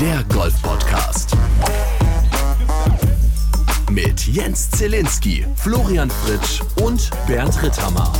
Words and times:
Der 0.00 0.24
Golf 0.32 0.62
Podcast. 0.62 1.36
Mit 3.90 4.26
Jens 4.26 4.70
Zielinski, 4.70 5.44
Florian 5.56 6.08
Fritsch 6.08 6.62
und 6.82 7.10
Bernd 7.26 7.62
Ritthammer. 7.62 8.10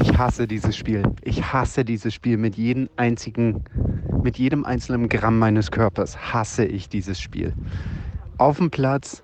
Ich 0.00 0.16
hasse 0.16 0.46
dieses 0.46 0.74
Spiel. 0.74 1.02
Ich 1.20 1.52
hasse 1.52 1.84
dieses 1.84 2.14
Spiel 2.14 2.38
mit 2.38 2.56
jedem 2.56 2.88
einzigen, 2.96 3.62
mit 4.22 4.38
jedem 4.38 4.64
einzelnen 4.64 5.10
Gramm 5.10 5.38
meines 5.38 5.70
Körpers 5.70 6.32
hasse 6.32 6.64
ich 6.64 6.88
dieses 6.88 7.20
Spiel. 7.20 7.52
Auf 8.38 8.56
dem 8.56 8.70
Platz, 8.70 9.22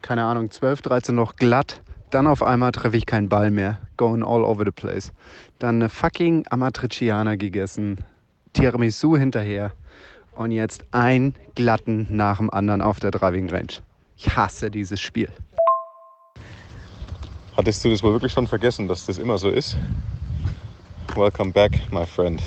keine 0.00 0.24
Ahnung, 0.24 0.50
12, 0.50 0.82
13 0.82 1.14
noch 1.14 1.36
glatt, 1.36 1.80
dann 2.10 2.26
auf 2.26 2.42
einmal 2.42 2.72
treffe 2.72 2.96
ich 2.96 3.06
keinen 3.06 3.28
Ball 3.28 3.52
mehr. 3.52 3.78
Going 3.96 4.24
all 4.24 4.42
over 4.42 4.64
the 4.64 4.72
place. 4.72 5.12
Dann 5.60 5.76
eine 5.76 5.88
fucking 5.88 6.46
Amatriciana 6.50 7.36
gegessen, 7.36 7.98
Tiramisu 8.54 9.16
hinterher 9.16 9.72
und 10.34 10.50
jetzt 10.50 10.84
ein 10.90 11.34
glatten 11.54 12.06
nach 12.10 12.38
dem 12.38 12.50
anderen 12.50 12.82
auf 12.82 13.00
der 13.00 13.10
Driving 13.10 13.50
Range. 13.50 13.72
Ich 14.16 14.34
hasse 14.36 14.70
dieses 14.70 15.00
Spiel. 15.00 15.28
Hattest 17.56 17.84
du 17.84 17.90
das 17.90 18.02
wohl 18.02 18.12
wirklich 18.12 18.32
schon 18.32 18.46
vergessen, 18.46 18.88
dass 18.88 19.06
das 19.06 19.18
immer 19.18 19.38
so 19.38 19.50
ist? 19.50 19.76
Welcome 21.14 21.52
back, 21.52 21.72
my 21.92 22.06
friend. 22.06 22.40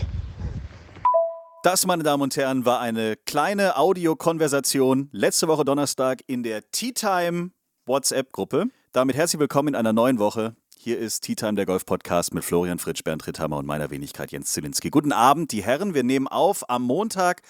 Das, 1.62 1.86
meine 1.86 2.04
Damen 2.04 2.24
und 2.24 2.36
Herren, 2.38 2.66
war 2.66 2.80
eine 2.80 3.16
kleine 3.16 3.78
Audiokonversation 3.78 5.10
letzte 5.12 5.48
Woche 5.48 5.66
Donnerstag 5.66 6.22
in 6.28 6.44
der 6.44 6.70
Tea 6.72 6.92
Time 6.92 7.52
WhatsApp-Gruppe. 7.86 8.66
Damit 8.92 9.16
herzlich 9.16 9.40
willkommen 9.40 9.70
in 9.70 9.76
einer 9.76 9.94
neuen 9.94 10.20
Woche. 10.20 10.56
Hier 10.78 11.00
ist 11.00 11.22
Tea 11.22 11.36
Time, 11.36 11.56
der 11.56 11.66
Golf-Podcast 11.66 12.34
mit 12.36 12.44
Florian 12.44 12.78
Fritsch, 12.78 13.04
Bernd 13.04 13.26
Ritthammer 13.26 13.58
und 13.58 13.66
meiner 13.66 13.90
Wenigkeit 13.90 14.32
Jens 14.32 14.54
Zielinski. 14.54 14.92
Guten 14.92 15.12
Abend, 15.12 15.52
die 15.52 15.64
Herren. 15.64 15.96
Wir 15.96 16.04
nehmen 16.04 16.28
auf 16.28 16.70
am 16.70 16.84
Montag, 16.84 17.42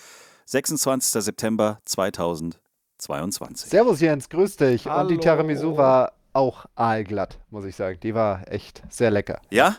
26. 0.46 1.24
September 1.24 1.80
2022. 1.86 3.70
Servus 3.70 4.00
Jens, 4.00 4.30
grüß 4.30 4.58
dich. 4.58 4.86
Hallo. 4.86 5.02
Und 5.02 5.08
die 5.10 5.18
Tiramisu 5.18 5.76
war 5.76 6.14
auch 6.34 6.66
aalglatt, 6.76 7.40
muss 7.50 7.66
ich 7.66 7.76
sagen. 7.76 8.00
Die 8.02 8.14
war 8.14 8.52
echt 8.52 8.84
sehr 8.90 9.10
lecker. 9.10 9.42
Ja? 9.50 9.78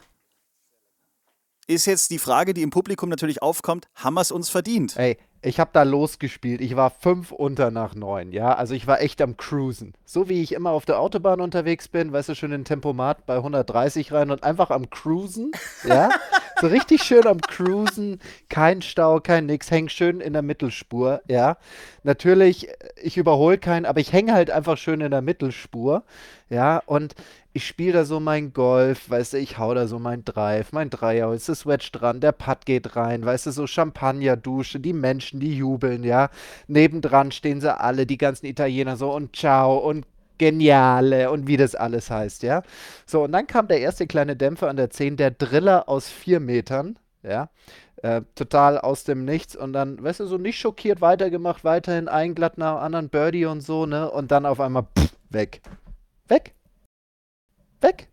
Ist 1.68 1.86
jetzt 1.86 2.10
die 2.10 2.18
Frage, 2.18 2.54
die 2.54 2.62
im 2.62 2.70
Publikum 2.70 3.08
natürlich 3.08 3.42
aufkommt, 3.42 3.88
haben 3.94 4.14
wir 4.14 4.20
es 4.20 4.30
uns 4.30 4.48
verdient? 4.48 4.96
Ey, 4.96 5.18
ich 5.46 5.60
habe 5.60 5.70
da 5.72 5.84
losgespielt. 5.84 6.60
Ich 6.60 6.74
war 6.74 6.90
fünf 6.90 7.30
unter 7.30 7.70
nach 7.70 7.94
neun, 7.94 8.32
ja. 8.32 8.54
Also 8.54 8.74
ich 8.74 8.88
war 8.88 9.00
echt 9.00 9.22
am 9.22 9.36
Cruisen. 9.36 9.94
So 10.04 10.28
wie 10.28 10.42
ich 10.42 10.52
immer 10.52 10.70
auf 10.70 10.86
der 10.86 10.98
Autobahn 10.98 11.40
unterwegs 11.40 11.86
bin, 11.86 12.12
weißt 12.12 12.30
du, 12.30 12.34
schön 12.34 12.50
in 12.50 12.64
Tempomat 12.64 13.26
bei 13.26 13.36
130 13.36 14.12
rein 14.12 14.32
und 14.32 14.42
einfach 14.42 14.70
am 14.70 14.90
Cruisen, 14.90 15.52
ja. 15.84 16.10
so 16.60 16.66
richtig 16.66 17.04
schön 17.04 17.28
am 17.28 17.40
Cruisen. 17.40 18.20
Kein 18.48 18.82
Stau, 18.82 19.20
kein 19.20 19.46
nix. 19.46 19.70
Häng 19.70 19.88
schön 19.88 20.20
in 20.20 20.32
der 20.32 20.42
Mittelspur, 20.42 21.22
ja. 21.28 21.58
Natürlich, 22.02 22.68
ich 23.00 23.16
überhole 23.16 23.58
keinen, 23.58 23.86
aber 23.86 24.00
ich 24.00 24.12
hänge 24.12 24.32
halt 24.32 24.50
einfach 24.50 24.76
schön 24.76 25.00
in 25.00 25.12
der 25.12 25.22
Mittelspur, 25.22 26.02
ja. 26.48 26.82
Und 26.86 27.14
ich 27.52 27.66
spiele 27.66 27.92
da 27.94 28.04
so 28.04 28.20
mein 28.20 28.52
Golf, 28.52 29.08
weißt 29.08 29.32
du, 29.34 29.38
ich 29.38 29.58
hau 29.58 29.72
da 29.74 29.86
so 29.86 29.98
mein 29.98 30.24
Drive, 30.24 30.72
mein 30.72 30.90
Dreier, 30.90 31.32
ist 31.32 31.48
das 31.48 31.66
Wedge 31.66 31.88
dran, 31.92 32.20
der 32.20 32.32
Putt 32.32 32.66
geht 32.66 32.96
rein, 32.96 33.24
weißt 33.24 33.46
du, 33.46 33.50
so 33.50 33.66
Champagnerdusche, 33.66 34.78
die 34.78 34.92
Menschen, 34.92 35.40
die 35.40 35.56
jubeln, 35.56 36.04
ja. 36.04 36.30
Nebendran 36.66 37.32
stehen 37.32 37.60
sie 37.60 37.74
alle, 37.74 38.06
die 38.06 38.18
ganzen 38.18 38.46
Italiener 38.46 38.96
so 38.96 39.12
und 39.12 39.34
ciao 39.34 39.78
und 39.78 40.06
geniale 40.38 41.30
und 41.30 41.46
wie 41.46 41.56
das 41.56 41.74
alles 41.74 42.10
heißt, 42.10 42.42
ja. 42.42 42.62
So, 43.06 43.24
und 43.24 43.32
dann 43.32 43.46
kam 43.46 43.68
der 43.68 43.80
erste 43.80 44.06
kleine 44.06 44.36
Dämpfer 44.36 44.68
an 44.68 44.76
der 44.76 44.90
10, 44.90 45.16
der 45.16 45.30
Driller 45.30 45.88
aus 45.88 46.08
vier 46.08 46.40
Metern, 46.40 46.98
ja. 47.22 47.48
Äh, 48.02 48.20
total 48.34 48.78
aus 48.78 49.04
dem 49.04 49.24
Nichts 49.24 49.56
und 49.56 49.72
dann, 49.72 50.02
weißt 50.02 50.20
du, 50.20 50.26
so 50.26 50.36
nicht 50.36 50.58
schockiert 50.58 51.00
weitergemacht, 51.00 51.64
weiterhin 51.64 52.08
ein 52.08 52.34
glatt 52.34 52.58
nach 52.58 52.82
anderen 52.82 53.08
Birdie 53.08 53.46
und 53.46 53.62
so, 53.62 53.86
ne, 53.86 54.10
und 54.10 54.30
dann 54.30 54.44
auf 54.44 54.60
einmal 54.60 54.82
pff, 54.82 55.14
weg. 55.30 55.62
Weg. 56.28 56.54
Weg. 57.80 58.08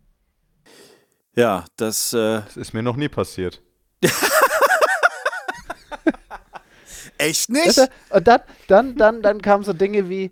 Ja, 1.36 1.66
das. 1.78 2.14
Äh, 2.14 2.42
Das 2.42 2.58
ist 2.58 2.74
mir 2.74 2.84
noch 2.84 2.96
nie 2.96 3.10
passiert. 3.10 3.62
echt 7.18 7.50
nicht? 7.50 7.80
Und 8.10 8.28
dann, 8.28 8.42
dann, 8.68 8.96
dann, 8.98 9.22
dann 9.22 9.42
kamen 9.42 9.64
so 9.64 9.74
Dinge 9.74 10.10
wie, 10.10 10.32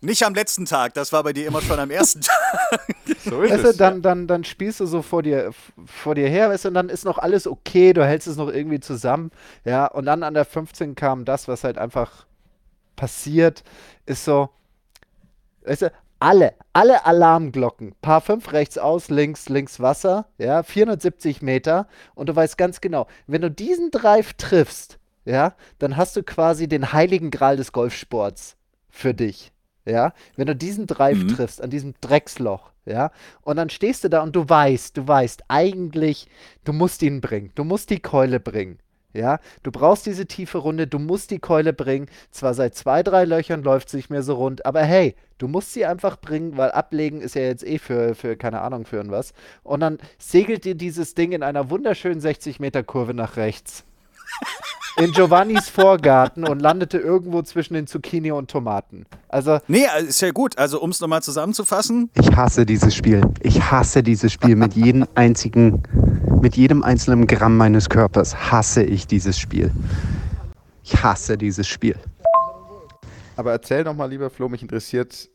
Nicht 0.00 0.22
am 0.24 0.34
letzten 0.34 0.64
Tag, 0.64 0.94
das 0.94 1.12
war 1.12 1.22
bei 1.22 1.32
dir 1.32 1.46
immer 1.46 1.60
schon 1.62 1.78
am 1.78 1.90
ersten 1.90 2.20
Tag. 2.22 2.86
So 3.24 3.42
ist 3.42 3.52
weißt 3.52 3.64
du, 3.64 3.68
es. 3.68 3.76
dann, 3.76 4.02
dann, 4.02 4.26
dann 4.26 4.44
spielst 4.44 4.80
du 4.80 4.86
so 4.86 5.02
vor 5.02 5.22
dir, 5.22 5.52
vor 5.86 6.14
dir 6.14 6.28
her, 6.28 6.50
weißt 6.50 6.64
du, 6.64 6.68
und 6.68 6.74
dann 6.74 6.88
ist 6.88 7.04
noch 7.04 7.18
alles 7.18 7.46
okay, 7.46 7.92
du 7.92 8.04
hältst 8.04 8.26
es 8.26 8.36
noch 8.36 8.48
irgendwie 8.48 8.80
zusammen, 8.80 9.30
ja, 9.64 9.86
und 9.86 10.06
dann 10.06 10.22
an 10.24 10.34
der 10.34 10.44
15 10.44 10.94
kam 10.96 11.24
das, 11.24 11.46
was 11.48 11.62
halt 11.64 11.78
einfach 11.78 12.26
passiert, 12.96 13.62
ist 14.06 14.24
so, 14.24 14.50
weißt 15.64 15.82
du, 15.82 15.92
alle, 16.22 16.54
alle 16.72 17.04
Alarmglocken, 17.04 17.94
Paar 18.00 18.20
5 18.20 18.52
rechts 18.52 18.78
aus, 18.78 19.10
links, 19.10 19.48
links 19.48 19.80
Wasser, 19.80 20.26
ja, 20.38 20.62
470 20.62 21.42
Meter, 21.42 21.88
und 22.14 22.28
du 22.28 22.36
weißt 22.36 22.56
ganz 22.56 22.80
genau, 22.80 23.08
wenn 23.26 23.42
du 23.42 23.50
diesen 23.50 23.90
Drive 23.90 24.34
triffst, 24.34 24.98
ja, 25.24 25.54
dann 25.80 25.96
hast 25.96 26.14
du 26.16 26.22
quasi 26.22 26.68
den 26.68 26.92
heiligen 26.92 27.30
Gral 27.30 27.56
des 27.56 27.72
Golfsports 27.72 28.56
für 28.88 29.14
dich. 29.14 29.52
Ja, 29.84 30.12
wenn 30.36 30.46
du 30.46 30.54
diesen 30.54 30.86
Drive 30.86 31.24
Mhm. 31.24 31.28
triffst, 31.28 31.60
an 31.60 31.70
diesem 31.70 31.94
Drecksloch, 32.00 32.70
ja, 32.86 33.10
und 33.42 33.56
dann 33.56 33.68
stehst 33.68 34.04
du 34.04 34.08
da 34.08 34.22
und 34.22 34.36
du 34.36 34.48
weißt, 34.48 34.96
du 34.96 35.08
weißt, 35.08 35.42
eigentlich, 35.48 36.28
du 36.62 36.72
musst 36.72 37.02
ihn 37.02 37.20
bringen, 37.20 37.50
du 37.56 37.64
musst 37.64 37.90
die 37.90 37.98
Keule 37.98 38.38
bringen, 38.38 38.78
ja, 39.12 39.38
du 39.62 39.70
brauchst 39.70 40.06
diese 40.06 40.26
tiefe 40.26 40.58
Runde, 40.58 40.86
du 40.86 40.98
musst 40.98 41.30
die 41.30 41.38
Keule 41.38 41.72
bringen, 41.72 42.06
zwar 42.30 42.54
seit 42.54 42.74
zwei, 42.74 43.02
drei 43.02 43.24
Löchern 43.24 43.62
läuft 43.62 43.88
es 43.88 43.94
nicht 43.94 44.10
mehr 44.10 44.22
so 44.22 44.34
rund, 44.34 44.64
aber 44.66 44.82
hey, 44.82 45.14
du 45.38 45.48
musst 45.48 45.72
sie 45.72 45.86
einfach 45.86 46.16
bringen, 46.20 46.56
weil 46.56 46.70
ablegen 46.70 47.20
ist 47.20 47.34
ja 47.34 47.42
jetzt 47.42 47.66
eh 47.66 47.78
für, 47.78 48.14
für 48.14 48.36
keine 48.36 48.62
Ahnung, 48.62 48.86
für 48.86 48.96
irgendwas, 48.96 49.32
und 49.62 49.80
dann 49.80 49.98
segelt 50.18 50.64
dir 50.64 50.74
dieses 50.74 51.14
Ding 51.14 51.32
in 51.32 51.42
einer 51.42 51.70
wunderschönen 51.70 52.20
60 52.20 52.60
Meter 52.60 52.82
Kurve 52.82 53.14
nach 53.14 53.36
rechts 53.36 53.84
in 54.96 55.12
Giovannis 55.12 55.68
Vorgarten 55.68 56.46
und 56.46 56.60
landete 56.60 56.98
irgendwo 56.98 57.42
zwischen 57.42 57.74
den 57.74 57.86
Zucchini 57.86 58.32
und 58.32 58.50
Tomaten. 58.50 59.06
Also, 59.28 59.58
Nee, 59.68 59.86
also 59.86 60.06
ist 60.08 60.20
ja 60.20 60.30
gut. 60.30 60.58
Also, 60.58 60.80
um 60.80 60.90
es 60.90 61.00
nochmal 61.00 61.22
zusammenzufassen, 61.22 62.10
ich 62.14 62.34
hasse 62.36 62.66
dieses 62.66 62.94
Spiel. 62.94 63.22
Ich 63.40 63.60
hasse 63.70 64.02
dieses 64.02 64.32
Spiel 64.32 64.56
mit 64.56 64.74
jedem 64.74 65.06
einzigen, 65.14 65.82
mit 66.40 66.56
jedem 66.56 66.82
einzelnen 66.82 67.26
Gramm 67.26 67.56
meines 67.56 67.88
Körpers 67.88 68.50
hasse 68.50 68.82
ich 68.82 69.06
dieses 69.06 69.38
Spiel. 69.38 69.70
Ich 70.84 71.02
hasse 71.02 71.38
dieses 71.38 71.68
Spiel. 71.68 71.96
Aber 73.36 73.52
erzähl 73.52 73.84
doch 73.84 73.94
mal, 73.94 74.06
lieber 74.06 74.30
Flo, 74.30 74.48
mich 74.48 74.62
interessiert, 74.62 75.30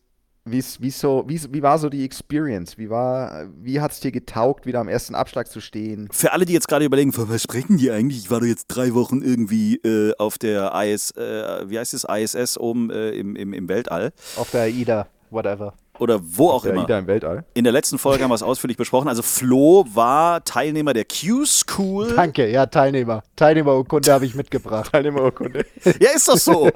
wie's, 0.51 0.81
wie's 0.81 0.99
so, 0.99 1.23
wie, 1.27 1.41
wie 1.51 1.61
war 1.61 1.77
so 1.79 1.89
die 1.89 2.03
Experience? 2.03 2.77
Wie, 2.77 2.89
war, 2.89 3.47
wie 3.61 3.79
hat 3.79 3.91
es 3.91 3.99
dir 3.99 4.11
getaugt, 4.11 4.65
wieder 4.65 4.79
am 4.79 4.87
ersten 4.87 5.15
Abschlag 5.15 5.47
zu 5.47 5.61
stehen? 5.61 6.09
für 6.11 6.33
alle, 6.33 6.45
die 6.45 6.53
jetzt 6.53 6.67
gerade 6.67 6.85
überlegen, 6.85 7.13
von 7.13 7.29
was 7.29 7.43
sprechen 7.43 7.77
die 7.77 7.91
eigentlich? 7.91 8.19
Ich 8.19 8.31
war 8.31 8.39
doch 8.39 8.47
jetzt 8.47 8.67
drei 8.67 8.93
Wochen 8.93 9.21
irgendwie 9.21 9.75
äh, 9.77 10.13
auf 10.17 10.37
der 10.37 10.73
IS, 10.75 11.11
äh, 11.11 11.69
wie 11.69 11.79
heißt 11.79 11.93
es, 11.93 12.03
ISS 12.03 12.57
oben 12.57 12.89
äh, 12.89 13.11
im, 13.11 13.35
im, 13.35 13.53
im 13.53 13.69
Weltall. 13.69 14.11
Auf 14.35 14.51
der 14.51 14.61
AIDA, 14.63 15.07
whatever. 15.29 15.73
Oder 15.99 16.19
wo 16.21 16.49
auch 16.49 16.63
Der 16.63 16.73
immer. 16.73 16.83
Ida 16.83 16.99
im 16.99 17.07
Weltall. 17.07 17.45
In 17.53 17.63
der 17.63 17.73
letzten 17.73 17.97
Folge 17.97 18.23
haben 18.23 18.31
wir 18.31 18.35
es 18.35 18.43
ausführlich 18.43 18.77
besprochen. 18.77 19.07
Also 19.07 19.21
Flo 19.21 19.85
war 19.93 20.43
Teilnehmer 20.43 20.93
der 20.93 21.05
Q-School. 21.05 22.13
Danke, 22.15 22.49
ja, 22.49 22.65
Teilnehmer. 22.65 23.23
Teilnehmerurkunde 23.35 24.11
habe 24.11 24.25
ich 24.25 24.35
mitgebracht. 24.35 24.91
Teilnehmerurkunde. 24.91 25.65
Ja, 25.99 26.11
ist 26.13 26.27
doch 26.27 26.37
so. 26.37 26.69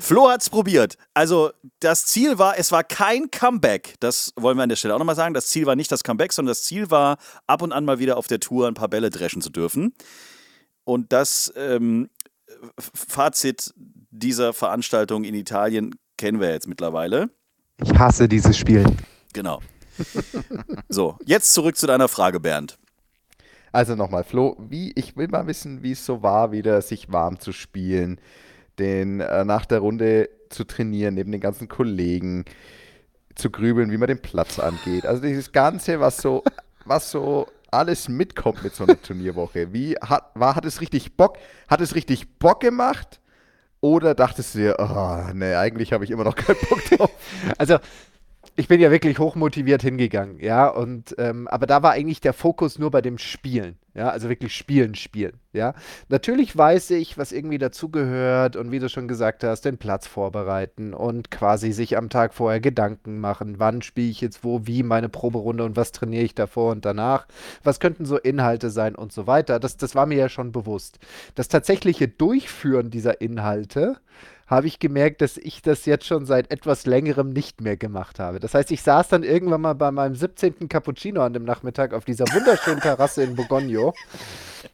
Flo 0.00 0.28
hat 0.28 0.40
es 0.40 0.50
probiert. 0.50 0.96
Also 1.14 1.50
das 1.80 2.06
Ziel 2.06 2.38
war, 2.38 2.58
es 2.58 2.72
war 2.72 2.82
kein 2.82 3.30
Comeback. 3.30 3.94
Das 4.00 4.32
wollen 4.36 4.56
wir 4.56 4.62
an 4.62 4.68
der 4.68 4.76
Stelle 4.76 4.94
auch 4.94 4.98
nochmal 4.98 5.14
sagen. 5.14 5.34
Das 5.34 5.46
Ziel 5.46 5.66
war 5.66 5.76
nicht 5.76 5.92
das 5.92 6.02
Comeback, 6.02 6.32
sondern 6.32 6.50
das 6.50 6.62
Ziel 6.62 6.90
war, 6.90 7.18
ab 7.46 7.62
und 7.62 7.72
an 7.72 7.84
mal 7.84 7.98
wieder 7.98 8.16
auf 8.16 8.26
der 8.26 8.40
Tour 8.40 8.66
ein 8.66 8.74
paar 8.74 8.88
Bälle 8.88 9.10
dreschen 9.10 9.42
zu 9.42 9.50
dürfen. 9.50 9.94
Und 10.84 11.12
das 11.12 11.52
ähm, 11.56 12.08
Fazit 12.78 13.72
dieser 13.76 14.52
Veranstaltung 14.52 15.24
in 15.24 15.34
Italien 15.34 15.94
kennen 16.16 16.40
wir 16.40 16.50
jetzt 16.50 16.68
mittlerweile. 16.68 17.30
Ich 17.82 17.98
hasse 17.98 18.28
dieses 18.28 18.56
Spiel. 18.56 18.84
Genau. 19.32 19.60
So, 20.88 21.16
jetzt 21.24 21.52
zurück 21.52 21.76
zu 21.76 21.86
deiner 21.86 22.08
Frage, 22.08 22.40
Bernd. 22.40 22.78
Also 23.72 23.94
nochmal, 23.94 24.24
Flo, 24.24 24.56
wie, 24.58 24.92
ich 24.94 25.16
will 25.16 25.28
mal 25.28 25.46
wissen, 25.46 25.82
wie 25.82 25.92
es 25.92 26.04
so 26.04 26.22
war, 26.22 26.52
wieder 26.52 26.80
sich 26.80 27.12
warm 27.12 27.38
zu 27.40 27.52
spielen, 27.52 28.20
den 28.78 29.20
äh, 29.20 29.44
nach 29.44 29.66
der 29.66 29.80
Runde 29.80 30.30
zu 30.48 30.64
trainieren, 30.64 31.14
neben 31.14 31.32
den 31.32 31.40
ganzen 31.40 31.68
Kollegen, 31.68 32.44
zu 33.34 33.50
grübeln, 33.50 33.90
wie 33.90 33.98
man 33.98 34.08
den 34.08 34.22
Platz 34.22 34.58
angeht. 34.58 35.04
Also 35.04 35.22
dieses 35.22 35.52
Ganze, 35.52 36.00
was 36.00 36.16
so, 36.16 36.42
was 36.86 37.10
so 37.10 37.46
alles 37.70 38.08
mitkommt 38.08 38.62
mit 38.64 38.74
so 38.74 38.84
einer 38.84 39.00
Turnierwoche. 39.00 39.72
Wie 39.74 39.94
hat, 39.96 40.30
war, 40.34 40.56
hat 40.56 40.64
es 40.64 40.80
richtig 40.80 41.16
Bock? 41.16 41.36
Hat 41.68 41.82
es 41.82 41.94
richtig 41.94 42.38
Bock 42.38 42.60
gemacht? 42.60 43.20
Oder 43.86 44.16
dachtest 44.16 44.56
du 44.56 44.58
dir, 44.58 44.76
oh, 44.80 45.32
nee, 45.32 45.54
eigentlich 45.54 45.92
habe 45.92 46.02
ich 46.02 46.10
immer 46.10 46.24
noch 46.24 46.34
keinen 46.34 46.58
Bock 46.68 46.84
drauf? 46.86 47.10
Also, 47.56 47.78
ich 48.58 48.68
bin 48.68 48.80
ja 48.80 48.90
wirklich 48.90 49.18
hochmotiviert 49.18 49.82
hingegangen, 49.82 50.38
ja, 50.40 50.66
und 50.68 51.14
ähm, 51.18 51.46
aber 51.48 51.66
da 51.66 51.82
war 51.82 51.92
eigentlich 51.92 52.22
der 52.22 52.32
Fokus 52.32 52.78
nur 52.78 52.90
bei 52.90 53.02
dem 53.02 53.18
Spielen, 53.18 53.76
ja, 53.94 54.08
also 54.08 54.30
wirklich 54.30 54.54
spielen, 54.54 54.94
spielen, 54.94 55.34
ja. 55.52 55.74
Natürlich 56.08 56.56
weiß 56.56 56.90
ich, 56.90 57.18
was 57.18 57.32
irgendwie 57.32 57.58
dazugehört 57.58 58.56
und 58.56 58.72
wie 58.72 58.78
du 58.78 58.88
schon 58.88 59.08
gesagt 59.08 59.44
hast, 59.44 59.66
den 59.66 59.76
Platz 59.76 60.06
vorbereiten 60.06 60.94
und 60.94 61.30
quasi 61.30 61.72
sich 61.72 61.98
am 61.98 62.08
Tag 62.08 62.32
vorher 62.32 62.60
Gedanken 62.60 63.20
machen, 63.20 63.58
wann 63.58 63.82
spiele 63.82 64.10
ich 64.10 64.22
jetzt 64.22 64.42
wo, 64.42 64.66
wie 64.66 64.82
meine 64.82 65.10
Proberunde 65.10 65.62
und 65.64 65.76
was 65.76 65.92
trainiere 65.92 66.24
ich 66.24 66.34
davor 66.34 66.72
und 66.72 66.86
danach, 66.86 67.26
was 67.62 67.78
könnten 67.78 68.06
so 68.06 68.16
Inhalte 68.16 68.70
sein 68.70 68.94
und 68.94 69.12
so 69.12 69.26
weiter. 69.26 69.60
Das, 69.60 69.76
das 69.76 69.94
war 69.94 70.06
mir 70.06 70.16
ja 70.16 70.28
schon 70.30 70.52
bewusst. 70.52 70.98
Das 71.34 71.48
tatsächliche 71.48 72.08
Durchführen 72.08 72.90
dieser 72.90 73.20
Inhalte 73.20 73.98
habe 74.46 74.66
ich 74.66 74.78
gemerkt, 74.78 75.22
dass 75.22 75.36
ich 75.36 75.62
das 75.62 75.86
jetzt 75.86 76.06
schon 76.06 76.24
seit 76.24 76.50
etwas 76.50 76.86
längerem 76.86 77.30
nicht 77.30 77.60
mehr 77.60 77.76
gemacht 77.76 78.18
habe. 78.20 78.38
Das 78.38 78.54
heißt, 78.54 78.70
ich 78.70 78.82
saß 78.82 79.08
dann 79.08 79.22
irgendwann 79.22 79.60
mal 79.60 79.74
bei 79.74 79.90
meinem 79.90 80.14
17. 80.14 80.68
Cappuccino 80.68 81.22
an 81.22 81.32
dem 81.32 81.44
Nachmittag 81.44 81.92
auf 81.92 82.04
dieser 82.04 82.26
wunderschönen 82.32 82.80
Terrasse 82.80 83.24
in 83.24 83.34
Bogogno 83.34 83.92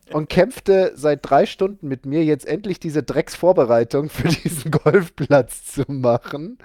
und 0.12 0.28
kämpfte 0.28 0.92
seit 0.94 1.20
drei 1.22 1.46
Stunden 1.46 1.88
mit 1.88 2.06
mir, 2.06 2.24
jetzt 2.24 2.46
endlich 2.46 2.80
diese 2.80 3.02
Drecksvorbereitung 3.02 4.08
für 4.08 4.28
diesen 4.28 4.70
Golfplatz 4.84 5.64
zu 5.64 5.84
machen. 5.88 6.58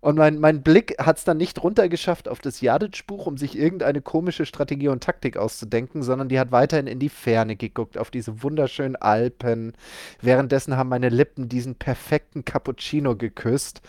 Und 0.00 0.16
mein, 0.16 0.38
mein 0.38 0.62
Blick 0.62 0.96
hat 0.98 1.18
es 1.18 1.24
dann 1.24 1.36
nicht 1.36 1.62
runtergeschafft 1.62 2.28
auf 2.28 2.40
das 2.40 2.60
Jadic-Buch, 2.60 3.26
um 3.26 3.36
sich 3.36 3.58
irgendeine 3.58 4.00
komische 4.00 4.46
Strategie 4.46 4.88
und 4.88 5.02
Taktik 5.02 5.36
auszudenken, 5.36 6.02
sondern 6.02 6.28
die 6.28 6.38
hat 6.38 6.52
weiterhin 6.52 6.86
in 6.86 6.98
die 6.98 7.08
Ferne 7.08 7.56
geguckt, 7.56 7.98
auf 7.98 8.10
diese 8.10 8.42
wunderschönen 8.42 8.96
Alpen. 8.96 9.72
Währenddessen 10.20 10.76
haben 10.76 10.88
meine 10.88 11.08
Lippen 11.08 11.48
diesen 11.48 11.74
perfekten 11.74 12.44
Cappuccino 12.44 13.16
geküsst. 13.16 13.80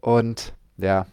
Und 0.00 0.52
ja, 0.76 1.06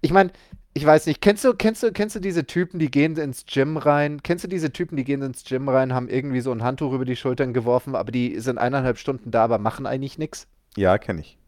ich 0.00 0.12
meine, 0.12 0.32
ich 0.80 0.86
weiß 0.86 1.04
nicht, 1.06 1.20
kennst 1.20 1.44
du, 1.44 1.52
kennst 1.52 1.82
du, 1.82 1.92
kennst 1.92 2.16
du 2.16 2.20
diese 2.20 2.46
Typen, 2.46 2.78
die 2.78 2.90
gehen 2.90 3.14
ins 3.18 3.44
Gym 3.44 3.76
rein? 3.76 4.22
Kennst 4.22 4.44
du 4.44 4.48
diese 4.48 4.72
Typen, 4.72 4.96
die 4.96 5.04
gehen 5.04 5.20
ins 5.20 5.44
Gym 5.44 5.68
rein, 5.68 5.92
haben 5.92 6.08
irgendwie 6.08 6.40
so 6.40 6.50
ein 6.52 6.62
Handtuch 6.62 6.94
über 6.94 7.04
die 7.04 7.16
Schultern 7.16 7.52
geworfen, 7.52 7.94
aber 7.94 8.10
die 8.10 8.40
sind 8.40 8.56
eineinhalb 8.56 8.96
Stunden 8.96 9.30
da, 9.30 9.44
aber 9.44 9.58
machen 9.58 9.84
eigentlich 9.84 10.16
nichts? 10.16 10.48
Ja, 10.76 10.98
kenne 10.98 11.20
ich. 11.20 11.38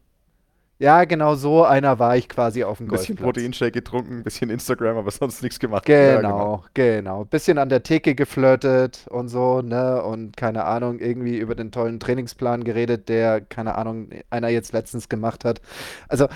Ja, 0.79 1.05
genau 1.05 1.35
so 1.35 1.63
einer 1.63 1.97
war 1.99 2.15
ich 2.17 2.29
quasi 2.29 2.63
auf 2.63 2.77
dem 2.77 2.87
Ein 2.87 2.91
bisschen 2.91 3.15
Golfplatz. 3.15 3.35
Proteinshake 3.35 3.71
getrunken, 3.71 4.19
ein 4.19 4.23
bisschen 4.23 4.49
Instagram, 4.49 4.97
aber 4.97 5.11
sonst 5.11 5.41
nichts 5.41 5.59
gemacht. 5.59 5.85
Genau, 5.85 5.97
Ja, 5.97 6.21
genau, 6.21 6.65
genau. 6.73 7.25
Bisschen 7.25 7.57
an 7.57 7.69
der 7.69 7.83
Theke 7.83 8.15
geflirtet 8.15 9.05
und 9.09 9.27
so, 9.29 9.61
ne? 9.61 10.01
Und 10.03 10.37
keine 10.37 10.65
Ahnung, 10.65 10.99
irgendwie 10.99 11.37
über 11.37 11.55
den 11.55 11.71
tollen 11.71 11.99
Trainingsplan 11.99 12.63
geredet, 12.63 13.09
der, 13.09 13.41
keine 13.41 13.75
Ahnung, 13.75 14.09
einer 14.29 14.49
jetzt 14.49 14.73
letztens 14.73 15.09
gemacht 15.09 15.45
hat. 15.45 15.61
Also, 16.07 16.27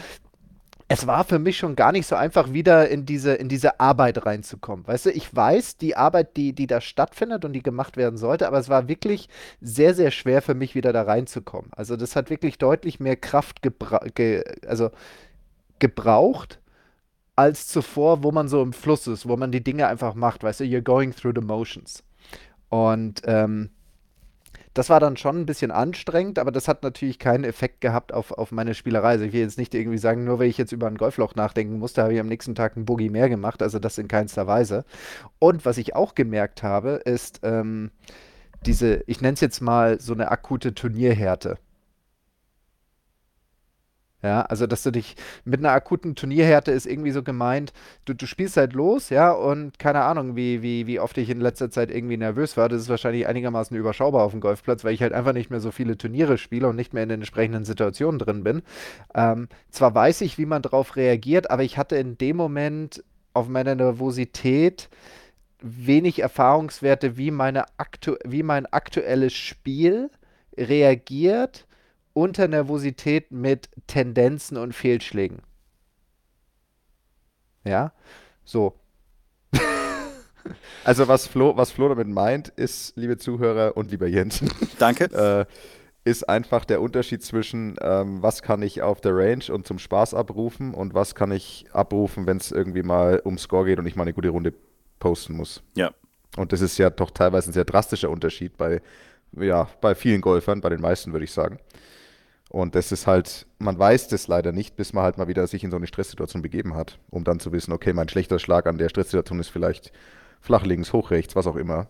es 0.90 1.06
war 1.06 1.26
für 1.26 1.40
mich 1.40 1.58
schon 1.58 1.76
gar 1.76 1.92
nicht 1.92 2.08
so 2.08 2.16
einfach, 2.16 2.54
wieder 2.54 2.88
in 2.90 3.06
diese, 3.06 3.34
in 3.34 3.50
diese 3.50 3.80
Arbeit 3.80 4.26
reinzukommen. 4.26 4.88
Weißt 4.88 5.08
du, 5.08 5.12
ich 5.12 5.36
weiß, 5.36 5.78
die 5.78 5.98
Arbeit, 5.98 6.38
die, 6.38 6.54
die 6.54 6.68
da 6.68 6.80
stattfindet 6.80 7.44
und 7.44 7.54
die 7.54 7.62
gemacht 7.62 7.98
werden 7.98 8.18
sollte, 8.18 8.48
aber 8.48 8.58
es 8.60 8.70
war 8.70 8.88
wirklich 8.88 9.28
sehr, 9.60 9.94
sehr 9.94 10.12
schwer 10.12 10.42
für 10.42 10.54
mich, 10.54 10.76
wieder 10.76 10.94
da 10.94 11.02
reinzukommen. 11.02 11.72
Also, 11.76 11.98
das 11.98 12.16
hat 12.16 12.30
wirklich 12.30 12.58
deutlich 12.58 13.02
mehr 13.02 13.18
Kraft 13.18 13.62
gebra 13.62 14.00
ge 14.16 14.44
also, 14.66 14.92
gebraucht 15.80 16.60
als 17.36 17.68
zuvor, 17.68 18.24
wo 18.24 18.32
man 18.32 18.48
so 18.48 18.64
im 18.64 18.74
Fluss 18.74 19.08
ist, 19.08 19.28
wo 19.28 19.36
man 19.36 19.52
die 19.52 19.64
Dinge 19.64 19.88
einfach 19.88 20.16
macht. 20.16 20.44
Weißt 20.44 20.62
du, 20.62 20.64
you're 20.64 20.82
going 20.82 21.14
through 21.14 21.34
the 21.36 21.46
motions. 21.46 22.04
Und 22.70 23.22
ähm, 23.26 23.72
das 24.78 24.90
war 24.92 25.00
dann 25.00 25.18
schon 25.18 25.40
ein 25.42 25.46
bisschen 25.48 25.72
anstrengend, 25.72 26.38
aber 26.38 26.52
das 26.52 26.68
hat 26.68 26.84
natürlich 26.84 27.18
keinen 27.18 27.44
Effekt 27.44 27.82
gehabt 27.82 28.14
auf, 28.14 28.32
auf 28.32 28.52
meine 28.52 28.76
Spielerei. 28.76 29.10
Also 29.10 29.26
ich 29.26 29.34
will 29.34 29.42
jetzt 29.42 29.58
nicht 29.58 29.74
irgendwie 29.74 29.98
sagen, 29.98 30.24
nur 30.24 30.38
weil 30.38 30.48
ich 30.48 30.58
jetzt 30.60 30.72
über 30.72 30.86
ein 30.86 30.98
Golfloch 30.98 31.34
nachdenken 31.34 31.80
musste, 31.80 32.04
habe 32.04 32.14
ich 32.14 32.20
am 32.20 32.28
nächsten 32.28 32.54
Tag 32.54 32.76
einen 32.76 32.86
Boogie 32.86 33.10
mehr 33.10 33.28
gemacht. 33.28 33.64
Also 33.64 33.80
das 33.80 33.98
in 33.98 34.08
keinster 34.08 34.46
Weise. 34.46 34.86
Und 35.40 35.66
was 35.66 35.80
ich 35.80 35.96
auch 35.96 36.14
gemerkt 36.14 36.62
habe, 36.62 37.02
ist 37.06 37.40
ähm, 37.42 37.90
diese, 38.68 39.04
ich 39.08 39.20
nenne 39.20 39.34
es 39.34 39.42
jetzt 39.42 39.62
mal 39.62 40.00
so 40.00 40.14
eine 40.14 40.30
akute 40.30 40.76
Turnierhärte. 40.76 41.58
Ja, 44.24 44.42
also 44.42 44.66
dass 44.66 44.82
du 44.82 44.90
dich 44.92 45.16
mit 45.46 45.60
einer 45.60 45.74
akuten 45.74 46.16
Turnierhärte 46.16 46.72
ist 46.72 46.88
irgendwie 46.88 47.12
so 47.12 47.22
gemeint, 47.22 47.72
du, 48.06 48.16
du 48.16 48.26
spielst 48.26 48.58
halt 48.58 48.74
los, 48.74 49.10
ja, 49.12 49.32
und 49.32 49.78
keine 49.78 50.02
Ahnung, 50.02 50.36
wie, 50.36 50.64
wie, 50.64 50.88
wie 50.88 51.00
oft 51.00 51.20
ich 51.20 51.30
in 51.30 51.40
letzter 51.40 51.70
Zeit 51.70 51.92
irgendwie 51.92 52.18
nervös 52.18 52.58
war. 52.58 52.68
Das 52.68 52.82
ist 52.82 52.90
wahrscheinlich 52.90 53.28
einigermaßen 53.28 53.78
überschaubar 53.78 54.24
auf 54.24 54.32
dem 54.32 54.42
Golfplatz, 54.42 54.84
weil 54.84 54.96
ich 54.96 55.04
halt 55.04 55.14
einfach 55.14 55.34
nicht 55.34 55.52
mehr 55.52 55.60
so 55.60 55.70
viele 55.70 56.00
Turniere 56.00 56.40
spiele 56.40 56.68
und 56.68 56.76
nicht 56.76 56.96
mehr 56.96 57.04
in 57.04 57.10
den 57.10 57.20
entsprechenden 57.22 57.64
Situationen 57.64 58.18
drin 58.18 58.44
bin. 58.44 58.64
Ähm, 59.14 59.50
zwar 59.70 59.94
weiß 59.94 60.22
ich, 60.22 60.40
wie 60.40 60.48
man 60.48 60.64
darauf 60.64 60.96
reagiert, 60.96 61.52
aber 61.52 61.64
ich 61.64 61.78
hatte 61.78 61.96
in 61.96 62.18
dem 62.18 62.38
Moment 62.38 63.04
auf 63.34 63.48
meiner 63.48 63.76
Nervosität 63.76 64.90
wenig 65.62 66.20
Erfahrungswerte, 66.24 67.18
wie, 67.18 67.30
meine 67.30 67.66
aktu 67.78 68.16
wie 68.26 68.42
mein 68.42 68.66
aktuelles 68.66 69.34
Spiel 69.34 70.10
reagiert 70.58 71.67
unter 72.18 72.48
Nervosität 72.48 73.32
mit 73.32 73.70
Tendenzen 73.86 74.58
und 74.58 74.74
Fehlschlägen. 74.74 75.44
Ja, 77.64 77.94
so. 78.44 78.74
Also 80.86 81.10
was 81.10 81.28
Flo, 81.28 81.58
was 81.58 81.72
Flo 81.72 81.90
damit 81.90 82.08
meint, 82.08 82.48
ist, 82.48 82.96
liebe 82.96 83.18
Zuhörer 83.18 83.76
und 83.76 83.92
lieber 83.92 84.08
Jens, 84.08 84.42
Danke. 84.80 85.06
äh, 86.06 86.10
ist 86.10 86.30
einfach 86.30 86.64
der 86.64 86.82
Unterschied 86.82 87.22
zwischen, 87.22 87.76
ähm, 87.82 88.24
was 88.24 88.42
kann 88.42 88.62
ich 88.62 88.82
auf 88.82 89.02
der 89.02 89.14
Range 89.14 89.44
und 89.52 89.68
zum 89.68 89.78
Spaß 89.78 90.14
abrufen 90.14 90.74
und 90.74 90.94
was 90.94 91.16
kann 91.16 91.34
ich 91.34 91.66
abrufen, 91.74 92.26
wenn 92.26 92.38
es 92.38 92.54
irgendwie 92.54 92.84
mal 92.84 93.22
um 93.26 93.38
Score 93.38 93.66
geht 93.66 93.78
und 93.78 93.86
ich 93.86 93.98
mal 93.98 94.04
eine 94.04 94.14
gute 94.14 94.30
Runde 94.30 94.54
posten 95.00 95.36
muss. 95.36 95.62
Ja. 95.76 95.92
Und 96.38 96.54
das 96.54 96.62
ist 96.62 96.78
ja 96.78 96.90
doch 96.90 97.12
teilweise 97.12 97.50
ein 97.50 97.54
sehr 97.54 97.66
drastischer 97.66 98.10
Unterschied 98.10 98.56
bei, 98.56 98.82
ja, 99.34 99.68
bei 99.82 99.94
vielen 99.94 100.22
Golfern, 100.22 100.62
bei 100.62 100.70
den 100.70 100.80
meisten 100.80 101.12
würde 101.12 101.26
ich 101.26 101.32
sagen. 101.34 101.60
Und 102.50 102.76
das 102.76 102.92
ist 102.92 103.08
halt, 103.08 103.46
man 103.60 103.78
weiß 103.78 104.08
das 104.08 104.28
leider 104.28 104.52
nicht, 104.52 104.76
bis 104.76 104.94
man 104.94 105.04
halt 105.04 105.18
mal 105.18 105.28
wieder 105.28 105.48
sich 105.48 105.64
in 105.64 105.72
so 105.72 105.78
eine 105.78 105.88
Stresssituation 105.88 106.42
begeben 106.42 106.76
hat, 106.76 107.00
um 107.10 107.24
dann 107.24 107.40
zu 107.40 107.52
wissen, 107.52 107.74
okay, 107.74 107.94
mein 107.94 108.10
schlechter 108.10 108.40
Schlag 108.40 108.68
an 108.68 108.78
der 108.78 108.90
Stresssituation 108.90 109.40
ist 109.40 109.50
vielleicht 109.50 109.92
flach 110.40 110.64
links, 110.64 110.94
hoch 110.94 111.12
rechts, 111.12 111.36
was 111.36 111.48
auch 111.48 111.56
immer. 111.56 111.88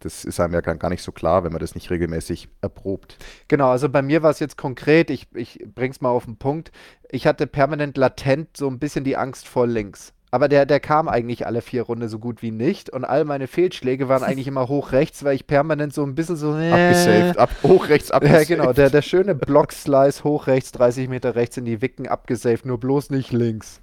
Das 0.00 0.24
ist 0.24 0.38
einem 0.38 0.52
ja 0.52 0.60
gar 0.60 0.90
nicht 0.90 1.02
so 1.02 1.12
klar, 1.12 1.44
wenn 1.44 1.52
man 1.52 1.60
das 1.60 1.74
nicht 1.74 1.90
regelmäßig 1.90 2.48
erprobt. 2.60 3.16
Genau, 3.48 3.70
also 3.70 3.88
bei 3.88 4.02
mir 4.02 4.22
war 4.22 4.30
es 4.30 4.38
jetzt 4.38 4.58
konkret, 4.58 5.08
ich, 5.08 5.28
ich 5.34 5.64
bring's 5.74 6.02
mal 6.02 6.10
auf 6.10 6.26
den 6.26 6.36
Punkt. 6.36 6.72
Ich 7.10 7.26
hatte 7.26 7.46
permanent 7.46 7.96
latent 7.96 8.56
so 8.56 8.68
ein 8.68 8.78
bisschen 8.78 9.04
die 9.04 9.16
Angst 9.16 9.48
vor 9.48 9.66
links. 9.66 10.13
Aber 10.34 10.48
der, 10.48 10.66
der 10.66 10.80
kam 10.80 11.08
eigentlich 11.08 11.46
alle 11.46 11.62
vier 11.62 11.82
Runden 11.82 12.08
so 12.08 12.18
gut 12.18 12.42
wie 12.42 12.50
nicht. 12.50 12.90
Und 12.90 13.04
all 13.04 13.24
meine 13.24 13.46
Fehlschläge 13.46 14.08
waren 14.08 14.24
eigentlich 14.24 14.48
immer 14.48 14.66
hoch 14.66 14.90
rechts, 14.90 15.22
weil 15.22 15.36
ich 15.36 15.46
permanent 15.46 15.94
so 15.94 16.02
ein 16.02 16.16
bisschen 16.16 16.34
so. 16.34 16.56
Äh, 16.58 16.72
Abgesaved, 16.72 17.38
ab, 17.38 17.50
hoch 17.62 17.88
rechts 17.88 18.08
Ja, 18.10 18.16
abgesaved. 18.16 18.48
genau, 18.48 18.72
der, 18.72 18.90
der 18.90 19.02
schöne 19.02 19.36
Block-Slice 19.36 20.24
hoch 20.24 20.48
rechts, 20.48 20.72
30 20.72 21.08
Meter 21.08 21.36
rechts 21.36 21.56
in 21.56 21.64
die 21.64 21.80
Wicken 21.80 22.08
abgesaved, 22.08 22.66
nur 22.66 22.80
bloß 22.80 23.10
nicht 23.10 23.30
links. 23.30 23.80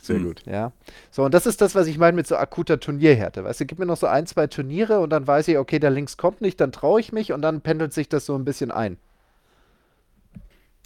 Sehr 0.00 0.16
Hm. 0.16 0.24
gut. 0.24 0.42
Ja. 0.46 0.72
So, 1.10 1.24
und 1.24 1.34
das 1.34 1.44
ist 1.44 1.60
das, 1.60 1.74
was 1.74 1.86
ich 1.86 1.98
meine 1.98 2.16
mit 2.16 2.26
so 2.26 2.36
akuter 2.36 2.80
Turnierhärte. 2.80 3.44
Weißt 3.44 3.60
du, 3.60 3.66
gib 3.66 3.78
mir 3.78 3.84
noch 3.84 3.98
so 3.98 4.06
ein, 4.06 4.24
zwei 4.26 4.46
Turniere 4.46 4.98
und 5.00 5.10
dann 5.10 5.26
weiß 5.26 5.46
ich, 5.48 5.58
okay, 5.58 5.78
der 5.78 5.90
links 5.90 6.16
kommt 6.16 6.40
nicht, 6.40 6.58
dann 6.58 6.72
traue 6.72 7.00
ich 7.00 7.12
mich 7.12 7.34
und 7.34 7.42
dann 7.42 7.60
pendelt 7.60 7.92
sich 7.92 8.08
das 8.08 8.24
so 8.24 8.34
ein 8.34 8.46
bisschen 8.46 8.70
ein. 8.70 8.96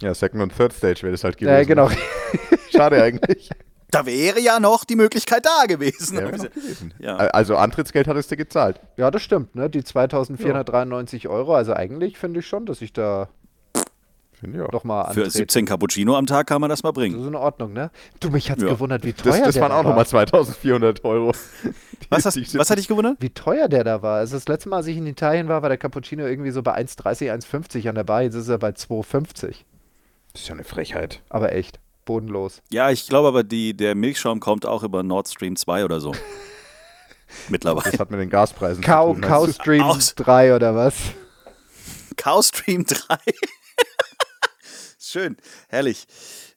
Ja, 0.00 0.12
Second 0.14 0.42
und 0.42 0.56
Third 0.56 0.72
Stage 0.72 1.02
wäre 1.02 1.12
das 1.12 1.22
halt 1.22 1.38
gewesen. 1.38 1.54
Ja, 1.54 1.62
genau. 1.62 1.90
Schade 2.72 3.00
eigentlich. 3.00 3.50
Da 3.90 4.04
wäre 4.06 4.40
ja 4.40 4.58
noch 4.60 4.84
die 4.84 4.96
Möglichkeit 4.96 5.46
da 5.46 5.66
gewesen. 5.66 6.16
Noch 6.22 6.32
gewesen. 6.32 6.92
Ja. 6.98 7.16
Also 7.16 7.56
Antrittsgeld 7.56 8.08
hattest 8.08 8.30
du 8.30 8.36
gezahlt. 8.36 8.80
Ja, 8.96 9.10
das 9.10 9.22
stimmt, 9.22 9.54
ne? 9.54 9.70
Die 9.70 9.84
2493 9.84 11.28
Euro. 11.28 11.54
Also 11.54 11.72
eigentlich 11.72 12.18
finde 12.18 12.40
ich 12.40 12.46
schon, 12.46 12.66
dass 12.66 12.82
ich 12.82 12.92
da 12.92 13.28
Finde 14.32 14.58
ich 14.58 14.64
auch. 14.64 14.70
doch 14.70 14.84
mal 14.84 15.04
Für 15.04 15.08
antrete. 15.22 15.30
17 15.30 15.64
Cappuccino 15.66 16.14
am 16.16 16.26
Tag 16.26 16.46
kann 16.46 16.60
man 16.60 16.68
das 16.68 16.82
mal 16.82 16.90
Das 16.90 16.96
bringen. 16.96 17.18
ist 17.20 17.26
in 17.26 17.34
Ordnung, 17.34 17.72
ne? 17.72 17.90
Du, 18.20 18.28
mich 18.30 18.50
hat's 18.50 18.62
Ja. 18.62 18.68
gewundert, 18.68 19.02
wie 19.04 19.12
teuer 19.14 19.32
Das, 19.32 19.42
das 19.42 19.54
der 19.54 19.62
waren 19.62 19.70
da 19.70 19.78
auch 19.78 19.84
nochmal 19.84 20.06
2400 20.06 21.04
Euro. 21.04 21.32
Was, 22.10 22.24
hast, 22.24 22.56
was 22.56 22.70
hat 22.70 22.78
dich 22.78 22.86
gewundert? 22.86 23.16
Wie 23.18 23.30
teuer 23.30 23.66
der 23.68 23.82
da 23.82 24.00
war. 24.00 24.18
Also 24.18 24.36
das 24.36 24.46
letzte 24.46 24.68
Mal, 24.68 24.76
als 24.76 24.86
ich 24.86 24.96
in 24.96 25.06
Italien 25.08 25.48
war, 25.48 25.62
war 25.62 25.68
der 25.70 25.78
Cappuccino 25.78 26.24
irgendwie 26.24 26.52
so 26.52 26.62
bei 26.62 26.76
1,30, 26.76 27.32
1,50 27.32 27.88
an 27.88 27.96
der 27.96 28.04
Bar. 28.04 28.22
Jetzt 28.22 28.34
ist 28.36 28.46
er 28.48 28.58
bei 28.58 28.68
2,50. 28.70 29.64
Das 30.32 30.42
ist 30.42 30.48
ja 30.48 30.54
eine 30.54 30.62
Frechheit. 30.62 31.20
Aber 31.30 31.52
echt, 31.52 31.80
bodenlos. 32.06 32.62
Ja, 32.70 32.90
ich 32.90 33.06
glaube 33.06 33.28
aber, 33.28 33.44
die, 33.44 33.76
der 33.76 33.94
Milchschaum 33.94 34.40
kommt 34.40 34.64
auch 34.64 34.82
über 34.82 35.02
Nord 35.02 35.28
Stream 35.28 35.56
2 35.56 35.84
oder 35.84 36.00
so. 36.00 36.14
Mittlerweile. 37.50 37.90
Das 37.90 38.00
hat 38.00 38.10
mit 38.10 38.20
den 38.20 38.30
Gaspreisen 38.30 38.82
Cow, 38.82 39.14
zu 39.14 39.20
tun. 39.20 39.28
Cow 39.30 39.46
du? 39.46 39.52
Stream 39.52 39.82
Aus- 39.82 40.14
3 40.14 40.54
oder 40.54 40.74
was? 40.74 40.94
Cow 42.16 42.42
Stream 42.42 42.86
3. 42.86 43.18
Schön, 44.98 45.36
herrlich. 45.68 46.06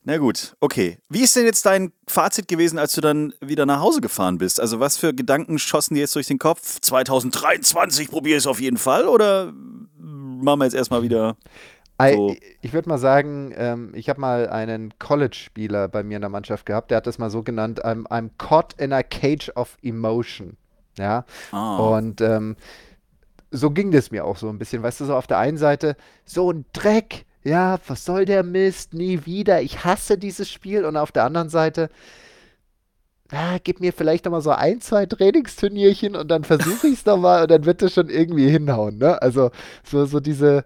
Na 0.03 0.17
gut, 0.17 0.55
okay. 0.61 0.97
Wie 1.09 1.21
ist 1.21 1.35
denn 1.35 1.45
jetzt 1.45 1.65
dein 1.65 1.91
Fazit 2.07 2.47
gewesen, 2.47 2.79
als 2.79 2.93
du 2.93 3.01
dann 3.01 3.33
wieder 3.41 3.65
nach 3.65 3.81
Hause 3.81 3.99
gefahren 4.01 4.37
bist? 4.37 4.59
Also 4.59 4.79
was 4.79 4.97
für 4.97 5.13
Gedanken 5.13 5.59
schossen 5.59 5.93
dir 5.95 6.01
jetzt 6.01 6.15
durch 6.15 6.27
den 6.27 6.39
Kopf? 6.39 6.79
2023 6.79 8.09
probier 8.09 8.37
es 8.37 8.47
auf 8.47 8.61
jeden 8.61 8.77
Fall 8.77 9.07
oder 9.07 9.51
machen 9.97 10.59
wir 10.59 10.65
jetzt 10.65 10.73
erstmal 10.73 11.03
wieder 11.03 11.35
So. 12.15 12.35
Ich 12.61 12.73
würde 12.73 12.87
mal 12.89 12.97
sagen, 12.97 13.53
ähm, 13.55 13.91
ich 13.93 14.09
habe 14.09 14.21
mal 14.21 14.47
einen 14.49 14.93
College-Spieler 14.99 15.87
bei 15.87 16.03
mir 16.03 16.15
in 16.15 16.21
der 16.21 16.29
Mannschaft 16.29 16.65
gehabt, 16.65 16.91
der 16.91 16.97
hat 16.97 17.07
das 17.07 17.17
mal 17.17 17.29
so 17.29 17.43
genannt, 17.43 17.83
I'm, 17.85 18.05
I'm 18.07 18.29
caught 18.37 18.73
in 18.79 18.93
a 18.93 19.03
cage 19.03 19.51
of 19.55 19.77
emotion. 19.83 20.57
Ja, 20.97 21.25
Ah. 21.51 21.77
und 21.97 22.19
ähm, 22.21 22.55
so 23.51 23.71
ging 23.71 23.91
das 23.91 24.11
mir 24.11 24.25
auch 24.25 24.37
so 24.37 24.49
ein 24.49 24.57
bisschen. 24.59 24.83
Weißt 24.83 24.99
du, 25.01 25.05
so 25.05 25.15
auf 25.15 25.27
der 25.27 25.37
einen 25.39 25.57
Seite, 25.57 25.95
so 26.25 26.51
ein 26.51 26.65
Dreck, 26.73 27.25
ja, 27.43 27.79
was 27.87 28.05
soll 28.05 28.25
der 28.25 28.43
Mist, 28.43 28.93
nie 28.93 29.25
wieder, 29.25 29.61
ich 29.61 29.83
hasse 29.85 30.17
dieses 30.17 30.49
Spiel. 30.51 30.85
Und 30.85 30.97
auf 30.97 31.11
der 31.11 31.23
anderen 31.23 31.49
Seite, 31.49 31.89
ah, 33.31 33.57
gib 33.63 33.79
mir 33.79 33.93
vielleicht 33.93 34.25
noch 34.25 34.31
mal 34.31 34.41
so 34.41 34.51
ein, 34.51 34.81
zwei 34.81 35.05
Trainingsturnierchen 35.05 36.15
und 36.15 36.29
dann 36.29 36.43
versuche 36.43 36.87
ich 36.87 36.93
es 36.99 37.05
nochmal 37.05 37.43
und 37.43 37.51
dann 37.51 37.65
wird 37.65 37.81
das 37.81 37.93
schon 37.93 38.09
irgendwie 38.09 38.49
hinhauen. 38.49 38.97
Ne? 38.97 39.21
Also 39.21 39.51
so, 39.83 40.05
so 40.05 40.19
diese, 40.19 40.65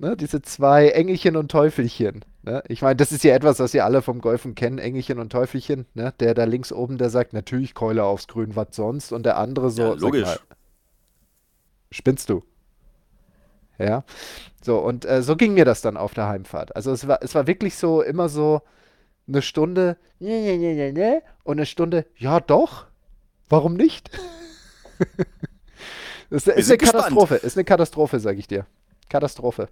ne, 0.00 0.16
diese 0.16 0.42
zwei 0.42 0.88
Engelchen 0.90 1.36
und 1.36 1.50
Teufelchen. 1.50 2.24
Ne? 2.42 2.62
Ich 2.68 2.82
meine, 2.82 2.96
das 2.96 3.12
ist 3.12 3.22
ja 3.22 3.34
etwas, 3.34 3.60
was 3.60 3.74
ihr 3.74 3.84
alle 3.84 4.02
vom 4.02 4.20
Golfen 4.20 4.54
kennen, 4.54 4.78
Engelchen 4.78 5.18
und 5.18 5.30
Teufelchen. 5.30 5.86
Ne? 5.94 6.12
Der 6.20 6.34
da 6.34 6.44
links 6.44 6.72
oben, 6.72 6.98
der 6.98 7.10
sagt, 7.10 7.32
natürlich 7.32 7.74
Keule 7.74 8.04
aufs 8.04 8.26
Grün, 8.26 8.56
was 8.56 8.68
sonst? 8.72 9.12
Und 9.12 9.24
der 9.26 9.36
andere 9.36 9.70
so, 9.70 9.82
Ja, 9.82 9.92
logisch. 9.94 10.22
mal, 10.22 10.38
spinnst 11.90 12.30
du? 12.30 12.42
Ja. 13.78 14.04
So, 14.62 14.78
und 14.78 15.04
äh, 15.04 15.22
so 15.22 15.36
ging 15.36 15.54
mir 15.54 15.64
das 15.64 15.80
dann 15.82 15.96
auf 15.96 16.14
der 16.14 16.28
Heimfahrt. 16.28 16.74
Also 16.76 16.92
es 16.92 17.06
war, 17.08 17.20
es 17.22 17.34
war 17.34 17.46
wirklich 17.46 17.76
so, 17.76 18.02
immer 18.02 18.28
so 18.28 18.62
eine 19.28 19.42
Stunde, 19.42 19.96
ne, 20.18 20.40
ne, 20.40 20.58
ne, 20.58 20.74
ne, 20.74 20.92
ne, 20.92 21.22
und 21.44 21.58
eine 21.58 21.66
Stunde, 21.66 22.04
ja 22.16 22.40
doch, 22.40 22.86
warum 23.48 23.74
nicht? 23.74 24.10
Das 26.30 26.46
ist, 26.46 26.56
ist 26.56 26.68
eine 26.70 26.78
gespannt. 26.78 27.04
Katastrophe, 27.04 27.34
ist 27.36 27.56
eine 27.56 27.64
Katastrophe, 27.64 28.20
sag 28.20 28.38
ich 28.38 28.46
dir. 28.46 28.64
Katastrophe. 29.08 29.68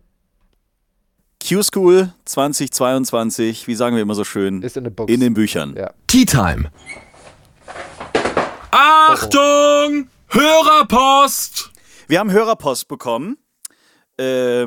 Q-School 1.49 2.13
2022, 2.27 3.67
wie 3.69 3.75
sagen 3.75 3.97
wir 3.97 4.03
immer 4.03 4.15
so 4.15 4.25
schön, 4.25 4.61
Ist 4.61 4.77
in 4.77 4.95
Box. 4.95 5.11
in 5.11 5.21
den 5.21 5.33
Büchern. 5.33 5.75
Ja. 5.79 5.95
Tea 6.07 6.27
Time. 6.27 6.71
Achtung! 8.71 10.09
Hörerpost! 10.27 11.71
Wir 12.07 12.19
haben 12.19 12.31
Hörerpost 12.31 12.87
bekommen 12.87 13.39
äh, 14.19 14.67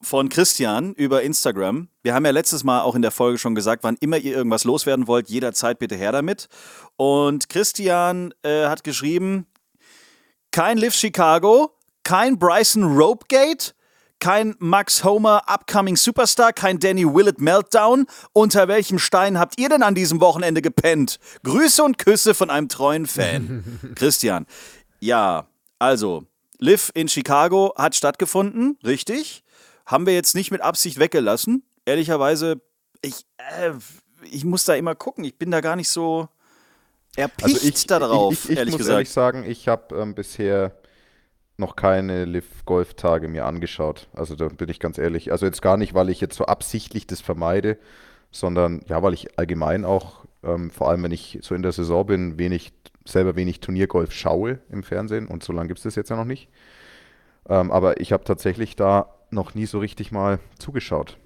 von 0.00 0.28
Christian 0.28 0.94
über 0.94 1.22
Instagram. 1.22 1.88
Wir 2.04 2.14
haben 2.14 2.24
ja 2.24 2.30
letztes 2.30 2.62
Mal 2.62 2.82
auch 2.82 2.94
in 2.94 3.02
der 3.02 3.10
Folge 3.10 3.38
schon 3.38 3.56
gesagt, 3.56 3.82
wann 3.82 3.96
immer 3.98 4.18
ihr 4.18 4.36
irgendwas 4.36 4.62
loswerden 4.62 5.08
wollt, 5.08 5.28
jederzeit 5.28 5.80
bitte 5.80 5.96
her 5.96 6.12
damit. 6.12 6.46
Und 6.94 7.48
Christian 7.48 8.32
äh, 8.44 8.66
hat 8.66 8.84
geschrieben, 8.84 9.46
kein 10.52 10.78
Liv 10.78 10.94
Chicago, 10.94 11.72
kein 12.04 12.38
Bryson 12.38 12.96
Ropegate, 12.96 13.74
kein 14.20 14.54
Max 14.58 15.04
Homer 15.04 15.42
Upcoming 15.46 15.96
Superstar, 15.96 16.52
kein 16.52 16.78
Danny 16.78 17.04
Willett 17.04 17.40
Meltdown. 17.40 18.06
Unter 18.32 18.68
welchem 18.68 18.98
Stein 18.98 19.38
habt 19.38 19.58
ihr 19.60 19.68
denn 19.68 19.82
an 19.82 19.94
diesem 19.94 20.20
Wochenende 20.20 20.62
gepennt? 20.62 21.18
Grüße 21.44 21.82
und 21.82 21.98
Küsse 21.98 22.34
von 22.34 22.50
einem 22.50 22.68
treuen 22.68 23.06
Fan. 23.06 23.80
Christian. 23.94 24.46
Ja, 25.00 25.46
also, 25.78 26.24
Liv 26.58 26.90
in 26.94 27.08
Chicago 27.08 27.74
hat 27.76 27.94
stattgefunden, 27.94 28.78
richtig. 28.84 29.44
Haben 29.84 30.06
wir 30.06 30.14
jetzt 30.14 30.34
nicht 30.34 30.50
mit 30.50 30.62
Absicht 30.62 30.98
weggelassen. 30.98 31.62
Ehrlicherweise, 31.84 32.60
ich, 33.02 33.26
äh, 33.36 33.72
ich 34.30 34.44
muss 34.44 34.64
da 34.64 34.74
immer 34.74 34.94
gucken. 34.94 35.24
Ich 35.24 35.36
bin 35.36 35.50
da 35.50 35.60
gar 35.60 35.76
nicht 35.76 35.90
so 35.90 36.28
erpicht 37.16 37.44
Also 37.44 37.56
ich, 38.32 38.44
ich, 38.44 38.50
ich 38.50 38.56
ehrlich 38.58 38.72
muss 38.72 38.78
gesagt. 38.78 38.94
ehrlich 38.94 39.10
sagen, 39.10 39.44
ich 39.44 39.68
habe 39.68 39.94
ähm, 39.96 40.14
bisher 40.14 40.76
noch 41.58 41.76
keine 41.76 42.24
Liv-Golf-Tage 42.24 43.28
mir 43.28 43.46
angeschaut. 43.46 44.08
Also 44.12 44.36
da 44.36 44.48
bin 44.48 44.68
ich 44.68 44.80
ganz 44.80 44.98
ehrlich. 44.98 45.32
Also 45.32 45.46
jetzt 45.46 45.62
gar 45.62 45.76
nicht, 45.76 45.94
weil 45.94 46.10
ich 46.10 46.20
jetzt 46.20 46.36
so 46.36 46.44
absichtlich 46.44 47.06
das 47.06 47.20
vermeide, 47.20 47.78
sondern 48.30 48.82
ja, 48.88 49.02
weil 49.02 49.14
ich 49.14 49.38
allgemein 49.38 49.84
auch, 49.84 50.26
ähm, 50.42 50.70
vor 50.70 50.90
allem 50.90 51.02
wenn 51.02 51.12
ich 51.12 51.38
so 51.42 51.54
in 51.54 51.62
der 51.62 51.72
Saison 51.72 52.06
bin, 52.06 52.38
wenig, 52.38 52.72
selber 53.06 53.36
wenig 53.36 53.60
Turniergolf 53.60 54.12
schaue 54.12 54.58
im 54.70 54.82
Fernsehen 54.82 55.26
und 55.26 55.42
so 55.42 55.52
lange 55.52 55.68
gibt 55.68 55.78
es 55.78 55.84
das 55.84 55.94
jetzt 55.94 56.10
ja 56.10 56.16
noch 56.16 56.24
nicht. 56.24 56.48
Ähm, 57.48 57.70
aber 57.70 58.00
ich 58.00 58.12
habe 58.12 58.24
tatsächlich 58.24 58.76
da 58.76 59.14
noch 59.30 59.54
nie 59.54 59.66
so 59.66 59.78
richtig 59.78 60.12
mal 60.12 60.38
zugeschaut. 60.58 61.16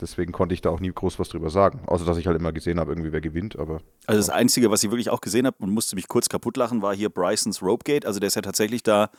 Deswegen 0.00 0.32
konnte 0.32 0.54
ich 0.54 0.60
da 0.60 0.70
auch 0.70 0.80
nie 0.80 0.92
groß 0.92 1.18
was 1.18 1.30
drüber 1.30 1.48
sagen. 1.48 1.80
Außer 1.86 2.04
dass 2.04 2.18
ich 2.18 2.26
halt 2.26 2.38
immer 2.38 2.52
gesehen 2.52 2.78
habe, 2.80 2.92
irgendwie 2.92 3.12
wer 3.12 3.22
gewinnt, 3.22 3.58
aber 3.58 3.80
Also 4.06 4.18
das 4.18 4.30
Einzige, 4.30 4.70
was 4.70 4.82
ich 4.82 4.90
wirklich 4.90 5.10
auch 5.10 5.20
gesehen 5.20 5.46
habe 5.46 5.56
und 5.60 5.70
musste 5.70 5.96
mich 5.96 6.08
kurz 6.08 6.28
kaputt 6.28 6.56
lachen, 6.56 6.82
war 6.82 6.94
hier 6.94 7.08
Brysons 7.08 7.62
Ropegate. 7.62 8.06
Also 8.06 8.20
der 8.20 8.26
ist 8.26 8.34
ja 8.34 8.42
tatsächlich 8.42 8.82
da 8.82 9.10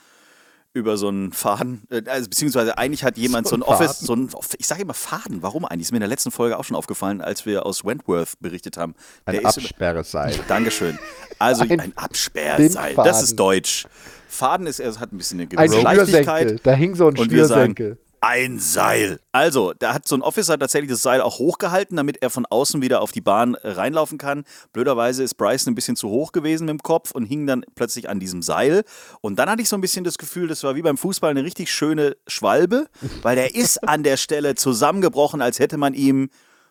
über 0.74 0.97
so 0.97 1.07
einen 1.07 1.33
Faden, 1.33 1.83
äh, 1.89 2.01
also 2.07 2.29
beziehungsweise 2.29 2.77
eigentlich 2.77 3.03
hat 3.03 3.17
jemand 3.17 3.47
so, 3.47 3.51
So 3.51 3.55
ein 3.57 3.63
ein 3.63 3.67
Office, 3.67 4.00
so 4.00 4.15
ein, 4.15 4.29
ich 4.59 4.67
sage 4.67 4.81
immer 4.83 4.93
Faden, 4.93 5.41
warum 5.41 5.65
eigentlich? 5.65 5.83
Ist 5.88 5.91
mir 5.91 5.97
in 5.97 6.01
der 6.01 6.09
letzten 6.09 6.29
Folge 6.31 6.57
auch 6.57 6.63
schon 6.63 6.75
aufgefallen, 6.75 7.21
als 7.21 7.45
wir 7.45 7.65
aus 7.65 7.83
Wentworth 7.83 8.33
berichtet 8.39 8.77
haben. 8.77 8.93
ein 9.25 9.36
ist 9.36 9.41
über- 9.41 9.47
Absperrseil. 9.50 10.39
Dankeschön. 10.47 11.00
Also 11.39 11.63
Ein 11.63 11.79
ein, 11.79 11.93
Absperrseil, 11.97 12.95
das 12.95 13.24
ist 13.24 13.36
deutsch. 13.39 13.88
Faden 14.29 14.67
ist, 14.67 14.79
es 14.79 15.00
hat 15.00 15.12
ein 15.13 15.17
bisschen 15.17 15.39
eine 15.39 15.50
Ein 15.50 15.50
gewisse 15.69 15.79
Schnürsenkel. 15.81 16.13
Leichtigkeit. 16.25 16.62
Da 16.63 16.74
hing 16.74 16.95
so 16.95 17.07
ein 17.07 17.17
Und 17.17 17.31
wir 17.31 17.45
sagen, 17.45 17.75
Schnürsenkel. 17.75 17.97
Ein 18.21 18.59
Seil. 18.59 19.19
Also, 19.31 19.74
da 19.74 19.93
hat 19.93 20.07
so 20.07 20.15
ein 20.15 20.21
Officer 20.21 20.57
tatsächlich 20.57 20.89
das 20.89 21.01
Seil 21.01 21.21
auch 21.21 21.39
hochgehalten, 21.39 21.97
damit 21.97 22.21
er 22.21 22.29
von 22.29 22.45
außen 22.45 22.81
wieder 22.81 23.01
auf 23.01 23.12
die 23.12 23.21
Bahn 23.21 23.55
äh, 23.55 23.69
reinlaufen 23.69 24.17
kann. 24.17 24.43
Blöderweise 24.74 25.24
ist 25.24 25.36
Bryson 25.36 25.71
ein 25.71 25.75
bisschen 25.75 25.95
zu 25.95 26.09
hoch 26.09 26.31
gewesen 26.31 26.65
mit 26.65 26.74
dem 26.74 26.83
Kopf 26.83 27.12
und 27.12 27.25
hing 27.25 27.45
dann 27.47 27.63
plötzlich 27.75 28.09
an 28.09 28.19
diesem 28.19 28.41
Seil. 28.41 28.83
Und 29.21 29.38
dann 29.38 29.50
hatte 29.50 29.62
ich 29.62 29.69
so 29.69 29.77
ein 29.77 29.81
bisschen 29.81 30.03
das 30.03 30.17
Gefühl, 30.17 30.47
das 30.47 30.63
war 30.63 30.75
wie 30.75 30.81
beim 30.81 30.97
Fußball 30.97 31.31
eine 31.31 31.43
richtig 31.43 31.71
schöne 31.71 32.17
Schwalbe, 32.27 32.88
weil 33.21 33.36
der 33.36 33.55
ist 33.55 33.88
an 33.88 34.03
der 34.03 34.17
Stelle 34.17 34.55
zusammengebrochen, 34.55 35.41
als 35.41 35.59
hätte 35.59 35.77
man 35.77 35.93
ihm 35.93 36.29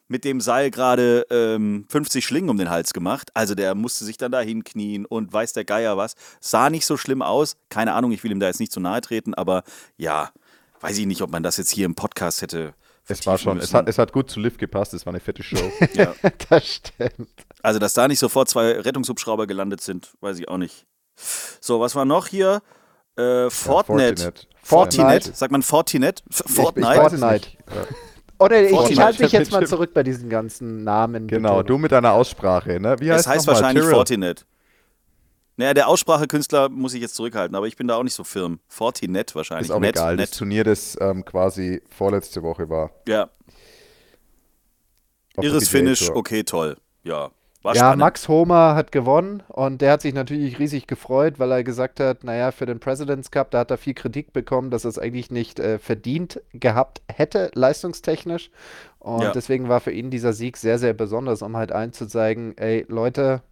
mit 0.09 0.25
dem 0.25 0.41
Seil 0.41 0.71
gerade 0.71 1.26
ähm, 1.31 1.87
50 1.88 2.25
Schlingen 2.25 2.50
um 2.50 2.59
den 2.59 2.71
Hals 2.71 2.93
gemacht. 2.93 3.31
Also 3.35 3.55
der 3.55 3.75
musste 3.75 4.05
sich 4.05 4.17
dann 4.17 4.33
da 4.33 4.41
hinknien 4.41 5.05
und 5.05 5.33
weiß 5.33 5.53
der 5.53 5.65
Geier 5.65 5.97
was. 5.97 6.15
Sah 6.41 6.71
nicht 6.71 6.87
so 6.87 6.97
schlimm 6.97 7.23
aus. 7.23 7.57
Keine 7.71 7.93
Ahnung, 7.95 8.12
ich 8.12 8.23
will 8.23 8.31
ihm 8.31 8.41
da 8.41 8.47
jetzt 8.47 8.61
nicht 8.61 8.73
zu 8.73 8.81
nahe 8.81 9.00
treten, 9.00 9.35
aber 9.35 9.65
ja, 9.97 10.31
weiß 10.87 10.99
ich 10.99 11.07
nicht, 11.07 11.23
ob 11.23 11.31
man 11.31 11.43
das 11.43 11.57
jetzt 11.57 11.71
hier 11.71 11.85
im 11.87 11.95
Podcast 11.95 12.43
hätte. 12.43 12.75
Es 13.09 13.25
war 13.26 13.38
schon, 13.38 13.59
es 13.59 13.73
hat, 13.73 13.88
es 13.88 13.99
hat 13.99 14.12
gut 14.12 14.31
zu 14.31 14.40
Liv 14.40 14.59
gepasst, 14.59 14.93
es 14.95 15.07
war 15.07 15.12
eine 15.12 15.21
fette 15.21 15.43
Show. 15.43 15.59
ja. 15.95 16.14
Das 16.49 16.66
stimmt. 16.66 17.28
Also, 17.62 17.78
dass 17.78 17.95
da 17.95 18.09
nicht 18.09 18.19
sofort 18.19 18.49
zwei 18.49 18.73
Rettungshubschrauber 18.81 19.47
gelandet 19.47 19.81
sind, 19.81 20.12
weiß 20.21 20.38
ich 20.38 20.49
auch 20.49 20.59
nicht. 20.59 20.87
So, 21.61 21.81
was 21.81 21.95
war 21.95 22.05
noch 22.05 22.26
hier? 22.26 22.62
Äh, 23.16 23.49
Fortinet. 23.50 24.19
Fortinet. 24.21 24.49
Fortinet. 24.62 25.07
Fortnite. 25.23 25.33
Sagt 25.35 25.52
man 25.52 25.62
Fortinet? 25.62 26.23
F- 26.31 26.43
Fortnite? 26.47 26.88
Ich 26.93 27.12
es 27.14 27.21
Fortnite. 27.21 27.49
Ja. 27.75 27.87
Oder 28.38 28.61
ich, 28.62 28.71
ich 28.71 28.76
Fortnite. 28.76 29.02
halte 29.05 29.23
mich 29.23 29.33
jetzt 29.33 29.52
mal 29.52 29.66
zurück 29.66 29.95
bei 29.95 30.02
diesen 30.02 30.28
ganzen 30.28 30.85
Namen. 30.85 31.26
Genau, 31.26 31.62
du 31.62 31.78
mit 31.78 31.93
deiner 31.93 32.12
Aussprache, 32.12 32.78
ne? 32.81 32.97
Wie 33.00 33.11
heißt 33.11 33.21
es 33.21 33.26
heißt 33.26 33.47
nochmal? 33.47 33.62
wahrscheinlich 33.62 33.85
Tyrrell. 33.85 33.95
Fortinet. 33.97 34.47
Naja, 35.59 35.73
der 35.75 35.89
Aussprachekünstler 35.89 36.69
muss 36.69 36.93
ich 36.95 37.01
jetzt 37.01 37.15
zurückhalten, 37.15 37.57
aber 37.57 37.67
ich 37.67 37.77
bin 37.77 37.89
da 37.89 37.97
auch 37.97 38.03
nicht 38.03 38.15
so 38.15 38.25
firm. 38.25 38.61
Fortinet 38.69 39.35
wahrscheinlich. 39.35 39.69
Ist 39.69 39.75
auch 39.75 39.81
Net, 39.81 39.97
egal. 39.97 40.17
Das 40.17 40.31
Net. 40.31 40.39
Turnier, 40.39 40.65
das 40.65 40.97
ähm, 41.01 41.25
quasi 41.25 41.81
vorletzte 41.89 42.43
Woche 42.43 42.69
war. 42.69 42.91
Ja, 43.09 43.31
auf 45.37 45.45
irres 45.45 45.69
Finish, 45.69 46.11
okay, 46.11 46.45
toll. 46.45 46.77
Ja, 47.05 47.31
Ja. 47.75 47.97
Max 47.97 48.29
Homer 48.29 48.75
hat 48.75 48.93
gewonnen 48.93 49.43
und 49.49 49.81
der 49.81 49.93
hat 49.93 50.03
sich 50.03 50.15
natürlich 50.15 50.59
riesig 50.59 50.87
gefreut, 50.87 51.39
weil 51.39 51.51
er 51.51 51.65
gesagt 51.65 52.01
hat, 52.01 52.23
naja, 52.23 52.53
für 52.53 52.65
den 52.67 52.79
President's 52.79 53.31
Cup, 53.31 53.51
da 53.51 53.61
hat 53.61 53.71
er 53.71 53.77
viel 53.79 53.95
Kritik 53.95 54.33
bekommen, 54.33 54.71
dass 54.71 54.85
er 54.85 54.91
es 54.91 54.99
eigentlich 54.99 55.31
nicht 55.31 55.59
äh, 55.59 55.79
verdient 55.79 56.41
gehabt 56.53 57.03
hätte, 57.13 57.51
leistungstechnisch. 57.55 58.51
Und 58.99 59.23
Ja. 59.23 59.33
deswegen 59.33 59.69
war 59.69 59.81
für 59.81 59.91
ihn 59.91 60.11
dieser 60.11 60.33
Sieg 60.33 60.57
sehr, 60.57 60.79
sehr 60.79 60.95
besonders, 60.95 61.43
um 61.43 61.57
halt 61.57 61.73
allen 61.73 61.93
zu 61.93 62.07
zeigen, 62.07 62.55
ey, 62.57 62.85
Leute, 62.89 63.43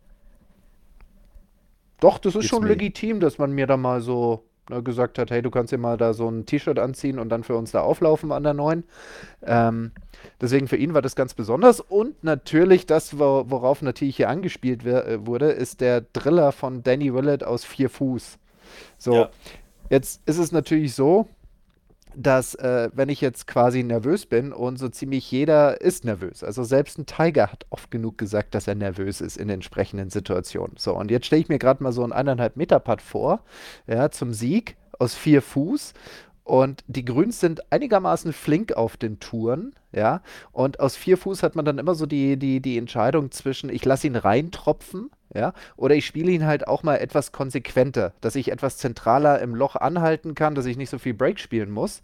doch, 2.01 2.19
das 2.19 2.35
ist 2.35 2.45
It's 2.45 2.49
schon 2.51 2.65
me. 2.65 2.69
legitim, 2.69 3.21
dass 3.21 3.39
man 3.39 3.53
mir 3.53 3.67
da 3.67 3.77
mal 3.77 4.01
so 4.01 4.45
ne, 4.71 4.83
gesagt 4.83 5.19
hat, 5.19 5.31
hey, 5.31 5.43
du 5.43 5.51
kannst 5.51 5.73
dir 5.73 5.79
mal 5.79 5.97
da 5.97 6.13
so 6.15 6.29
ein 6.29 6.47
T-Shirt 6.47 6.79
anziehen 6.79 7.19
und 7.19 7.29
dann 7.29 7.45
für 7.45 7.57
uns 7.57 7.71
da 7.73 7.81
auflaufen 7.83 8.33
an 8.33 8.43
der 8.43 8.55
neuen. 8.55 8.85
Ähm, 9.43 9.93
deswegen 10.41 10.69
für 10.69 10.77
ihn 10.77 10.95
war 10.95 11.03
das 11.03 11.17
ganz 11.17 11.35
besonders. 11.35 11.81
Und 11.81 12.23
natürlich 12.25 12.87
das, 12.87 13.19
wo, 13.19 13.45
worauf 13.49 13.83
natürlich 13.83 14.17
hier 14.17 14.29
angespielt 14.29 14.85
äh, 14.87 15.25
wurde, 15.27 15.51
ist 15.51 15.81
der 15.81 16.03
Driller 16.13 16.53
von 16.53 16.83
Danny 16.83 17.15
Willett 17.15 17.45
aus 17.45 17.65
vier 17.65 17.91
Fuß. 17.91 18.39
So, 18.99 19.15
Ja. 19.15 19.31
jetzt 19.91 20.23
ist 20.27 20.39
es 20.39 20.53
natürlich 20.53 20.95
so, 20.95 21.29
dass 22.17 22.55
äh, 22.55 22.91
wenn 22.93 23.09
ich 23.09 23.21
jetzt 23.21 23.47
quasi 23.47 23.83
nervös 23.83 24.27
bin 24.27 24.53
und 24.53 24.79
so 24.79 24.89
ziemlich 24.89 25.31
jeder 25.31 25.81
ist 25.81 26.05
nervös. 26.05 26.45
Also 26.45 26.65
selbst 26.65 26.99
ein 26.99 27.07
Tiger 27.07 27.51
hat 27.51 27.67
oft 27.71 27.91
genug 27.91 28.19
gesagt, 28.19 28.55
dass 28.55 28.69
er 28.69 28.75
nervös 28.75 29.21
ist 29.21 29.37
in 29.37 29.49
entsprechenden 29.49 30.11
Situationen. 30.11 30.77
So, 30.77 30.97
und 30.97 31.11
jetzt 31.11 31.27
stelle 31.27 31.43
ich 31.43 31.49
mir 31.49 31.59
gerade 31.59 31.83
mal 31.83 31.93
so 31.93 32.03
einen 32.03 32.13
eineinhalb 32.13 32.57
Meter 32.57 32.81
Putt 32.81 33.03
vor, 33.03 33.41
ja, 33.87 34.11
zum 34.11 34.33
Sieg 34.33 34.77
aus 34.99 35.15
vier 35.15 35.43
Fuß. 35.43 35.95
Und 36.45 36.85
die 36.87 37.07
Grüns 37.07 37.41
sind 37.41 37.73
einigermaßen 37.73 38.35
flink 38.35 38.75
auf 38.75 38.99
den 38.99 39.19
Touren, 39.19 39.75
ja. 39.93 40.21
Und 40.53 40.79
aus 40.79 40.95
vier 40.95 41.17
Fuß 41.17 41.43
hat 41.43 41.57
man 41.57 41.65
dann 41.65 41.79
immer 41.79 41.95
so 41.95 42.05
die, 42.05 42.37
die, 42.37 42.61
die 42.61 42.77
Entscheidung 42.77 43.31
zwischen, 43.31 43.71
ich 43.71 43.85
lasse 43.85 44.07
ihn 44.07 44.17
reintropfen, 44.17 45.11
ja, 45.35 45.55
oder 45.77 45.95
ich 45.95 46.05
spiele 46.05 46.31
ihn 46.31 46.45
halt 46.45 46.69
auch 46.69 46.83
mal 46.83 46.97
etwas 46.97 47.33
konsequenter, 47.33 48.13
dass 48.21 48.37
ich 48.37 48.53
etwas 48.53 48.77
zentraler 48.77 49.41
im 49.41 49.55
Loch 49.55 49.75
anhalten 49.75 50.35
kann, 50.35 50.55
dass 50.55 50.67
ich 50.67 50.77
nicht 50.77 50.91
so 50.91 50.99
viel 50.99 51.15
Break 51.15 51.41
spielen 51.41 51.71
muss. 51.71 52.03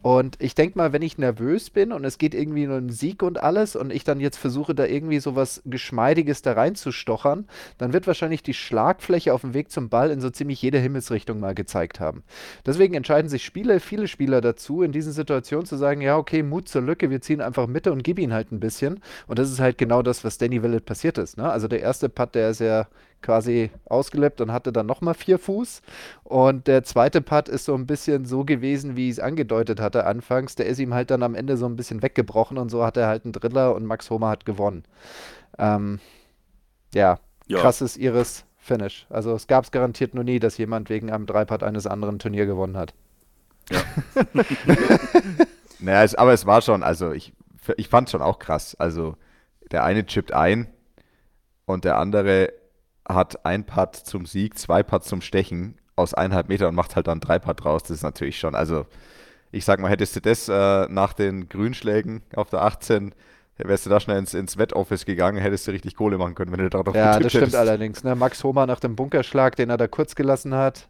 Und 0.00 0.36
ich 0.40 0.54
denke 0.54 0.78
mal, 0.78 0.92
wenn 0.92 1.02
ich 1.02 1.18
nervös 1.18 1.70
bin 1.70 1.92
und 1.92 2.04
es 2.04 2.18
geht 2.18 2.34
irgendwie 2.34 2.66
nur 2.66 2.78
um 2.78 2.90
Sieg 2.90 3.22
und 3.22 3.42
alles 3.42 3.74
und 3.74 3.92
ich 3.92 4.04
dann 4.04 4.20
jetzt 4.20 4.36
versuche, 4.36 4.74
da 4.74 4.84
irgendwie 4.84 5.18
sowas 5.18 5.60
Geschmeidiges 5.64 6.40
da 6.42 6.52
reinzustochern, 6.52 7.46
dann 7.78 7.92
wird 7.92 8.06
wahrscheinlich 8.06 8.44
die 8.44 8.54
Schlagfläche 8.54 9.34
auf 9.34 9.40
dem 9.40 9.54
Weg 9.54 9.72
zum 9.72 9.88
Ball 9.88 10.10
in 10.10 10.20
so 10.20 10.30
ziemlich 10.30 10.62
jede 10.62 10.78
Himmelsrichtung 10.78 11.40
mal 11.40 11.54
gezeigt 11.54 11.98
haben. 11.98 12.22
Deswegen 12.64 12.94
entscheiden 12.94 13.28
sich 13.28 13.44
Spiele, 13.44 13.80
viele 13.80 14.06
Spieler 14.06 14.40
dazu, 14.40 14.82
in 14.82 14.92
diesen 14.92 15.12
Situationen 15.12 15.66
zu 15.66 15.76
sagen, 15.76 16.00
ja, 16.00 16.16
okay, 16.16 16.44
Mut 16.44 16.68
zur 16.68 16.82
Lücke, 16.82 17.10
wir 17.10 17.20
ziehen 17.20 17.40
einfach 17.40 17.66
Mitte 17.66 17.90
und 17.92 18.04
gib 18.04 18.20
ihn 18.20 18.32
halt 18.32 18.52
ein 18.52 18.60
bisschen. 18.60 19.00
Und 19.26 19.38
das 19.40 19.50
ist 19.50 19.58
halt 19.58 19.78
genau 19.78 20.02
das, 20.02 20.22
was 20.22 20.38
Danny 20.38 20.62
Willett 20.62 20.84
passiert 20.84 21.18
ist. 21.18 21.36
Ne? 21.36 21.50
Also 21.50 21.66
der 21.66 21.80
erste 21.80 22.08
Putt, 22.08 22.36
der 22.36 22.50
ist 22.50 22.60
ja 22.60 22.86
quasi 23.22 23.70
ausgelebt 23.86 24.40
und 24.40 24.52
hatte 24.52 24.72
dann 24.72 24.86
nochmal 24.86 25.14
vier 25.14 25.38
Fuß. 25.38 25.82
Und 26.24 26.66
der 26.66 26.84
zweite 26.84 27.20
Putt 27.20 27.48
ist 27.48 27.64
so 27.64 27.74
ein 27.74 27.86
bisschen 27.86 28.24
so 28.24 28.44
gewesen, 28.44 28.96
wie 28.96 29.06
ich 29.08 29.14
es 29.14 29.20
angedeutet 29.20 29.80
hatte 29.80 30.06
anfangs. 30.06 30.54
Der 30.54 30.66
ist 30.66 30.78
ihm 30.78 30.94
halt 30.94 31.10
dann 31.10 31.22
am 31.22 31.34
Ende 31.34 31.56
so 31.56 31.66
ein 31.66 31.76
bisschen 31.76 32.02
weggebrochen 32.02 32.58
und 32.58 32.68
so 32.70 32.84
hat 32.84 32.96
er 32.96 33.06
halt 33.08 33.24
einen 33.24 33.32
Driller 33.32 33.74
und 33.74 33.84
Max 33.86 34.08
Homer 34.10 34.28
hat 34.28 34.44
gewonnen. 34.44 34.84
Ähm, 35.58 35.98
ja, 36.94 37.18
Ja. 37.46 37.60
krasses 37.60 37.96
Iris 37.96 38.44
Finish. 38.56 39.06
Also 39.10 39.34
es 39.34 39.46
gab 39.46 39.64
es 39.64 39.70
garantiert 39.70 40.14
noch 40.14 40.22
nie, 40.24 40.38
dass 40.38 40.58
jemand 40.58 40.90
wegen 40.90 41.10
einem 41.10 41.26
Dreipad 41.26 41.62
eines 41.62 41.86
anderen 41.86 42.18
Turnier 42.18 42.46
gewonnen 42.46 42.76
hat. 42.76 42.94
Naja, 45.80 46.02
es, 46.02 46.14
aber 46.14 46.32
es 46.32 46.44
war 46.46 46.60
schon, 46.60 46.82
also 46.82 47.12
ich, 47.12 47.32
ich 47.76 47.88
fand 47.88 48.08
es 48.08 48.12
schon 48.12 48.22
auch 48.22 48.38
krass. 48.38 48.74
Also 48.78 49.16
der 49.70 49.84
eine 49.84 50.04
chippt 50.06 50.32
ein 50.32 50.66
und 51.66 51.84
der 51.84 51.98
andere 51.98 52.52
hat 53.08 53.44
ein 53.44 53.64
Putt 53.64 53.96
zum 53.96 54.26
Sieg, 54.26 54.58
zwei 54.58 54.82
Putts 54.82 55.08
zum 55.08 55.20
Stechen 55.20 55.76
aus 55.96 56.14
eineinhalb 56.14 56.48
Meter 56.48 56.68
und 56.68 56.74
macht 56.74 56.94
halt 56.96 57.06
dann 57.08 57.20
drei 57.20 57.38
Putt 57.38 57.64
raus. 57.64 57.82
Das 57.82 57.90
ist 57.90 58.02
natürlich 58.02 58.38
schon, 58.38 58.54
also 58.54 58.86
ich 59.50 59.64
sag 59.64 59.80
mal, 59.80 59.88
hättest 59.90 60.14
du 60.16 60.20
das 60.20 60.48
äh, 60.48 60.86
nach 60.92 61.12
den 61.14 61.48
Grünschlägen 61.48 62.22
auf 62.36 62.50
der 62.50 62.62
18, 62.62 63.14
wärst 63.56 63.86
du 63.86 63.90
da 63.90 63.98
schnell 63.98 64.18
ins, 64.18 64.34
ins 64.34 64.58
Wettoffice 64.58 65.04
gegangen, 65.06 65.38
hättest 65.38 65.66
du 65.66 65.72
richtig 65.72 65.96
Kohle 65.96 66.18
machen 66.18 66.34
können, 66.34 66.52
wenn 66.52 66.60
du 66.60 66.70
da 66.70 66.82
drauf 66.82 66.94
Ja, 66.94 67.18
das 67.18 67.32
stimmt 67.32 67.42
hättest. 67.46 67.56
allerdings. 67.56 68.04
Ne? 68.04 68.14
Max 68.14 68.44
Homer 68.44 68.66
nach 68.66 68.78
dem 68.78 68.94
Bunkerschlag, 68.94 69.56
den 69.56 69.70
er 69.70 69.76
da 69.78 69.88
kurz 69.88 70.14
gelassen 70.14 70.54
hat. 70.54 70.88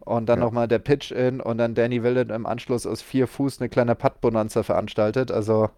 Und 0.00 0.26
dann 0.26 0.38
Ja. 0.38 0.44
nochmal 0.44 0.68
der 0.68 0.80
Pitch-In 0.80 1.40
und 1.40 1.56
dann 1.56 1.74
Danny 1.74 2.02
Willett 2.02 2.30
im 2.30 2.44
Anschluss 2.44 2.86
aus 2.86 3.00
vier 3.00 3.26
Fuß 3.26 3.60
eine 3.60 3.70
kleine 3.70 3.94
Putt-Bonanza 3.94 4.62
veranstaltet. 4.62 5.30
Also, 5.32 5.70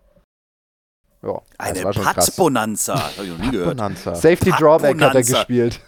ja. 1.27 1.43
Eine. 1.59 1.83
Putt-Bonanza. 1.83 2.95
Habe 2.95 3.25
ich 3.25 3.29
noch 3.31 3.39
nie 3.39 3.51
gehört. 3.51 3.77
Bonanza. 3.77 4.15
Safety 4.15 4.51
Drawback 4.51 5.01
hat 5.01 5.15
er 5.15 5.23
gespielt. 5.23 5.81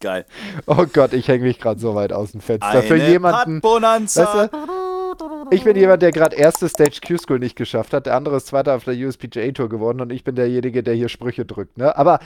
Geil. 0.00 0.26
Oh 0.66 0.84
Gott, 0.92 1.12
ich 1.12 1.28
hänge 1.28 1.44
mich 1.44 1.58
gerade 1.58 1.80
so 1.80 1.94
weit 1.94 2.12
aus 2.12 2.32
dem 2.32 2.40
Fenster. 2.40 2.82
Für 2.82 2.94
Eine 2.94 3.08
jemanden, 3.08 3.60
Putt-Bonanza. 3.60 4.42
weißt 4.44 4.52
du, 4.52 5.46
ich 5.50 5.64
bin 5.64 5.76
jemand, 5.76 6.02
der 6.02 6.12
gerade 6.12 6.36
erste 6.36 6.68
Stage 6.68 7.00
Q-School 7.06 7.38
nicht 7.38 7.56
geschafft 7.56 7.92
hat. 7.92 8.06
Der 8.06 8.14
andere 8.14 8.36
ist 8.36 8.46
Zweiter 8.46 8.74
auf 8.74 8.84
der 8.84 8.94
USPGA 8.94 9.50
Tour 9.52 9.68
geworden 9.68 10.00
und 10.00 10.12
ich 10.12 10.24
bin 10.24 10.34
derjenige, 10.34 10.82
der 10.82 10.94
hier 10.94 11.08
Sprüche 11.08 11.44
drückt. 11.44 11.78
Ne? 11.78 11.96
Aber 11.96 12.18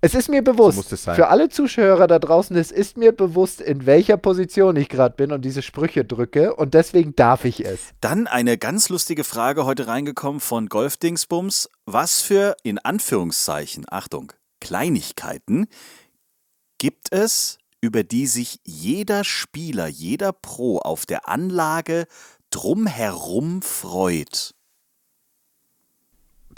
es 0.00 0.14
ist 0.14 0.28
mir 0.28 0.42
bewusst, 0.42 0.76
muss 0.76 0.92
es 0.92 1.04
sein. 1.04 1.14
für 1.14 1.28
alle 1.28 1.48
Zuschauer 1.48 2.06
da 2.06 2.18
draußen, 2.18 2.56
es 2.56 2.70
ist 2.70 2.96
mir 2.96 3.12
bewusst, 3.12 3.60
in 3.60 3.86
welcher 3.86 4.16
Position 4.16 4.76
ich 4.76 4.88
gerade 4.88 5.14
bin 5.14 5.32
und 5.32 5.44
diese 5.44 5.62
Sprüche 5.62 6.04
drücke 6.04 6.54
und 6.54 6.74
deswegen 6.74 7.14
darf 7.14 7.44
ich 7.44 7.64
es. 7.64 7.80
Dann 8.00 8.26
eine 8.26 8.56
ganz 8.56 8.88
lustige 8.88 9.24
Frage 9.24 9.64
heute 9.64 9.86
reingekommen 9.86 10.40
von 10.40 10.68
Golfdingsbums. 10.68 11.68
Was 11.84 12.22
für, 12.22 12.56
in 12.62 12.78
Anführungszeichen, 12.78 13.84
Achtung, 13.90 14.32
Kleinigkeiten 14.60 15.66
gibt 16.78 17.12
es, 17.12 17.58
über 17.82 18.02
die 18.02 18.26
sich 18.26 18.60
jeder 18.64 19.24
Spieler, 19.24 19.86
jeder 19.86 20.32
Pro 20.32 20.78
auf 20.78 21.06
der 21.06 21.28
Anlage 21.28 22.06
drumherum 22.50 23.62
freut? 23.62 24.54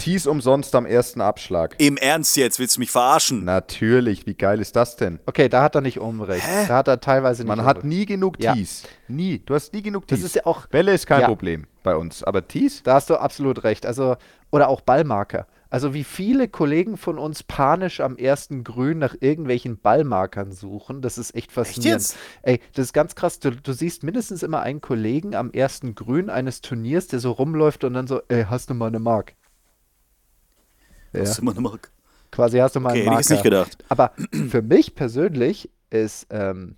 Tees 0.03 0.27
umsonst 0.27 0.75
am 0.75 0.85
ersten 0.85 1.21
Abschlag. 1.21 1.77
Im 1.79 1.97
Ernst 1.97 2.37
jetzt, 2.37 2.59
willst 2.59 2.77
du 2.77 2.81
mich 2.81 2.91
verarschen? 2.91 3.45
Natürlich, 3.45 4.27
wie 4.27 4.35
geil 4.35 4.61
ist 4.61 4.75
das 4.75 4.97
denn? 4.97 5.21
Okay, 5.27 5.49
da 5.49 5.63
hat 5.63 5.77
er 5.77 5.81
nicht 5.81 6.01
unrecht. 6.01 6.45
Hä? 6.45 6.67
Da 6.67 6.77
hat 6.79 6.89
er 6.89 6.99
teilweise 7.01 7.43
nicht 7.43 7.49
Man 7.49 7.65
hat 7.65 7.77
unrecht. 7.85 7.89
nie 7.89 8.07
genug 8.07 8.43
Ja. 8.43 8.55
Tees. 8.55 8.83
Nie. 9.07 9.39
Du 9.47 9.55
hast 9.55 9.73
nie 9.73 9.83
genug 9.83 10.09
Das 10.09 10.19
Tees. 10.19 10.27
ist 10.27 10.35
ja 10.35 10.47
auch, 10.47 10.67
Bälle 10.67 10.93
ist 10.93 11.07
kein 11.07 11.21
Ja. 11.21 11.27
Problem 11.29 11.67
bei 11.85 11.95
uns, 11.95 12.25
aber 12.25 12.49
Tees? 12.49 12.83
da 12.83 12.95
hast 12.95 13.11
du 13.11 13.17
absolut 13.17 13.63
recht. 13.63 13.87
Also, 13.87 14.17
oder 14.51 14.69
auch 14.69 14.81
Ballmarker. 14.81 15.47
Also 15.71 15.95
wie 15.95 16.05
viele 16.05 16.49
Kollegen 16.49 16.97
von 16.99 17.17
uns 17.19 17.43
panisch 17.45 18.01
am 18.01 18.17
ersten 18.17 18.63
Grün 18.65 18.99
nach 18.99 19.15
irgendwelchen 19.21 19.79
Ballmarkern 19.79 20.51
suchen, 20.53 21.01
das 21.01 21.17
ist 21.17 21.35
echt 21.35 21.51
faszinierend. 21.53 22.03
jetzt? 22.03 22.17
Ey, 22.43 22.61
das 22.75 22.87
ist 22.87 22.93
ganz 22.93 23.15
krass. 23.15 23.39
Du, 23.39 23.53
du 23.53 23.73
siehst 23.73 24.03
mindestens 24.03 24.43
immer 24.43 24.61
einen 24.61 24.81
Kollegen 24.83 25.35
am 25.35 25.51
ersten 25.53 25.95
Grün 25.95 26.29
eines 26.29 26.61
Turniers, 26.61 27.07
der 27.07 27.21
so 27.21 27.31
rumläuft 27.31 27.85
und 27.85 27.95
dann 27.95 28.07
so, 28.09 28.21
ey, 28.29 28.45
hast 28.51 28.69
du 28.69 28.75
mal 28.75 28.89
eine 28.89 28.99
Mark? 28.99 29.35
Ja, 31.13 31.21
Das 31.21 31.31
ist 31.31 31.39
immer 31.41 31.53
eine 31.53 31.61
Mark. 31.61 31.91
quasi 32.31 32.59
hast 32.59 32.77
du 32.77 32.81
mal 32.81 32.91
Okay, 32.91 33.01
einen 33.07 33.11
hätte 33.19 33.21
ich 33.23 33.29
Marker. 33.31 33.35
nicht 33.35 33.43
gedacht. 33.45 33.85
Aber 33.89 34.13
für 34.51 34.63
mich 34.63 34.95
persönlich 34.95 35.71
ist 35.91 36.27
ähm, 36.31 36.77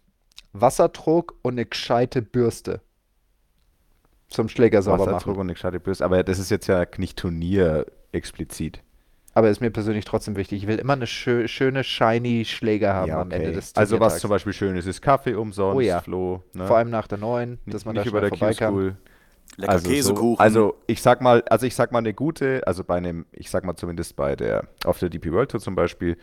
Wasserdruck 0.53 1.35
und 1.43 1.55
eine 1.55 1.67
gescheite 1.67 2.23
Bürste 2.23 2.81
zum 4.29 4.49
Schläger 4.49 4.83
sauber 4.83 5.01
Wasserdruck 5.07 5.27
machen. 5.35 5.41
und 5.41 5.47
eine 5.47 5.53
gescheite 5.55 5.81
Bürste. 5.81 6.05
Aber 6.05 6.23
das 6.23 6.39
ist 6.39 6.51
jetzt 6.51 6.67
ja 6.67 6.85
nicht 6.97 7.19
Turnier 7.19 7.87
explizit. 8.13 8.81
Aber 9.37 9.51
ist 9.51 9.61
mir 9.61 9.71
persönlich 9.71 10.05
trotzdem 10.05 10.37
wichtig. 10.37 10.63
Ich 10.63 10.69
will 10.69 10.79
immer 10.79 10.93
eine 10.93 11.09
schö 11.09 11.49
schöne, 11.49 11.83
shiny 11.83 12.45
Schläger 12.45 12.95
haben 12.95 13.09
Ja, 13.09 13.21
am 13.21 13.33
Ende 13.33 13.49
okay. 13.49 13.57
des 13.57 13.75
Also 13.75 13.95
was 13.95 13.99
Turniertags. 13.99 14.21
zum 14.21 14.31
Beispiel 14.31 14.53
schön 14.53 14.77
ist, 14.77 14.87
ist 14.87 15.03
Kaffee 15.03 15.35
umsonst, 15.35 15.77
Oh 15.77 15.81
ja. 15.81 16.01
Flo. 16.01 16.43
Ne? 16.53 16.67
Vor 16.69 16.77
allem 16.77 16.91
nach 16.91 17.09
der 17.09 17.19
neuen, 17.19 17.59
dass 17.67 17.85
man 17.85 17.95
nicht 17.97 18.07
da 18.07 18.11
über 18.11 18.21
der 18.21 18.29
vorbei 18.31 18.55
kann. 18.55 18.73
Q-School. 18.73 18.97
Lecker 19.57 19.73
Also, 19.73 19.89
Käsekuchen. 19.91 20.37
so, 20.37 20.43
also 20.43 20.75
ich 20.87 21.01
sag 21.03 21.21
mal, 21.21 21.43
also 21.49 21.67
ich 21.67 21.75
sag 21.75 21.93
mal 21.93 21.99
eine 21.99 22.15
gute, 22.15 22.67
also 22.67 22.85
bei 22.85 22.97
einem, 22.97 23.27
ich 23.33 23.51
sag 23.51 23.65
mal 23.65 23.77
zumindest 23.77 24.17
bei 24.17 24.37
der, 24.37 24.69
auf 24.85 24.99
der 24.99 25.09
DP 25.11 25.33
World 25.33 25.51
Tour 25.51 25.61
zum 25.61 25.75
Beispiel, 25.75 26.17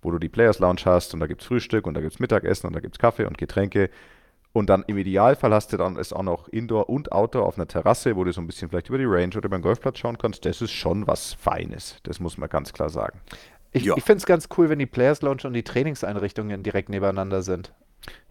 wo 0.00 0.10
du 0.10 0.18
die 0.18 0.28
Players 0.28 0.58
Lounge 0.58 0.80
hast 0.84 1.14
und 1.14 1.20
da 1.20 1.26
gibt's 1.26 1.44
Frühstück 1.46 1.86
und 1.86 1.94
da 1.94 2.00
gibt's 2.00 2.18
Mittagessen 2.18 2.66
und 2.66 2.72
da 2.74 2.80
gibt's 2.80 2.98
Kaffee 2.98 3.24
und 3.26 3.38
Getränke 3.38 3.90
und 4.54 4.68
dann 4.68 4.84
im 4.86 4.98
Idealfall 4.98 5.52
hast 5.54 5.72
du 5.72 5.76
dann 5.76 5.96
es 5.96 6.12
auch 6.12 6.22
noch 6.22 6.48
Indoor 6.48 6.88
und 6.90 7.12
Outdoor 7.12 7.46
auf 7.46 7.56
einer 7.56 7.68
Terrasse, 7.68 8.16
wo 8.16 8.24
du 8.24 8.32
so 8.32 8.40
ein 8.40 8.46
bisschen 8.46 8.68
vielleicht 8.68 8.88
über 8.88 8.98
die 8.98 9.04
Range 9.06 9.34
oder 9.36 9.46
über 9.46 9.56
den 9.58 9.62
Golfplatz 9.62 9.98
schauen 9.98 10.18
kannst. 10.18 10.44
Das 10.44 10.60
ist 10.60 10.72
schon 10.72 11.06
was 11.06 11.32
Feines. 11.34 11.96
Das 12.02 12.20
muss 12.20 12.36
man 12.36 12.48
ganz 12.50 12.72
klar 12.72 12.90
sagen. 12.90 13.20
Ich, 13.70 13.84
Ja. 13.84 13.94
ich 13.96 14.04
finde 14.04 14.18
es 14.18 14.26
ganz 14.26 14.48
cool, 14.58 14.68
wenn 14.68 14.78
die 14.78 14.84
Players 14.86 15.22
Lounge 15.22 15.42
und 15.44 15.54
die 15.54 15.62
Trainingseinrichtungen 15.62 16.62
direkt 16.62 16.90
nebeneinander 16.90 17.40
sind. 17.42 17.72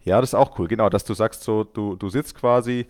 Ja, 0.04 0.20
das 0.20 0.30
ist 0.30 0.34
auch 0.34 0.58
cool. 0.60 0.68
Genau, 0.68 0.88
dass 0.90 1.04
du 1.04 1.14
sagst, 1.14 1.42
so, 1.42 1.64
du, 1.64 1.96
du 1.96 2.08
sitzt 2.08 2.36
quasi 2.36 2.86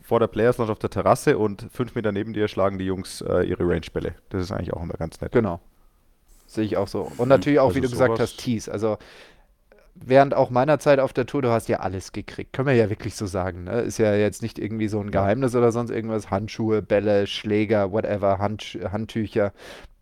vor 0.00 0.20
der 0.20 0.26
Players 0.26 0.58
Lounge 0.58 0.72
auf 0.72 0.78
der 0.78 0.90
Terrasse 0.90 1.38
und 1.38 1.66
fünf 1.72 1.94
Meter 1.94 2.12
neben 2.12 2.32
dir 2.32 2.48
schlagen 2.48 2.78
die 2.78 2.86
Jungs 2.86 3.20
äh, 3.20 3.42
ihre 3.42 3.64
Range-Bälle. 3.64 4.14
Das 4.30 4.42
ist 4.42 4.52
eigentlich 4.52 4.72
auch 4.72 4.82
immer 4.82 4.94
ganz 4.94 5.20
nett. 5.20 5.32
Genau. 5.32 5.60
Sehe 6.46 6.64
ich 6.64 6.76
auch 6.76 6.88
so. 6.88 7.10
Und 7.16 7.28
natürlich 7.28 7.60
auch, 7.60 7.68
Also 7.68 7.76
wie 7.76 7.80
du 7.80 7.90
gesagt 7.90 8.18
hast, 8.18 8.38
Tees. 8.38 8.68
Also 8.68 8.98
während 9.94 10.34
auch 10.34 10.50
meiner 10.50 10.78
Zeit 10.78 10.98
auf 10.98 11.12
der 11.12 11.26
Tour, 11.26 11.42
du 11.42 11.50
hast 11.50 11.68
ja 11.68 11.80
alles 11.80 12.12
gekriegt. 12.12 12.52
Können 12.52 12.68
wir 12.68 12.74
ja 12.74 12.90
wirklich 12.90 13.14
so 13.14 13.26
sagen. 13.26 13.64
Ne? 13.64 13.80
Ist 13.82 13.98
ja 13.98 14.14
jetzt 14.14 14.42
nicht 14.42 14.58
irgendwie 14.58 14.88
so 14.88 15.00
ein 15.00 15.10
Geheimnis 15.10 15.54
oder 15.54 15.72
sonst 15.72 15.90
irgendwas. 15.90 16.30
Handschuhe, 16.30 16.82
Bälle, 16.82 17.26
Schläger, 17.26 17.92
whatever, 17.92 18.38
Hand, 18.38 18.78
Handtücher. 18.90 19.52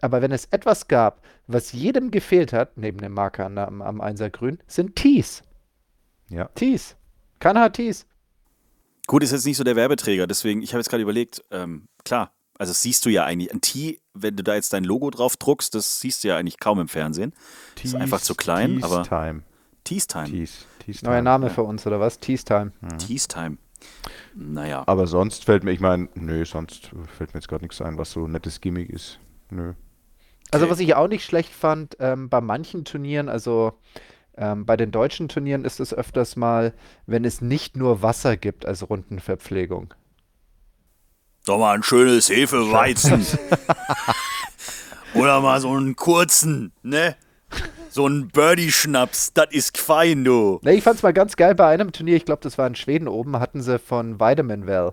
Aber 0.01 0.23
wenn 0.23 0.33
es 0.33 0.47
etwas 0.47 0.89
gab, 0.89 1.21
was 1.47 1.73
jedem 1.73 2.11
gefehlt 2.11 2.53
hat, 2.53 2.77
neben 2.77 2.99
dem 2.99 3.13
Marker 3.13 3.47
am, 3.47 3.83
am 3.83 4.01
Einsergrün, 4.01 4.59
sind 4.67 4.97
Tees. 4.97 5.43
Ja. 6.29 6.49
Tees. 6.55 6.97
Keiner 7.41 7.61
hat 7.63 7.75
Tees. 7.75 8.07
Gut, 9.09 9.23
ist 9.25 9.33
jetzt 9.33 9.47
nicht 9.47 9.57
so 9.57 9.65
der 9.65 9.75
Werbeträger, 9.75 10.27
deswegen, 10.27 10.61
ich 10.63 10.75
habe 10.75 10.81
jetzt 10.81 10.91
gerade 10.91 11.03
überlegt, 11.03 11.43
ähm, 11.51 11.89
klar, 12.05 12.33
also 12.59 12.71
das 12.71 12.83
siehst 12.83 13.07
du 13.07 13.11
ja 13.11 13.25
eigentlich. 13.25 13.51
Ein 13.53 13.61
T, 13.63 14.01
wenn 14.13 14.37
du 14.37 14.43
da 14.43 14.55
jetzt 14.55 14.73
dein 14.75 14.85
Logo 14.85 15.11
drauf 15.11 15.37
druckst, 15.39 15.75
das 15.75 15.99
siehst 16.01 16.23
du 16.23 16.29
ja 16.29 16.37
eigentlich 16.37 16.61
kaum 16.61 16.79
im 16.79 16.89
Fernsehen. 16.89 17.33
ist 17.83 17.95
einfach 17.95 18.21
zu 18.21 18.35
klein, 18.35 18.75
Tease 18.81 18.85
aber- 18.85 19.03
Time. 19.05 19.43
Tease 19.85 20.07
Time. 20.09 20.27
Tease, 20.29 20.53
Tease 20.81 21.05
Neuer. 21.07 21.23
Name 21.23 21.49
für 21.49 21.63
uns, 21.63 21.87
oder 21.87 21.99
was? 21.99 22.19
Tees 22.21 22.45
Time. 22.45 22.73
Tease 22.99 23.27
Time. 23.29 23.57
Naja. 24.35 24.83
Aber 24.87 25.07
sonst 25.07 25.45
fällt 25.47 25.65
mir, 25.65 25.71
ich 25.73 25.81
meine, 25.81 26.09
nö, 26.15 26.45
sonst 26.45 26.91
fällt 27.17 27.33
mir 27.33 27.41
jetzt 27.41 27.49
gerade 27.49 27.65
nichts 27.65 27.81
ein, 27.81 27.97
was 27.97 28.11
so 28.13 28.27
ein 28.27 28.33
nettes 28.33 28.61
Gimmick 28.61 28.91
ist. 28.91 29.19
Nö. 29.51 29.73
Also 30.51 30.67
Okay. 30.67 30.73
was 30.73 30.81
ich 30.81 30.95
auch 30.95 31.09
nicht 31.09 31.25
schlecht 31.25 31.53
fand, 31.53 31.97
ähm, 32.01 32.29
bei 32.29 32.41
manchen 32.43 32.85
Turnieren, 32.85 33.29
also 33.31 33.79
ähm, 34.39 34.65
bei 34.65 34.77
den 34.77 34.91
deutschen 34.91 35.29
Turnieren 35.29 35.65
ist 35.65 35.81
es 35.81 35.93
öfters 35.93 36.37
mal, 36.37 36.73
wenn 37.07 37.25
es 37.25 37.41
nicht 37.41 37.77
nur 37.77 38.03
Wasser 38.03 38.37
gibt 38.37 38.67
als 38.67 38.89
Rundenverpflegung. 38.89 39.95
Doch 41.45 41.59
mal 41.59 41.75
ein 41.75 41.83
schönes 41.83 42.29
Hefeweizen. 42.29 43.27
Oder 45.15 45.41
mal 45.41 45.61
so 45.61 45.71
einen 45.71 45.97
kurzen, 45.97 46.73
ne? 46.83 47.17
So 47.89 48.07
ein 48.07 48.29
Birdie-Schnaps, 48.29 49.33
das 49.33 49.47
ist 49.51 49.79
fein, 49.79 50.25
du. 50.25 50.61
Ne, 50.63 50.75
ich 50.75 50.85
fand's 50.85 51.03
mal 51.03 51.15
ganz 51.15 51.37
geil 51.37 51.55
bei 51.55 51.67
einem 51.67 51.91
Turnier, 51.91 52.17
ich 52.17 52.27
glaube, 52.27 52.43
das 52.43 52.59
war 52.59 52.67
in 52.67 52.75
Schweden 52.75 53.09
oben, 53.09 53.41
hatten 53.41 53.63
sie 53.63 53.79
von 53.79 54.21
Vitamin 54.21 54.67
Well. 54.67 54.93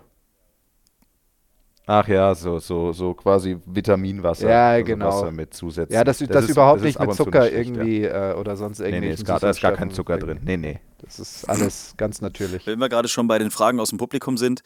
Ach 1.87 2.07
ja, 2.07 2.33
so, 2.33 2.57
so, 2.59 2.91
so 2.93 3.13
quasi 3.13 3.57
Vitaminwasser. 3.65 4.49
Ja, 4.49 4.69
also 4.71 4.85
genau. 4.85 5.05
Wasser 5.07 5.31
mit 5.31 5.53
Zusätzen. 5.53 5.93
Ja, 5.93 6.03
das, 6.03 6.17
das, 6.19 6.45
ist- 6.45 6.49
überhaupt 6.51 6.79
das 6.79 6.85
nicht 6.85 6.99
mit 6.99 7.13
Zucker 7.13 7.51
irgendwie 7.51 8.03
äh, 8.05 8.33
oder 8.33 8.57
sonst 8.57 8.79
Ja. 8.79 8.85
irgendwie. 8.85 9.01
Nee, 9.01 9.07
nee, 9.07 9.13
ist 9.13 9.25
gar, 9.25 9.39
da 9.39 9.49
ist 9.51 9.61
gar 9.61 9.73
kein 9.73 9.91
Zucker 9.91 10.17
drin. 10.17 10.39
Nee, 10.43 10.57
nee. 10.57 10.79
Das 11.03 11.19
ist 11.19 11.47
alles 11.47 11.93
ganz 11.97 12.21
natürlich. 12.21 12.65
Wenn 12.65 12.79
wir 12.79 12.89
gerade 12.89 13.07
schon 13.07 13.27
bei 13.27 13.37
den 13.37 13.51
Fragen 13.51 13.79
aus 13.79 13.89
dem 13.89 13.97
Publikum 13.99 14.37
sind, 14.37 14.61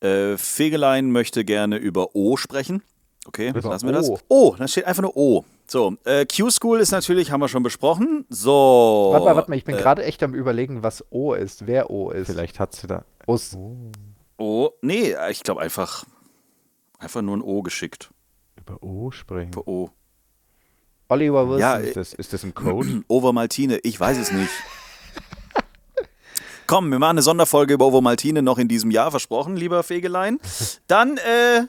Äh, 0.00 0.36
Fegelein 0.36 1.10
möchte 1.10 1.44
gerne 1.44 1.76
über 1.76 2.14
O 2.14 2.36
sprechen. 2.36 2.82
Okay, 3.26 3.48
Über 3.50 3.68
lassen 3.68 3.86
wir 3.86 3.92
das. 3.92 4.08
O. 4.08 4.18
O, 4.28 4.54
da 4.56 4.68
steht 4.68 4.84
einfach 4.86 5.02
nur 5.02 5.16
O. 5.16 5.44
So, 5.66 5.96
äh, 6.04 6.24
Q-School 6.24 6.78
ist 6.78 6.92
natürlich, 6.92 7.30
haben 7.32 7.40
wir 7.40 7.48
schon 7.48 7.64
besprochen. 7.64 8.24
So. 8.30 9.08
Warte 9.12 9.24
mal, 9.26 9.34
warte 9.36 9.50
mal, 9.50 9.56
ich 9.56 9.64
bin 9.64 9.74
äh, 9.74 9.78
gerade 9.78 10.04
echt 10.04 10.22
am 10.22 10.34
überlegen, 10.34 10.82
was 10.84 11.04
O 11.10 11.34
ist, 11.34 11.66
wer 11.66 11.90
O 11.90 12.10
ist. 12.10 12.28
Vielleicht 12.28 12.60
hat 12.60 12.74
sie 12.76 12.86
da. 12.86 13.04
Us. 13.26 13.54
O, 14.38 14.70
nee, 14.82 15.14
ich 15.30 15.42
glaube 15.42 15.60
einfach, 15.62 16.04
einfach 16.98 17.22
nur 17.22 17.36
ein 17.36 17.42
O 17.42 17.62
geschickt. 17.62 18.10
Über 18.56 18.82
O 18.82 19.10
sprechen. 19.10 19.52
Für 19.52 19.68
O. 19.68 19.90
Oliver 21.08 21.48
Wilson. 21.48 21.60
Ja, 21.60 21.76
Ist 21.76 21.96
das, 21.96 22.12
ist 22.12 22.32
das 22.32 22.44
ein 22.44 22.54
Code? 22.54 23.02
Ovomaltine, 23.08 23.78
ich 23.78 23.98
weiß 23.98 24.18
es 24.18 24.30
nicht. 24.30 24.50
Komm, 26.66 26.90
wir 26.90 26.98
machen 26.98 27.12
eine 27.12 27.22
Sonderfolge 27.22 27.74
über 27.74 27.86
Ovomaltine 27.86 28.42
noch 28.42 28.58
in 28.58 28.68
diesem 28.68 28.90
Jahr, 28.90 29.10
versprochen, 29.10 29.56
lieber 29.56 29.82
Fegelein. 29.82 30.38
Dann 30.86 31.16
äh, 31.16 31.62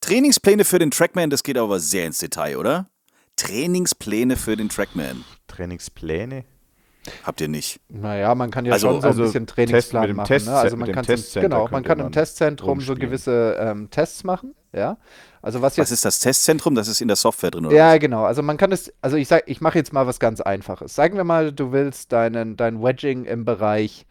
Trainingspläne 0.00 0.64
für 0.64 0.78
den 0.78 0.92
Trackman, 0.92 1.30
das 1.30 1.42
geht 1.42 1.58
aber 1.58 1.80
sehr 1.80 2.06
ins 2.06 2.18
Detail, 2.18 2.58
oder? 2.58 2.86
Trainingspläne 3.34 4.36
für 4.36 4.56
den 4.56 4.68
Trackman. 4.68 5.24
Trainingspläne? 5.48 6.44
Habt 7.24 7.40
ihr 7.40 7.48
nicht? 7.48 7.80
Naja, 7.88 8.34
man 8.34 8.50
kann 8.50 8.64
ja 8.64 8.72
Also- 8.72 8.88
schon 8.88 9.00
so 9.00 9.06
also 9.08 9.22
ein 9.22 9.26
bisschen 9.26 9.46
Test- 9.46 9.54
Trainingsplan 9.56 10.02
mit 10.02 10.10
dem 10.10 10.16
machen. 10.16 10.26
Test- 10.28 10.46
ne? 10.46 10.54
Also 10.56 10.76
man 10.76 10.92
kann 10.92 11.04
genau, 11.34 11.68
man 11.70 11.82
kann 11.84 11.98
im 12.00 12.12
Testzentrum 12.12 12.80
so 12.80 12.94
gewisse 12.94 13.56
ähm, 13.60 13.90
Tests 13.90 14.24
machen. 14.24 14.54
Ja, 14.72 14.98
also 15.40 15.62
was 15.62 15.72
Was 15.72 15.76
jetzt 15.76 15.90
ist 15.92 16.04
das 16.04 16.18
Testzentrum? 16.20 16.74
Das 16.74 16.86
ist 16.88 17.00
in 17.00 17.08
der 17.08 17.16
Software 17.16 17.50
drin, 17.50 17.66
oder? 17.66 17.74
Ja, 17.76 17.96
genau. 17.98 18.24
Also 18.24 18.42
man 18.42 18.56
kann 18.58 18.72
es, 18.72 18.92
also 19.00 19.16
ich 19.16 19.26
sag, 19.28 19.44
ich 19.46 19.60
mache 19.60 19.78
jetzt 19.78 19.92
mal 19.92 20.06
was 20.06 20.18
ganz 20.20 20.40
Einfaches. 20.40 20.94
Sagen 20.94 21.16
wir 21.16 21.24
mal, 21.24 21.52
du 21.52 21.72
willst 21.72 22.12
deinen, 22.12 22.56
dein 22.56 22.82
Wedging 22.82 23.24
im 23.24 23.44
Bereich 23.46 24.04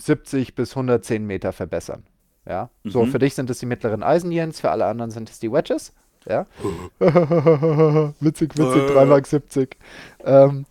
70 0.00 0.54
bis 0.56 0.74
110 0.74 1.24
Meter 1.26 1.52
verbessern. 1.52 2.04
Ja. 2.48 2.70
So, 2.84 3.04
Mhm. 3.04 3.10
für 3.12 3.18
dich 3.18 3.34
sind 3.34 3.48
es 3.50 3.58
die 3.58 3.66
mittleren 3.66 4.02
Eisenjens, 4.02 4.58
für 4.60 4.70
alle 4.70 4.86
anderen 4.86 5.10
sind 5.10 5.28
es 5.30 5.38
die 5.38 5.52
Wedges. 5.52 5.92
Ja. 6.28 6.46
witzig, 8.20 8.56
witzig, 8.58 8.86
3 8.92 9.04
Mark 9.04 9.26
70. 9.26 9.76
Ähm, 10.24 10.66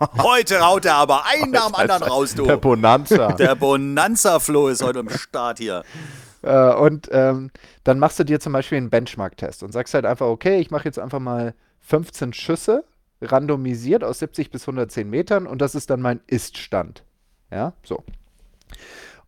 Heute 0.22 0.60
haut 0.60 0.86
er 0.86 0.94
aber 0.94 1.26
einen 1.26 1.50
nach 1.50 1.66
dem 1.66 1.74
anderen 1.74 2.02
raus, 2.02 2.34
du. 2.34 2.46
Der 2.46 2.56
Bonanza. 2.56 3.32
Der 3.38 3.54
Bonanza-Flow 3.54 4.68
ist 4.68 4.82
heute 4.82 5.00
am 5.00 5.10
Start 5.10 5.58
hier. 5.58 5.84
Äh, 6.42 6.72
und 6.74 7.08
ähm, 7.12 7.50
dann 7.84 7.98
machst 7.98 8.18
du 8.18 8.24
dir 8.24 8.40
zum 8.40 8.54
Beispiel 8.54 8.78
einen 8.78 8.88
Benchmark-Test 8.88 9.62
und 9.62 9.72
sagst 9.72 9.92
halt 9.92 10.06
einfach, 10.06 10.26
okay, 10.26 10.58
ich 10.58 10.70
mache 10.70 10.86
jetzt 10.86 10.98
einfach 10.98 11.18
mal 11.18 11.54
15 11.80 12.32
Schüsse, 12.32 12.84
randomisiert 13.20 14.02
aus 14.02 14.20
70 14.20 14.50
bis 14.50 14.62
110 14.62 15.08
Metern 15.08 15.46
und 15.46 15.60
das 15.60 15.74
ist 15.74 15.90
dann 15.90 16.00
mein 16.00 16.20
Ist-Stand. 16.26 17.04
Ja, 17.50 17.74
so. 17.82 18.02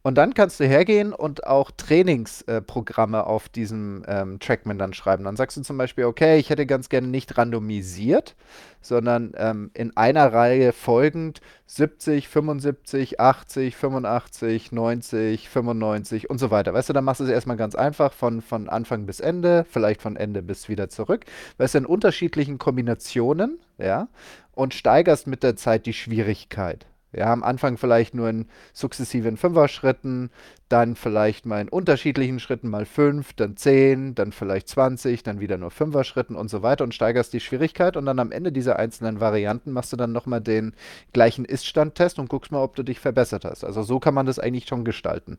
Und 0.04 0.16
dann 0.18 0.34
kannst 0.34 0.58
du 0.58 0.64
hergehen 0.64 1.12
und 1.12 1.46
auch 1.46 1.70
Trainingsprogramme 1.70 3.24
auf 3.24 3.48
diesem 3.48 4.02
ähm, 4.08 4.40
Trackman 4.40 4.76
dann 4.76 4.94
schreiben. 4.94 5.24
Dann 5.24 5.36
sagst 5.36 5.56
du 5.56 5.62
zum 5.62 5.78
Beispiel, 5.78 6.04
okay, 6.04 6.38
ich 6.38 6.50
hätte 6.50 6.66
ganz 6.66 6.88
gerne 6.88 7.06
nicht 7.06 7.38
randomisiert, 7.38 8.34
sondern 8.80 9.32
ähm, 9.36 9.70
in 9.74 9.96
einer 9.96 10.32
Reihe 10.32 10.72
folgend 10.72 11.40
70, 11.66 12.26
75, 12.26 13.20
80, 13.20 13.76
85, 13.76 14.72
90, 14.72 15.48
95 15.48 16.28
und 16.28 16.38
so 16.38 16.50
weiter. 16.50 16.74
Weißt 16.74 16.88
du, 16.88 16.92
dann 16.92 17.04
machst 17.04 17.20
du 17.20 17.24
es 17.24 17.30
erstmal 17.30 17.56
ganz 17.56 17.76
einfach 17.76 18.12
von, 18.12 18.42
von 18.42 18.68
Anfang 18.68 19.06
bis 19.06 19.20
Ende, 19.20 19.64
vielleicht 19.70 20.02
von 20.02 20.16
Ende 20.16 20.42
bis 20.42 20.68
wieder 20.68 20.88
zurück. 20.88 21.26
Weißt 21.58 21.74
du, 21.74 21.78
in 21.78 21.86
unterschiedlichen 21.86 22.58
Kombinationen, 22.58 23.60
ja, 23.78 24.08
und 24.50 24.74
steigerst 24.74 25.28
mit 25.28 25.44
der 25.44 25.54
Zeit 25.54 25.86
die 25.86 25.94
Schwierigkeit. 25.94 26.86
Ja, 27.12 27.31
am 27.31 27.42
Anfang 27.42 27.77
vielleicht 27.77 28.14
nur 28.14 28.31
in 28.31 28.46
sukzessiven 28.72 29.37
Fünfer-Schritten, 29.37 30.31
dann 30.70 30.96
vielleicht 30.96 31.44
mal 31.44 31.61
in 31.61 31.68
unterschiedlichen 31.68 32.40
Schritten 32.40 32.70
mal 32.70 32.87
fünf, 32.87 33.35
dann 33.35 33.57
zehn, 33.59 34.14
dann 34.14 34.33
vielleicht 34.33 34.68
20, 34.68 35.22
dann 35.22 35.38
wieder 35.38 35.59
nur 35.59 35.70
Fünfer-Schritten 35.70 36.35
und 36.35 36.48
so 36.48 36.62
weiter 36.62 36.85
und 36.85 36.94
steigerst 36.94 37.35
die 37.35 37.40
Schwierigkeit 37.40 37.98
und 37.98 38.07
dann 38.07 38.18
am 38.18 38.33
Ende 38.33 38.51
dieser 38.51 38.79
einzelnen 38.79 39.20
Varianten 39.20 39.72
machst 39.72 39.92
du 39.92 39.96
dann 39.96 40.12
nochmal 40.12 40.40
den 40.40 40.75
gleichen 41.12 41.44
Ist-Stand-Test 41.44 42.18
und 42.18 42.31
guckst 42.31 42.51
mal, 42.51 42.62
ob 42.62 42.75
du 42.77 42.83
dich 42.83 42.98
verbessert 42.98 43.44
hast. 43.44 43.64
Also 43.64 43.83
so 43.83 44.01
kann 44.01 44.14
man 44.14 44.25
das 44.25 44.38
eigentlich 44.38 44.66
schon 44.66 44.85
gestalten. 44.85 45.37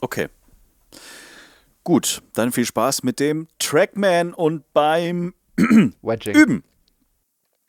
Okay. 0.00 0.28
Gut, 1.82 2.22
dann 2.32 2.52
viel 2.52 2.64
Spaß 2.64 3.02
mit 3.02 3.20
dem 3.20 3.48
Trackman 3.58 4.32
und 4.32 4.72
beim 4.72 5.34
Wedging. 6.02 6.34
Üben. 6.34 6.64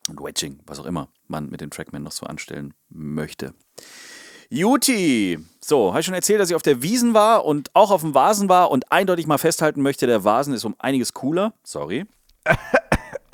Und 0.09 0.19
Wedging, 0.23 0.59
was 0.67 0.79
auch 0.79 0.85
immer 0.85 1.09
man 1.27 1.49
mit 1.49 1.61
dem 1.61 1.69
Trackman 1.71 2.03
noch 2.03 2.11
so 2.11 2.25
anstellen 2.27 2.73
möchte. 2.89 3.53
Juti! 4.49 5.39
So, 5.59 5.89
habe 5.89 6.01
ich 6.01 6.05
schon 6.05 6.13
erzählt, 6.13 6.39
dass 6.39 6.49
ich 6.49 6.55
auf 6.55 6.61
der 6.61 6.83
Wiesen 6.83 7.13
war 7.15 7.45
und 7.45 7.71
auch 7.73 7.89
auf 7.89 8.01
dem 8.01 8.13
Vasen 8.13 8.47
war 8.47 8.69
und 8.69 8.91
eindeutig 8.91 9.25
mal 9.25 9.39
festhalten 9.39 9.81
möchte, 9.81 10.05
der 10.05 10.23
Vasen 10.23 10.53
ist 10.53 10.63
um 10.65 10.75
einiges 10.77 11.13
cooler. 11.13 11.53
Sorry. 11.63 12.05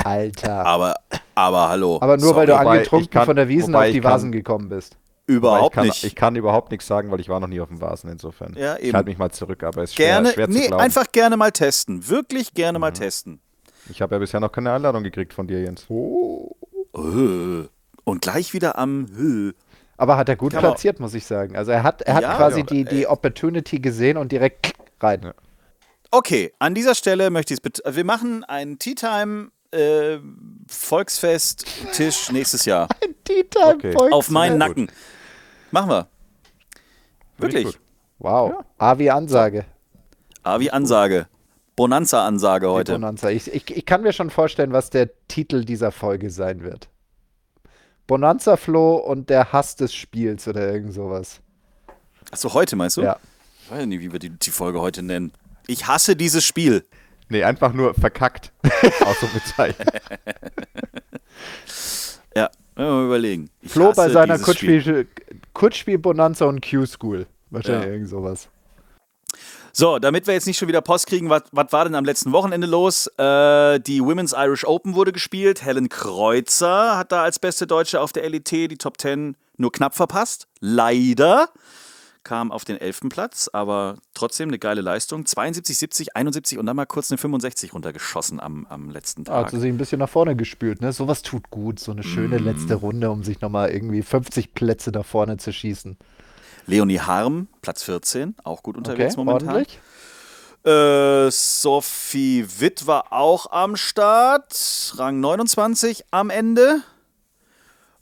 Alter. 0.04 0.66
Aber, 0.66 0.96
aber 1.36 1.70
hallo. 1.70 1.98
Aber 2.02 2.18
nur 2.18 2.36
weil 2.36 2.48
du 2.48 2.54
Wobei, 2.54 2.66
angetrunken 2.72 3.04
ich 3.06 3.12
kann- 3.12 3.26
von 3.26 3.36
der 3.36 3.48
Wiesen 3.50 3.76
auf 3.76 3.84
ich 3.86 3.92
die 3.94 4.02
kann- 4.02 4.12
Vasen 4.14 4.32
gekommen 4.32 4.70
bist. 4.70 4.96
überhaupt 5.28 5.74
ich 5.74 5.76
kann, 5.76 5.86
nicht. 5.88 6.04
Ich 6.06 6.16
kann 6.16 6.36
überhaupt 6.36 6.72
nichts 6.72 6.88
sagen, 6.88 7.12
weil 7.12 7.20
ich 7.20 7.30
war 7.30 7.40
noch 7.40 7.48
nie 7.48 7.60
auf 7.60 7.68
dem 7.68 7.82
Vasen 7.82 8.10
insofern. 8.10 8.56
Ja, 8.58 8.78
Ich 8.78 8.86
eben. 8.86 8.96
halte 8.96 9.10
mich 9.10 9.18
mal 9.20 9.32
zurück, 9.32 9.64
aber 9.64 9.84
es 9.84 9.92
ist 9.92 9.96
schwer, 9.98 10.08
gerne, 10.08 10.32
schwer 10.32 10.48
zu 10.50 10.58
nee, 10.58 10.68
glauben. 10.68 10.82
einfach 10.82 11.12
gerne 11.12 11.36
mal 11.38 11.52
testen. 11.52 12.08
Wirklich 12.08 12.54
gerne 12.54 12.80
Mhm. 12.80 12.82
mal 12.82 12.92
testen. 12.92 13.42
Ich 13.90 14.02
habe 14.02 14.16
ja 14.16 14.20
bisher 14.20 14.40
noch 14.40 14.52
keine 14.52 14.72
Einladung 14.72 15.04
gekriegt 15.04 15.34
von 15.34 15.46
dir, 15.48 15.62
Jens. 15.62 15.86
Äh. 15.90 15.94
Und 16.94 18.22
gleich 18.22 18.54
wieder 18.54 18.78
am 18.78 19.08
Hö. 19.16 19.54
Aber 19.98 20.18
hat 20.18 20.30
er 20.30 20.36
gut 20.36 20.54
man- 20.54 20.62
platziert, 20.62 21.00
muss 21.00 21.14
ich 21.14 21.26
sagen. 21.26 21.56
Also 21.56 21.72
er 21.72 21.84
hat, 21.84 22.02
er 22.02 22.16
hat 22.16 22.24
Ja, 22.24 22.36
quasi 22.36 22.60
ja, 22.62 22.66
die, 22.66 22.86
die 22.86 23.08
Opportunity 23.08 23.80
gesehen 23.80 24.18
und 24.18 24.32
direkt 24.32 24.74
rein. 25.00 25.22
Ja. 25.24 25.34
Okay, 26.10 26.52
an 26.60 26.74
dieser 26.76 26.96
Stelle 26.96 27.30
möchte 27.30 27.54
ich 27.54 27.60
es 27.60 27.62
bitte. 27.62 27.84
Wir 27.96 28.04
machen 28.04 28.44
einen 28.44 28.80
Tea 28.80 28.96
Time 28.96 29.52
äh, 29.72 30.18
Volksfest 30.68 31.66
Tisch 31.94 32.32
nächstes 32.32 32.66
Jahr. 32.66 32.88
Tea 33.24 33.44
Time 33.44 33.66
Okay. 33.76 33.92
Volksfest. 33.94 34.14
Auf 34.14 34.30
meinen 34.30 34.58
Nacken. 34.58 34.92
Machen 35.72 35.90
wir. 35.92 36.08
Wirklich. 37.38 37.66
gut. 37.66 37.80
Wow. 38.20 38.66
A 38.78 38.98
wie 38.98 39.10
Ansage. 39.10 39.66
Ah, 40.44 40.60
wie 40.60 40.72
Ansage. 40.72 41.28
Bonanza-Ansage 41.76 42.68
die 42.68 42.72
heute. 42.72 42.92
Bonanza. 42.94 43.30
Ich, 43.30 43.52
ich, 43.54 43.70
ich 43.76 43.86
kann 43.86 44.02
mir 44.02 44.14
schon 44.14 44.30
vorstellen, 44.30 44.72
was 44.74 44.90
der 44.90 45.10
Titel 45.28 45.64
dieser 45.64 45.92
Folge 45.92 46.30
sein 46.30 46.64
wird. 46.64 46.90
Bonanza 48.08 48.58
Flo 48.58 48.96
und 48.98 49.30
der 49.30 49.54
Hass 49.54 49.76
des 49.76 49.94
Spiels 49.94 50.48
oder 50.48 50.72
irgend 50.72 50.94
sowas. 50.94 51.40
Achso, 52.32 52.54
heute 52.54 52.76
meinst 52.76 52.98
du? 52.98 53.02
Ja. 53.02 53.18
Ich 53.64 53.72
weiß 53.72 53.86
nicht, 53.86 54.02
wie 54.02 54.12
wir 54.12 54.20
die, 54.20 54.32
die 54.32 54.50
Folge 54.52 54.82
heute 54.82 55.02
nennen. 55.02 55.32
Ich 55.68 55.88
hasse 55.88 56.16
dieses 56.16 56.44
Spiel. 56.44 56.84
Nee, 57.30 57.44
einfach 57.44 57.72
nur 57.74 57.94
verkackt. 57.94 58.52
Ausrufezeichen. 59.06 59.86
Ja, 62.36 62.50
mal 62.76 63.06
überlegen. 63.06 63.50
Ich 63.62 63.72
Flo 63.72 63.92
bei 63.92 64.10
seiner 64.10 64.36
Spiel. 64.38 64.46
Kurzspiel, 64.46 65.08
und 66.48 66.66
Q-School. 66.66 67.28
Wahrscheinlich 67.50 67.86
Ja. 67.88 67.92
irgend 67.92 68.10
sowas. 68.10 68.48
So, 69.74 70.00
damit 70.00 70.28
wir 70.28 70.34
jetzt 70.34 70.48
nicht 70.48 70.58
schon 70.58 70.68
wieder 70.68 70.82
Post 70.82 71.08
kriegen, 71.08 71.30
was 71.30 71.44
war 71.52 71.86
denn 71.86 71.96
am 71.96 72.06
letzten 72.06 72.32
Wochenende 72.34 72.68
los? 72.68 73.08
Äh, 73.18 73.80
die 73.80 74.02
Women's 74.04 74.34
Irish 74.38 74.66
Open 74.66 74.96
wurde 74.96 75.12
gespielt. 75.12 75.64
Helen 75.64 75.90
Kreuzer 75.90 76.98
hat 76.98 77.12
da 77.12 77.24
als 77.24 77.40
beste 77.40 77.68
Deutsche 77.68 78.02
auf 78.02 78.12
der 78.12 78.30
LET 78.30 78.52
die 78.52 78.78
Top 78.78 79.00
10 79.00 79.36
nur 79.58 79.72
knapp 79.72 79.96
verpasst. 79.96 80.48
Leider 80.60 81.50
kam 82.24 82.52
auf 82.52 82.66
den 82.66 82.78
11. 82.78 83.02
Platz, 83.10 83.50
aber 83.52 83.96
trotzdem 84.14 84.50
eine 84.50 84.60
geile 84.60 84.82
Leistung. 84.82 85.26
72, 85.26 85.76
70, 85.78 86.16
71 86.16 86.60
und 86.60 86.68
dann 86.68 86.76
mal 86.76 86.86
kurz 86.86 87.10
eine 87.10 87.18
65 87.18 87.74
runtergeschossen 87.74 88.40
am, 88.40 88.68
am 88.70 88.90
letzten 88.92 89.26
Tag. 89.26 89.46
hat 89.46 89.52
sie 89.52 89.60
sich 89.60 89.70
ein 89.70 89.78
bisschen 89.78 89.98
nach 90.00 90.10
vorne 90.10 90.36
gespült, 90.36 90.82
ne? 90.82 90.94
Sowas 90.94 91.24
tut 91.24 91.50
gut. 91.50 91.80
So 91.80 91.92
eine 91.92 92.04
schöne 92.04 92.40
Mm. 92.40 92.44
letzte 92.44 92.76
Runde, 92.76 93.10
um 93.10 93.24
sich 93.24 93.42
nochmal 93.42 93.72
irgendwie 93.72 94.04
50 94.04 94.54
Plätze 94.54 94.92
nach 94.92 95.06
vorne 95.06 95.38
zu 95.38 95.52
schießen. 95.52 95.98
Leonie 96.68 97.00
Harm, 97.00 97.48
Platz 97.62 97.84
14, 97.84 98.36
auch 98.44 98.64
gut 98.64 98.78
unterwegs 98.78 99.16
Okay, 99.16 99.24
momentan. 99.24 99.50
ordentlich. 99.50 99.80
Äh, 100.64 101.32
Sophie 101.32 102.46
Witt 102.60 102.86
war 102.86 103.12
auch 103.12 103.52
am 103.52 103.76
Start. 103.76 104.94
Rang 104.98 105.20
29 105.20 106.06
am 106.12 106.30
Ende. 106.30 106.82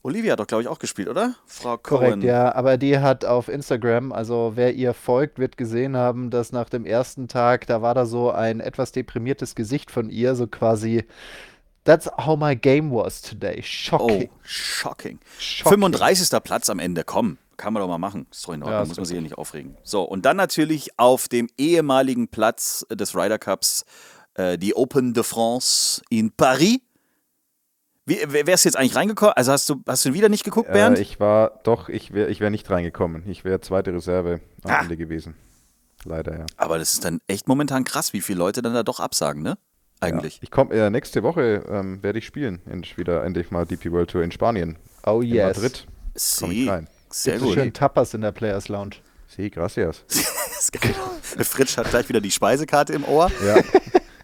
Olivia 0.02 0.34
hat 0.34 0.40
doch, 0.40 0.48
glaube 0.48 0.62
ich, 0.64 0.68
auch 0.70 0.80
gespielt, 0.80 1.10
oder? 1.10 1.36
Frau 1.46 1.78
Cohen. 1.78 2.00
Korrekt, 2.00 2.24
ja. 2.24 2.54
Aber 2.56 2.78
die 2.78 3.00
hat 3.00 3.26
auf 3.26 3.50
Instagram, 3.50 4.12
also 4.14 4.54
wer 4.56 4.74
ihr 4.74 4.94
folgt, 4.94 5.40
wird 5.40 5.58
gesehen 5.58 5.98
haben, 5.98 6.30
dass 6.30 6.52
nach 6.54 6.70
dem 6.70 6.86
ersten 6.86 7.28
Tag, 7.28 7.68
da 7.68 7.82
war 7.82 7.94
da 7.96 8.06
so 8.06 8.32
ein 8.32 8.60
etwas 8.62 8.92
deprimiertes 8.94 9.56
Gesicht 9.56 9.92
von 9.92 10.10
ihr, 10.10 10.36
so 10.36 10.48
quasi, 10.48 11.06
that's 11.84 12.08
how 12.18 12.38
my 12.40 12.56
game 12.56 12.92
was 12.92 13.22
today. 13.22 13.58
Oh, 13.60 13.64
Shocking. 13.64 14.30
shocking. 14.42 15.20
Shocking. 15.38 15.70
35. 15.70 16.44
Platz 16.44 16.70
am 16.70 16.80
Ende, 16.80 17.04
komm. 17.04 17.38
Kann 17.60 17.74
man 17.74 17.82
doch 17.82 17.90
mal 17.90 17.98
machen. 17.98 18.26
Ist 18.32 18.48
doch 18.48 18.54
in 18.54 18.64
Ordnung, 18.64 18.72
Ja, 18.78 18.82
ist 18.84 18.88
muss 18.88 18.98
man 18.98 19.06
sich 19.06 19.16
ja 19.16 19.22
nicht 19.22 19.38
aufregen. 19.38 19.76
So, 19.84 20.04
und 20.04 20.26
dann 20.26 20.38
natürlich 20.38 20.98
auf 20.98 21.28
dem 21.28 21.50
ehemaligen 21.58 22.30
Platz 22.30 22.86
des 22.90 23.14
Ryder 23.16 23.38
Cups 23.38 23.84
äh, 24.36 24.58
die 24.58 24.76
Open 24.76 25.14
de 25.14 25.24
France 25.24 26.02
in 26.10 26.32
Paris. 26.32 26.80
Wie, 28.06 28.18
wer 28.28 28.48
wärst 28.48 28.64
du 28.64 28.70
jetzt 28.70 28.76
eigentlich 28.78 28.96
reingekommen? 28.96 29.34
Also 29.36 29.52
hast 29.52 29.70
du, 29.70 29.84
hast 29.86 30.06
du 30.06 30.14
wieder 30.14 30.30
nicht 30.30 30.44
geguckt, 30.46 30.72
Bernd? 30.72 30.98
Äh, 30.98 31.02
ich 31.02 31.20
war, 31.20 31.60
doch, 31.64 31.90
ich 31.90 32.14
wäre 32.14 32.30
ich 32.30 32.40
wär 32.40 32.50
nicht 32.50 32.70
reingekommen. 32.70 33.28
Ich 33.30 33.44
wäre 33.44 33.60
zweite 33.60 33.94
Reserve 33.94 34.40
am 34.64 34.72
Ah. 34.72 34.80
Ende 34.82 34.96
gewesen. 34.98 35.36
Leider, 36.06 36.40
ja. 36.40 36.46
Aber 36.56 36.80
das 36.80 36.94
ist 36.94 37.04
dann 37.04 37.20
echt 37.28 37.50
momentan 37.50 37.84
krass, 37.84 38.14
wie 38.14 38.22
viele 38.22 38.40
Leute 38.40 38.62
dann 38.62 38.74
da 38.74 38.84
doch 38.84 39.02
absagen, 39.02 39.44
ne? 39.44 39.58
Eigentlich. 40.00 40.36
Ja. 40.38 40.44
Ich 40.44 40.52
komme 40.52 40.74
äh, 40.74 40.90
nächste 40.90 41.24
Woche 41.24 41.66
ähm, 41.70 42.02
werde 42.02 42.20
ich 42.20 42.26
spielen. 42.26 42.62
Endlich 42.66 42.98
wieder 42.98 43.26
endlich 43.26 43.52
mal 43.52 43.66
DP 43.66 43.92
World 43.92 44.10
Tour 44.12 44.24
in 44.24 44.32
Spanien. 44.32 44.78
Oh 45.06 45.20
In 45.22 45.28
yes. 45.28 45.58
Madrid. 45.58 45.88
Komm 46.40 46.52
ich 46.52 46.70
rein. 46.70 46.88
Sehr 47.12 47.40
gut. 47.40 47.54
schön 47.54 47.74
Tapas 47.74 48.14
in 48.14 48.22
der 48.22 48.32
Players 48.32 48.68
Lounge. 48.68 48.98
Sí, 49.28 49.50
gracias. 49.50 50.04
Der 51.38 51.46
Fritsch 51.46 51.78
hat 51.78 51.90
gleich 51.90 52.10
wieder 52.10 52.20
die 52.22 52.32
Speisekarte 52.32 52.94
im 52.94 53.04
Ohr. 53.06 53.32
Ja. 53.46 53.62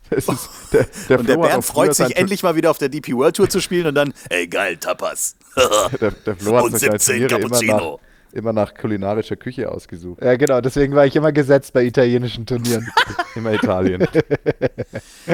Das 0.07 0.27
ist, 0.27 0.49
der, 0.71 0.85
der 1.09 1.19
Und 1.19 1.27
der 1.27 1.33
Flo 1.35 1.43
hat 1.45 1.49
Bernd 1.49 1.65
freut 1.65 1.95
sich 1.95 2.15
endlich 2.15 2.43
mal 2.43 2.55
wieder 2.55 2.69
auf 2.69 2.77
der 2.77 2.89
DP 2.89 3.13
World 3.13 3.37
Tour 3.37 3.49
zu 3.49 3.59
spielen 3.59 3.87
und 3.87 3.95
dann, 3.95 4.13
ey 4.29 4.45
geil, 4.47 4.77
Tapas. 4.77 5.35
Der, 5.99 6.11
der 6.11 6.35
Flo 6.35 6.57
hat 6.57 6.65
Und 6.65 6.79
seine 6.79 6.99
17 6.99 7.27
Turniere 7.27 7.39
immer 7.41 7.49
nach, 7.49 7.59
Cappuccino. 7.59 7.99
immer 8.31 8.53
nach 8.53 8.73
kulinarischer 8.75 9.35
Küche 9.35 9.71
ausgesucht. 9.71 10.21
Ja, 10.23 10.35
genau, 10.35 10.61
deswegen 10.61 10.93
war 10.93 11.07
ich 11.07 11.15
immer 11.15 11.31
gesetzt 11.31 11.73
bei 11.73 11.83
italienischen 11.83 12.45
Turnieren. 12.45 12.87
Immer 13.33 13.53
Italien. 13.53 14.07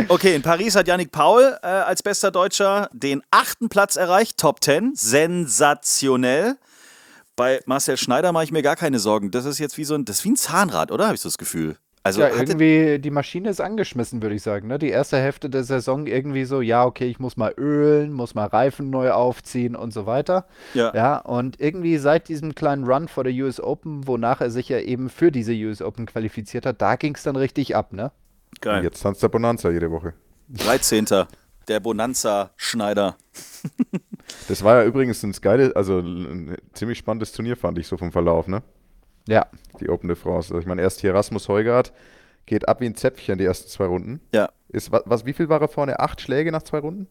Okay, 0.08 0.36
in 0.36 0.42
Paris 0.42 0.76
hat 0.78 0.88
Yannick 0.88 1.12
Paul 1.12 1.58
äh, 1.62 1.68
als 1.68 2.02
bester 2.02 2.32
Deutscher 2.32 2.90
den 2.94 3.22
achten 3.30 3.68
Platz 3.68 3.98
erreicht, 3.98 4.38
Top 4.38 4.64
10. 4.64 4.94
Sensationell. 4.96 6.56
Bei 7.41 7.60
Marcel 7.65 7.97
Schneider 7.97 8.32
mache 8.34 8.43
ich 8.43 8.51
mir 8.51 8.62
gar 8.62 8.75
keine 8.75 8.99
Sorgen. 8.99 9.32
Das 9.32 9.45
ist 9.45 9.58
jetzt 9.58 9.75
wie 9.80 9.84
so 9.84 9.95
ein, 9.95 10.06
das 10.06 10.17
ist 10.17 10.25
wie 10.25 10.30
ein 10.30 10.36
Zahnrad, 10.36 10.91
oder? 10.91 11.06
Habe 11.06 11.15
ich 11.15 11.21
so 11.21 11.27
das 11.27 11.39
Gefühl. 11.39 11.75
Also 12.04 12.21
ja, 12.21 12.30
irgendwie, 12.30 12.99
die 12.99 13.10
Maschine 13.10 13.49
ist 13.49 13.60
angeschmissen, 13.60 14.21
würde 14.21 14.36
ich 14.36 14.43
sagen. 14.43 14.67
Ne? 14.67 14.77
Die 14.77 14.89
erste 14.89 15.17
Hälfte 15.17 15.49
der 15.49 15.63
Saison 15.63 16.06
irgendwie 16.06 16.45
so, 16.45 16.62
ja, 16.62 16.86
okay, 16.86 17.08
ich 17.08 17.17
muss 17.17 17.38
mal 17.38 17.51
ölen, 17.58 18.13
muss 18.13 18.36
mal 18.36 18.45
Reifen 18.45 18.91
neu 18.91 19.10
aufziehen 19.10 19.75
und 19.75 19.91
so 19.91 20.06
weiter. 20.06 20.45
Ja. 20.75 20.93
Ja, 20.93 21.17
und 21.17 21.60
irgendwie 21.60 21.97
seit 21.97 22.27
diesem 22.27 22.54
kleinen 22.54 22.84
Run 22.84 23.08
vor 23.08 23.23
der 23.23 23.34
US 23.34 23.60
Open, 23.60 24.06
wonach 24.06 24.41
er 24.41 24.51
sich 24.51 24.69
ja 24.69 24.77
eben 24.77 25.10
für 25.10 25.32
diese 25.32 25.54
US 25.54 25.82
Open 25.82 26.06
qualifiziert 26.06 26.67
hat, 26.67 26.80
da 26.80 26.95
ging 26.95 27.15
es 27.15 27.23
dann 27.23 27.38
richtig 27.38 27.75
ab, 27.75 27.91
ne? 27.91 28.12
geil. 28.62 28.84
Jetzt 28.84 29.01
tanzt 29.01 29.23
der 29.23 29.30
Bonanza 29.30 29.71
jede 29.71 29.89
Woche. 29.89 30.13
13. 30.49 31.08
Der 31.67 31.80
Bonanza 31.80 32.51
Schneider. 32.56 33.17
Das 34.48 34.63
war 34.63 34.78
ja 34.82 34.86
übrigens 34.86 35.24
ein 35.24 35.32
geile, 35.41 35.76
also 35.76 36.00
ein 36.00 36.58
ziemlich 36.74 36.98
spannendes 36.98 37.32
Turnier, 37.32 37.56
fand 37.56 37.78
ich 37.80 37.88
so 37.88 37.98
vom 37.98 38.12
Verlauf, 38.12 38.48
ne? 38.48 38.62
Ja. 39.28 39.46
Die 39.80 39.89
Open 39.89 40.08
de 40.08 40.15
France. 40.17 40.50
Also 40.54 40.60
ich 40.60 40.65
meine, 40.65 40.82
erst 40.82 41.02
hier 41.02 41.13
Rasmus 41.13 41.48
Heugart 41.48 41.94
geht 42.46 42.67
ab 42.67 42.82
wie 42.82 42.86
ein 42.86 42.96
Zäpfchen 42.96 43.38
die 43.38 43.46
ersten 43.46 43.70
zwei 43.70 43.86
Runden. 43.86 44.20
Ja. 44.34 44.50
Ist, 44.70 44.91
was, 44.91 45.04
was, 45.06 45.26
wie 45.26 45.34
viel 45.34 45.48
war 45.50 45.62
er 45.62 45.67
vorne? 45.67 46.00
Acht 46.00 46.22
Schläge 46.22 46.52
nach 46.52 46.63
zwei 46.63 46.80
Runden? 46.80 47.08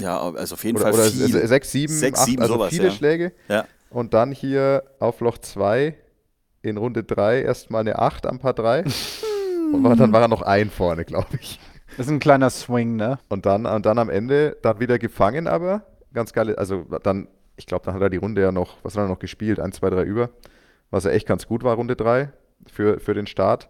Ja, 0.00 0.20
also 0.20 0.54
auf 0.54 0.62
jeden 0.64 0.76
Oder, 0.76 0.86
Fall 0.86 0.94
oder 0.94 1.10
viel. 1.10 1.28
se- 1.28 1.46
sechs, 1.48 1.72
sieben, 1.72 1.92
Sechs, 1.92 2.20
acht, 2.20 2.26
sieben, 2.26 2.42
also 2.42 2.54
sowas, 2.54 2.70
viele 2.70 2.84
ja. 2.88 2.90
Schläge. 2.92 3.32
Ja. 3.48 3.64
Und 3.90 4.14
dann 4.14 4.30
hier 4.32 4.84
auf 5.00 5.20
Loch 5.20 5.38
2 5.38 5.94
in 6.62 6.76
Runde 6.76 7.02
3 7.02 7.42
erstmal 7.42 7.80
eine 7.80 7.98
8 7.98 8.26
am 8.26 8.38
Paar 8.38 8.54
3. 8.54 8.84
und 9.72 9.82
war, 9.82 9.96
dann 9.96 10.12
war 10.12 10.22
er 10.22 10.28
noch 10.28 10.42
ein 10.42 10.70
vorne, 10.70 11.04
glaube 11.04 11.36
ich. 11.40 11.58
Das 11.96 12.06
ist 12.06 12.12
ein 12.12 12.20
kleiner 12.20 12.50
Swing, 12.50 12.94
ne? 12.96 13.18
Und 13.28 13.44
dann, 13.44 13.66
und 13.66 13.86
dann 13.86 13.98
am 13.98 14.08
Ende 14.10 14.56
dann 14.62 14.78
wieder 14.78 14.98
gefangen, 15.00 15.48
aber 15.48 15.82
ganz 16.12 16.32
geil. 16.32 16.54
Also 16.56 16.84
dann, 17.02 17.28
ich 17.56 17.66
glaube, 17.66 17.84
dann 17.84 17.94
hat 17.94 18.02
er 18.02 18.10
die 18.10 18.16
Runde 18.16 18.42
ja 18.42 18.52
noch, 18.52 18.76
was 18.82 18.96
hat 18.96 19.04
er 19.04 19.08
noch 19.08 19.18
gespielt? 19.18 19.60
1, 19.60 19.76
2, 19.76 19.90
3 19.90 20.02
über. 20.02 20.30
Was 20.90 21.04
ja 21.04 21.10
echt 21.10 21.26
ganz 21.26 21.46
gut 21.46 21.64
war, 21.64 21.76
Runde 21.76 21.96
3 21.96 22.30
für, 22.66 22.98
für 23.00 23.14
den 23.14 23.26
Start. 23.26 23.68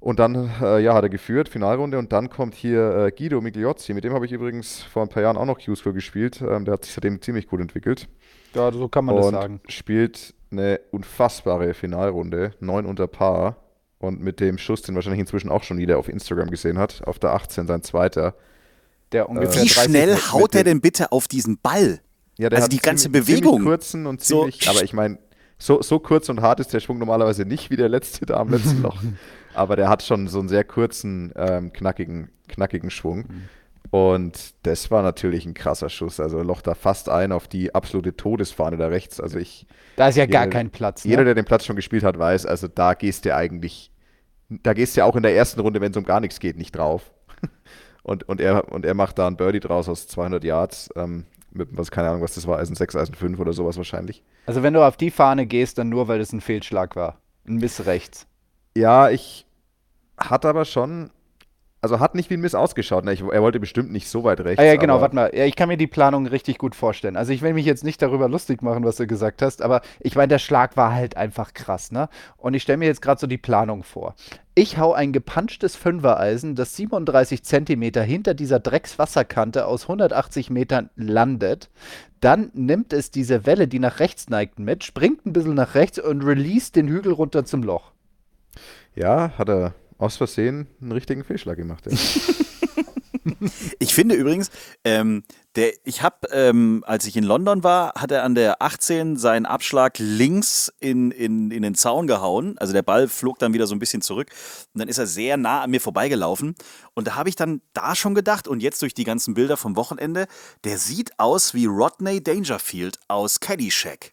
Und 0.00 0.18
dann, 0.18 0.50
äh, 0.62 0.80
ja, 0.80 0.94
hat 0.94 1.04
er 1.04 1.10
geführt, 1.10 1.50
Finalrunde. 1.50 1.98
Und 1.98 2.12
dann 2.12 2.30
kommt 2.30 2.54
hier 2.54 3.06
äh, 3.06 3.12
Guido 3.12 3.42
Migliozzi. 3.42 3.92
Mit 3.92 4.02
dem 4.02 4.14
habe 4.14 4.24
ich 4.24 4.32
übrigens 4.32 4.82
vor 4.82 5.02
ein 5.02 5.10
paar 5.10 5.22
Jahren 5.22 5.36
auch 5.36 5.44
noch 5.44 5.62
Q-School 5.62 5.92
gespielt. 5.92 6.40
Ähm, 6.40 6.64
der 6.64 6.74
hat 6.74 6.84
sich 6.84 6.94
seitdem 6.94 7.20
ziemlich 7.20 7.46
gut 7.46 7.60
entwickelt. 7.60 8.08
Ja, 8.54 8.72
so 8.72 8.88
kann 8.88 9.04
man 9.04 9.16
das 9.16 9.26
und 9.26 9.34
sagen. 9.34 9.60
spielt 9.68 10.34
eine 10.50 10.80
unfassbare 10.90 11.74
Finalrunde, 11.74 12.52
9 12.60 12.86
unter 12.86 13.06
Paar. 13.06 13.56
Und 13.98 14.22
mit 14.22 14.40
dem 14.40 14.56
Schuss, 14.56 14.80
den 14.80 14.94
wahrscheinlich 14.94 15.20
inzwischen 15.20 15.50
auch 15.50 15.62
schon 15.62 15.78
jeder 15.78 15.98
auf 15.98 16.08
Instagram 16.08 16.50
gesehen 16.50 16.78
hat, 16.78 17.02
auf 17.06 17.18
der 17.18 17.34
18 17.34 17.66
sein 17.66 17.82
zweiter. 17.82 18.34
Der 19.12 19.28
ungefähr 19.28 19.62
Wie 19.64 19.68
30 19.68 19.72
schnell 19.84 20.14
mit- 20.14 20.32
haut 20.32 20.54
dem- 20.54 20.64
denn 20.64 20.80
bitte 20.80 21.12
auf 21.12 21.26
diesen 21.28 21.58
Ball? 21.58 22.00
Ja, 22.38 22.48
der 22.48 22.58
Also 22.58 22.64
hat 22.66 22.72
die 22.72 22.78
ganze 22.78 23.04
ziemlich, 23.04 23.26
Bewegung. 23.26 23.52
Ziemlich 23.54 23.66
kurzen 23.68 24.06
und 24.06 24.22
So- 24.22 24.40
ziemlich, 24.48 24.68
aber 24.68 24.82
ich 24.82 24.92
meine, 24.92 25.18
so, 25.58 25.82
so 25.82 25.98
kurz 25.98 26.28
und 26.28 26.40
hart 26.40 26.60
ist 26.60 26.72
der 26.72 26.80
Schwung 26.80 26.98
normalerweise 26.98 27.44
nicht 27.44 27.70
wie 27.70 27.76
der 27.76 27.88
letzte 27.88 28.24
da 28.24 28.36
am 28.36 28.48
letzten 28.50 28.80
Loch. 28.82 29.02
Aber 29.54 29.76
der 29.76 29.88
hat 29.88 30.02
schon 30.02 30.28
so 30.28 30.38
einen 30.38 30.48
sehr 30.48 30.64
kurzen, 30.64 31.32
ähm, 31.36 31.72
knackigen, 31.72 32.30
knackigen 32.48 32.90
Schwung. 32.90 33.26
Und 33.90 34.54
das 34.62 34.90
war 34.92 35.02
natürlich 35.02 35.44
ein 35.46 35.54
krasser 35.54 35.88
Schuss. 35.88 36.20
Also 36.20 36.42
Loch 36.42 36.62
da 36.62 36.74
fast 36.74 37.08
ein 37.08 37.32
auf 37.32 37.48
die 37.48 37.74
absolute 37.74 38.16
Todesfahne 38.16 38.76
da 38.76 38.86
rechts. 38.86 39.20
Also 39.20 39.38
ich, 39.38 39.66
Da 39.96 40.08
ist 40.08 40.16
ja 40.16 40.26
gar 40.26 40.44
Jeder- 40.44 40.52
kein 40.52 40.70
Platz. 40.70 41.02
jeder, 41.04 41.18
Ne? 41.18 41.24
der 41.26 41.34
den 41.34 41.44
Platz 41.44 41.64
schon 41.66 41.74
gespielt 41.76 42.04
hat, 42.04 42.16
weiß, 42.18 42.46
also 42.46 42.68
da 42.68 42.94
gehst 42.94 43.24
du 43.24 43.34
eigentlich, 43.34 43.90
da 44.48 44.72
gehst 44.74 44.96
du 44.96 45.00
ja 45.00 45.04
auch 45.06 45.16
in 45.16 45.22
der 45.24 45.34
ersten 45.34 45.60
Runde, 45.60 45.80
wenn 45.80 45.90
es 45.90 45.96
um 45.96 46.04
gar 46.04 46.20
nichts 46.20 46.38
geht, 46.38 46.56
nicht 46.56 46.72
drauf. 46.76 47.10
Und, 48.02 48.28
und, 48.28 48.40
er, 48.40 48.72
und 48.72 48.84
er 48.84 48.94
macht 48.94 49.18
da 49.18 49.26
einen 49.26 49.36
Birdie 49.36 49.60
draus 49.60 49.88
aus 49.88 50.06
200 50.08 50.42
Yards. 50.44 50.90
Ähm, 50.96 51.26
mit, 51.52 51.68
was, 51.72 51.90
keine 51.90 52.08
Ahnung, 52.08 52.22
was 52.22 52.34
das 52.34 52.46
war, 52.46 52.58
Eisen 52.58 52.76
6, 52.76 52.96
Eisen 52.96 53.14
5 53.14 53.38
oder 53.40 53.52
sowas 53.52 53.76
wahrscheinlich. 53.76 54.22
Also 54.46 54.62
wenn 54.62 54.74
du 54.74 54.86
auf 54.86 54.96
die 54.96 55.10
Fahne 55.10 55.46
gehst, 55.46 55.78
dann 55.78 55.88
nur, 55.88 56.08
weil 56.08 56.18
das 56.18 56.32
ein 56.32 56.40
Fehlschlag 56.40 56.96
war. 56.96 57.18
Ein 57.46 57.56
Miss 57.56 57.86
rechts. 57.86 58.26
Ja, 58.76 59.10
ich 59.10 59.46
hat 60.16 60.44
aber 60.44 60.64
schon, 60.64 61.10
also 61.82 61.98
hat 61.98 62.14
nicht 62.14 62.28
wie 62.28 62.34
ein 62.34 62.40
Miss 62.40 62.54
ausgeschaut. 62.54 63.04
Ne? 63.04 63.12
Ich, 63.12 63.22
er 63.22 63.42
wollte 63.42 63.58
bestimmt 63.58 63.90
nicht 63.90 64.08
so 64.08 64.24
weit 64.24 64.40
rechts. 64.40 64.60
Ah 64.60 64.66
ja, 64.66 64.76
genau, 64.76 65.00
warte 65.00 65.14
mal. 65.14 65.30
Ja, 65.34 65.44
ich 65.46 65.56
kann 65.56 65.68
mir 65.68 65.76
die 65.76 65.86
Planung 65.86 66.26
richtig 66.26 66.58
gut 66.58 66.74
vorstellen. 66.74 67.16
Also 67.16 67.32
ich 67.32 67.42
will 67.42 67.54
mich 67.54 67.64
jetzt 67.64 67.84
nicht 67.84 68.02
darüber 68.02 68.28
lustig 68.28 68.62
machen, 68.62 68.84
was 68.84 68.96
du 68.96 69.06
gesagt 69.06 69.40
hast, 69.40 69.62
aber 69.62 69.80
ich 69.98 70.14
meine, 70.14 70.28
der 70.28 70.38
Schlag 70.38 70.76
war 70.76 70.92
halt 70.92 71.16
einfach 71.16 71.54
krass, 71.54 71.90
ne? 71.90 72.08
Und 72.36 72.54
ich 72.54 72.62
stelle 72.62 72.78
mir 72.78 72.86
jetzt 72.86 73.00
gerade 73.00 73.20
so 73.20 73.26
die 73.26 73.38
Planung 73.38 73.82
vor. 73.82 74.14
Ich 74.54 74.76
hau 74.76 74.92
ein 74.92 75.12
gepanschtes 75.12 75.76
Fünfereisen, 75.76 76.54
das 76.54 76.76
37 76.76 77.42
Zentimeter 77.44 78.02
hinter 78.02 78.34
dieser 78.34 78.60
Dreckswasserkante 78.60 79.66
aus 79.66 79.84
180 79.84 80.50
Metern 80.50 80.90
landet. 80.96 81.70
Dann 82.20 82.50
nimmt 82.52 82.92
es 82.92 83.10
diese 83.10 83.46
Welle, 83.46 83.68
die 83.68 83.78
nach 83.78 84.00
rechts 84.00 84.28
neigt, 84.28 84.58
mit, 84.58 84.84
springt 84.84 85.24
ein 85.24 85.32
bisschen 85.32 85.54
nach 85.54 85.74
rechts 85.74 85.98
und 85.98 86.22
release 86.22 86.72
den 86.72 86.88
Hügel 86.88 87.12
runter 87.12 87.46
zum 87.46 87.62
Loch. 87.62 87.92
Ja, 88.94 89.30
hat 89.38 89.48
er 89.48 89.72
aus 90.00 90.16
Versehen 90.16 90.66
einen 90.80 90.92
richtigen 90.92 91.24
Fehlschlag 91.24 91.56
gemacht. 91.56 91.84
Ja. 91.86 91.96
Ich 93.78 93.94
finde 93.94 94.14
übrigens, 94.14 94.50
ähm, 94.84 95.24
der, 95.56 95.72
ich 95.84 96.02
habe, 96.02 96.28
ähm, 96.32 96.84
als 96.86 97.06
ich 97.06 97.16
in 97.16 97.24
London 97.24 97.62
war, 97.64 97.92
hat 97.94 98.10
er 98.10 98.24
an 98.24 98.34
der 98.34 98.62
18 98.62 99.16
seinen 99.16 99.46
Abschlag 99.46 99.98
links 99.98 100.72
in, 100.80 101.10
in, 101.10 101.50
in 101.50 101.62
den 101.62 101.74
Zaun 101.74 102.06
gehauen. 102.06 102.56
Also 102.58 102.72
der 102.72 102.82
Ball 102.82 103.08
flog 103.08 103.38
dann 103.38 103.52
wieder 103.52 103.66
so 103.66 103.74
ein 103.74 103.78
bisschen 103.78 104.02
zurück. 104.02 104.28
Und 104.74 104.80
dann 104.80 104.88
ist 104.88 104.98
er 104.98 105.06
sehr 105.06 105.36
nah 105.36 105.62
an 105.62 105.70
mir 105.70 105.80
vorbeigelaufen. 105.80 106.54
Und 106.94 107.08
da 107.08 107.14
habe 107.14 107.28
ich 107.28 107.36
dann 107.36 107.60
da 107.72 107.94
schon 107.94 108.14
gedacht, 108.14 108.48
und 108.48 108.62
jetzt 108.62 108.80
durch 108.82 108.94
die 108.94 109.04
ganzen 109.04 109.34
Bilder 109.34 109.56
vom 109.56 109.76
Wochenende, 109.76 110.26
der 110.64 110.78
sieht 110.78 111.18
aus 111.18 111.54
wie 111.54 111.66
Rodney 111.66 112.22
Dangerfield 112.22 112.98
aus 113.08 113.40
Caddyshack. 113.40 114.12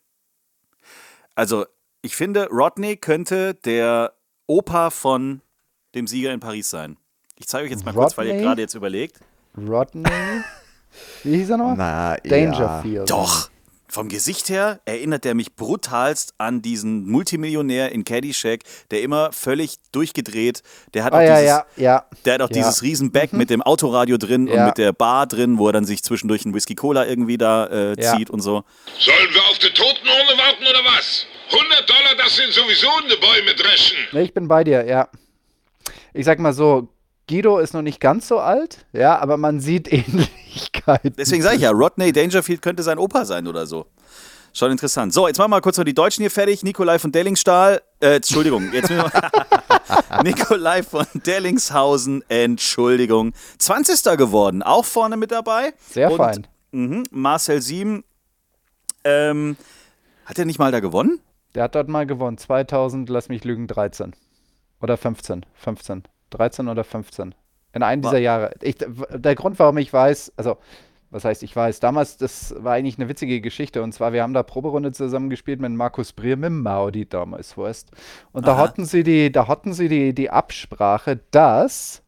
Also, 1.36 1.66
ich 2.02 2.16
finde, 2.16 2.48
Rodney 2.50 2.98
könnte 2.98 3.54
der 3.54 4.14
Opa 4.48 4.90
von 4.90 5.42
dem 5.96 6.08
Sieger 6.08 6.34
in 6.34 6.40
Paris 6.40 6.70
sein. 6.70 6.98
Ich 7.40 7.48
zeige 7.48 7.66
euch 7.66 7.72
jetzt 7.72 7.86
mal 7.86 7.94
kurz, 7.94 8.18
weil 8.18 8.28
ihr 8.28 8.34
Rodney? 8.34 8.46
gerade 8.46 8.62
jetzt 8.62 8.74
überlegt. 8.74 9.20
Rodney? 9.58 10.04
Wie 11.24 11.36
hieß 11.38 11.50
er 11.52 11.58
nochmal? 11.58 11.76
Na, 11.78 12.16
ja. 12.16 12.20
Dangerfield. 12.52 13.10
Doch. 13.10 13.50
Vom 13.90 14.10
Gesicht 14.10 14.50
her 14.50 14.82
erinnert 14.84 15.26
er 15.26 15.34
mich 15.34 15.56
brutalst 15.56 16.34
an 16.38 16.62
diesen 16.62 17.10
Multimillionär 17.10 17.94
in 17.94 18.04
Caddyshack, 18.04 18.60
der 18.92 19.02
immer 19.02 19.32
völlig 19.32 19.78
durchgedreht, 19.94 20.62
der 20.94 21.06
hat 21.06 21.14
Ah 21.14 21.18
auch 21.18 21.22
ja, 21.22 21.36
dieses, 21.36 21.48
ja, 21.48 21.66
ja. 21.78 22.06
der 22.26 22.34
hat 22.34 22.42
auch 22.42 22.50
Ja. 22.50 22.54
dieses 22.56 22.82
riesen 22.82 23.12
Back 23.14 23.32
mit 23.32 23.50
dem 23.50 23.62
Autoradio 23.62 24.18
drin 24.18 24.50
und 24.50 24.56
Ja. 24.56 24.66
mit 24.66 24.78
der 24.78 24.92
Bar 24.92 25.26
drin, 25.26 25.58
wo 25.58 25.68
er 25.68 25.74
dann 25.74 25.86
sich 25.86 26.04
zwischendurch 26.04 26.44
einen 26.44 26.54
Whisky 26.54 26.76
Cola 26.76 27.06
irgendwie 27.06 27.38
da 27.38 27.66
äh, 27.68 27.96
Ja. 28.02 28.18
zieht 28.18 28.30
und 28.30 28.42
so. 28.42 28.66
Sollen 29.00 29.34
wir 29.34 29.42
auf 29.50 29.58
die 29.60 29.70
Totenurne 29.74 30.38
warten 30.38 30.64
oder 30.70 30.84
was? 30.98 31.26
100 31.50 31.90
Dollar, 31.90 32.16
das 32.18 32.36
sind 32.36 32.52
sowieso 32.52 32.88
in 33.04 33.10
die 33.10 33.22
Bäume 33.22 33.56
dreschen. 33.56 33.98
Ne, 34.12 34.22
Ich 34.24 34.34
bin 34.34 34.50
bei 34.50 34.66
dir, 34.66 34.86
ja. 34.86 35.08
Ich 36.14 36.26
sag 36.26 36.40
mal 36.40 36.54
so, 36.54 36.90
Guido 37.30 37.60
ist 37.60 37.74
noch 37.74 37.82
nicht 37.82 38.00
ganz 38.00 38.28
so 38.28 38.40
alt, 38.40 38.86
ja, 38.94 39.18
aber 39.20 39.38
man 39.38 39.60
sieht 39.60 39.88
Ähnlichkeiten. 39.92 41.14
Deswegen 41.18 41.44
sage 41.44 41.58
ich 41.58 41.62
ja, 41.62 41.72
Rodney 41.72 42.12
Dangerfield 42.12 42.62
könnte 42.62 42.84
sein 42.84 42.98
Opa 42.98 43.26
sein 43.26 43.48
oder 43.48 43.66
so. 43.66 43.86
Schon 44.54 44.72
interessant. 44.72 45.14
So, 45.14 45.28
jetzt 45.28 45.38
machen 45.38 45.52
wir 45.52 45.58
mal 45.58 45.62
kurz 45.62 45.78
noch 45.78 45.84
die 45.84 45.94
Deutschen 45.94 46.24
hier 46.24 46.32
fertig. 46.32 46.64
Nikolai 46.64 46.98
von 46.98 47.12
Dellingstahl, 47.12 47.82
äh, 48.00 48.16
Entschuldigung, 48.16 48.72
jetzt 48.74 48.90
Nikolai 50.24 50.82
von 50.82 51.06
Dellingshausen, 51.14 52.24
Entschuldigung. 52.28 53.34
20. 53.60 54.18
geworden, 54.18 54.64
auch 54.64 54.86
vorne 54.86 55.16
mit 55.18 55.32
dabei. 55.32 55.74
Sehr 55.92 56.10
Und, 56.10 56.18
fein. 56.18 56.48
Mhm, 56.72 57.04
Marcel 57.12 57.62
Sieben, 57.62 58.04
ähm, 59.04 59.58
hat 60.26 60.40
er 60.40 60.46
nicht 60.46 60.60
mal 60.60 60.72
da 60.72 60.80
gewonnen? 60.80 61.20
Der 61.54 61.64
hat 61.64 61.76
dort 61.76 61.88
mal 61.88 62.06
gewonnen. 62.08 62.38
2000, 62.38 63.10
lass 63.10 63.30
mich 63.30 63.44
lügen, 63.44 63.68
13. 63.68 64.14
Oder 64.82 64.98
15. 64.98 65.46
15. 65.54 66.04
13 66.30 66.68
oder 66.68 66.84
15. 66.84 67.34
In 67.74 67.84
einem 67.84 68.02
dieser 68.02 68.20
Jahre. 68.20 68.54
Ich, 68.62 68.78
der 68.78 69.36
Grund, 69.36 69.60
warum 69.60 69.78
ich 69.78 69.92
weiß, 69.92 70.34
also 70.38 70.58
Was 71.10 71.24
heißt, 71.24 71.42
ich 71.44 71.56
weiß, 71.56 71.80
damals, 71.80 72.18
das 72.18 72.54
war 72.58 72.74
eigentlich 72.74 72.98
eine 72.98 73.08
witzige 73.08 73.40
Geschichte. 73.40 73.82
Und 73.82 73.94
zwar, 73.94 74.12
wir 74.12 74.24
haben 74.24 74.34
da 74.34 74.44
Proberunde 74.44 74.92
zusammen 74.92 75.30
gespielt 75.30 75.62
mit 75.62 75.72
Markus 75.72 76.12
Brier, 76.12 76.36
mit 76.36 76.52
Maudi 76.52 77.08
damals, 77.08 77.58
weißt. 77.58 77.92
Und 78.34 78.46
da 78.46 78.54
Aha. 78.54 78.64
hatten 78.64 78.86
sie 78.86 79.04
die, 79.04 79.32
da 79.32 79.48
hatten 79.48 79.74
sie 79.74 79.88
die, 79.88 80.14
die 80.14 80.30
Absprache, 80.30 81.22
dass, 81.32 82.04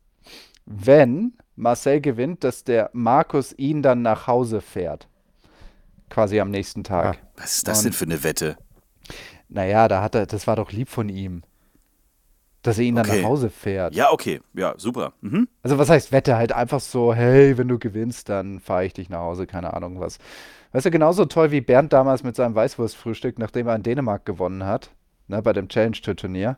wenn 0.66 1.34
Marcel 1.56 2.02
gewinnt, 2.02 2.44
dass 2.44 2.66
der 2.66 2.90
Markus 2.92 3.54
ihn 3.58 3.82
dann 3.82 4.02
nach 4.02 4.28
Hause 4.28 4.60
fährt. 4.60 5.08
Quasi 6.10 6.40
am 6.40 6.50
nächsten 6.50 6.84
Tag. 6.84 7.20
Was 7.38 7.58
ist 7.58 7.68
das 7.68 7.84
denn 7.84 7.94
für 7.94 8.06
eine 8.06 8.24
Wette? 8.24 8.58
Naja, 9.48 9.88
da 9.88 10.02
hat 10.02 10.16
er, 10.16 10.26
das 10.26 10.46
war 10.46 10.58
doch 10.58 10.72
lieb 10.72 10.90
von 10.90 11.08
ihm. 11.08 11.44
Dass 12.62 12.78
er 12.78 12.84
ihn 12.84 12.96
dann 12.96 13.06
Okay. 13.06 13.22
nach 13.22 13.30
Hause 13.30 13.50
fährt. 13.50 13.96
Ja, 13.96 14.12
okay. 14.12 14.42
Ja, 14.54 14.74
super. 14.78 15.14
Mhm. 15.22 15.48
Also 15.64 15.78
was 15.78 15.90
heißt 15.90 16.12
Wette? 16.12 16.36
Halt 16.36 16.52
einfach 16.52 16.82
so, 16.82 17.14
hey, 17.14 17.58
wenn 17.58 17.70
du 17.70 17.80
gewinnst, 17.80 18.28
dann 18.28 18.60
fahre 18.60 18.86
ich 18.86 18.94
dich 18.94 19.10
nach 19.10 19.20
Hause, 19.20 19.48
keine 19.48 19.74
Ahnung 19.74 20.00
was. 20.02 20.18
Weißt 20.74 20.86
du, 20.86 20.92
genauso 20.92 21.26
toll 21.26 21.52
wie 21.52 21.62
Bernd 21.62 21.94
damals 21.94 22.24
mit 22.24 22.36
seinem 22.36 22.56
Weißwurstfrühstück, 22.56 23.40
nachdem 23.40 23.68
er 23.68 23.76
in 23.76 23.84
Dänemark 23.84 24.26
gewonnen 24.26 24.66
hat, 24.66 24.92
ne, 25.28 25.42
bei 25.42 25.54
dem 25.54 25.70
Challenge-Tour-Turnier. 25.70 26.58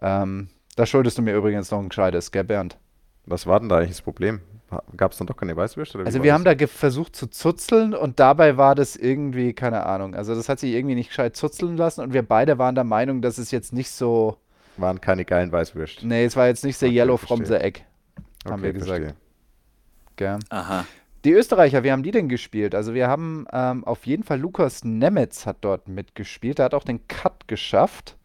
Ähm, 0.00 0.48
da 0.76 0.86
schuldest 0.86 1.18
du 1.18 1.22
mir 1.22 1.34
übrigens 1.34 1.70
noch 1.70 1.80
ein 1.80 1.88
gescheites, 1.88 2.30
gell, 2.30 2.44
Bernd? 2.44 2.78
Was 3.26 3.46
war 3.46 3.60
denn 3.60 3.68
da 3.68 3.78
eigentlich 3.78 3.90
das 3.90 4.02
Problem? 4.02 4.40
Gab 4.96 5.12
es 5.12 5.18
dann 5.18 5.26
doch 5.26 5.36
keine 5.36 5.54
Weißwürste? 5.54 5.98
Also 5.98 6.22
wir 6.22 6.32
das? 6.32 6.34
haben 6.40 6.44
da 6.58 6.66
versucht 6.66 7.14
zu 7.14 7.26
zuzeln 7.26 7.94
und 7.94 8.18
dabei 8.18 8.56
war 8.56 8.74
das 8.74 8.96
irgendwie, 8.96 9.52
keine 9.52 9.84
Ahnung, 9.84 10.14
also 10.14 10.34
das 10.34 10.48
hat 10.48 10.60
sich 10.60 10.72
irgendwie 10.72 10.94
nicht 10.94 11.08
gescheit 11.08 11.36
zuzeln 11.36 11.76
lassen 11.76 12.00
und 12.00 12.14
wir 12.14 12.22
beide 12.22 12.56
waren 12.58 12.74
der 12.74 12.84
Meinung, 12.84 13.20
dass 13.20 13.36
es 13.36 13.50
jetzt 13.50 13.74
nicht 13.74 13.90
so, 13.90 14.38
Waren 14.76 15.00
keine 15.00 15.24
geilen 15.24 15.52
Weißwürste. 15.52 16.06
nee, 16.06 16.24
es 16.24 16.36
war 16.36 16.46
jetzt 16.46 16.64
nicht 16.64 16.78
so 16.78 16.86
Okay, 16.86 16.94
yellow 16.94 17.16
from 17.16 17.40
the 17.40 17.46
verstehe. 17.46 17.66
egg, 17.66 17.80
haben 18.46 18.62
wir 18.62 18.72
gesagt. 18.72 18.88
verstehe. 19.04 19.16
Gell? 20.16 20.38
Aha. 20.50 20.84
Die 21.24 21.32
Österreicher, 21.32 21.84
wie 21.84 21.92
haben 21.92 22.02
die 22.02 22.10
denn 22.10 22.28
gespielt? 22.28 22.74
Also 22.74 22.94
wir 22.94 23.06
haben 23.06 23.46
ähm, 23.52 23.84
auf 23.84 24.06
jeden 24.06 24.24
Fall 24.24 24.40
Lukas 24.40 24.82
Nemetz 24.82 25.46
hat 25.46 25.58
dort 25.60 25.86
mitgespielt. 25.88 26.58
Der 26.58 26.64
hat 26.64 26.74
auch 26.74 26.84
den 26.84 27.06
Cut 27.06 27.46
geschafft. 27.46 28.16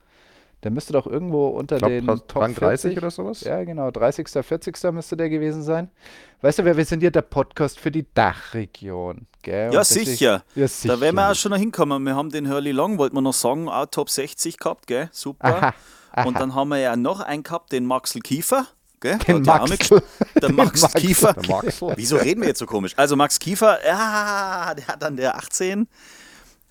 Der 0.63 0.71
müsste 0.71 0.93
doch 0.93 1.05
irgendwo 1.05 1.49
unter 1.49 1.75
Ich 1.75 1.79
glaub, 1.81 1.89
den 1.91 2.09
Rang 2.09 2.21
Top 2.27 2.41
30 2.41 2.57
40 2.57 2.97
oder 2.97 3.11
sowas? 3.11 3.41
Ja, 3.41 3.63
genau. 3.63 3.91
30., 3.91 4.27
40. 4.27 4.91
müsste 4.91 5.15
der 5.15 5.29
gewesen 5.29 5.61
sein. 5.61 5.91
Weißt 6.41 6.57
du, 6.57 6.65
wer 6.65 6.75
wir 6.75 6.85
sind 6.85 7.01
hier 7.01 7.11
der 7.11 7.21
Podcast 7.21 7.79
für 7.79 7.91
die 7.91 8.07
Dachregion. 8.15 9.27
Gell? 9.43 9.71
Ja, 9.71 9.83
sicher. 9.83 10.43
Ja, 10.55 10.67
sicher. 10.67 10.95
Da 10.95 10.99
wären 11.01 11.13
wir 11.15 11.29
auch 11.29 11.35
schon 11.35 11.51
noch 11.51 11.59
hinkommen. 11.59 12.01
Wir 12.03 12.15
haben 12.15 12.31
den 12.31 12.49
Hurley 12.49 12.71
Long, 12.71 12.97
wollten 12.97 13.15
wir 13.15 13.21
noch 13.21 13.33
sagen, 13.33 13.69
auch 13.69 13.85
Top 13.85 14.09
60 14.09 14.57
gehabt, 14.57 14.87
gell? 14.87 15.09
Super. 15.11 15.55
Aha, 15.55 15.73
aha. 16.17 16.27
Und 16.27 16.39
dann 16.39 16.55
haben 16.55 16.69
wir 16.69 16.77
ja 16.79 16.95
noch 16.95 17.19
einen 17.19 17.43
gehabt, 17.43 17.71
den 17.71 17.85
Maxel 17.85 18.21
Kiefer. 18.21 18.67
Gell? 18.99 19.17
Den 19.19 19.43
Der 19.43 19.53
ja 19.55 19.65
Maxl. 19.67 19.95
mit- 19.95 20.43
Der 20.43 20.51
Max 20.51 20.81
Maxl. 20.81 20.99
Kiefer. 20.99 21.33
Der 21.33 21.49
Maxl. 21.55 21.93
Wieso 21.95 22.17
reden 22.17 22.41
wir 22.41 22.47
jetzt 22.49 22.59
so 22.59 22.65
komisch? 22.65 22.93
Also 22.97 23.15
Max 23.15 23.37
Kiefer, 23.39 23.77
ja, 23.85 24.73
der 24.75 24.87
hat 24.87 25.01
dann 25.01 25.15
der 25.17 25.35
18, 25.37 25.87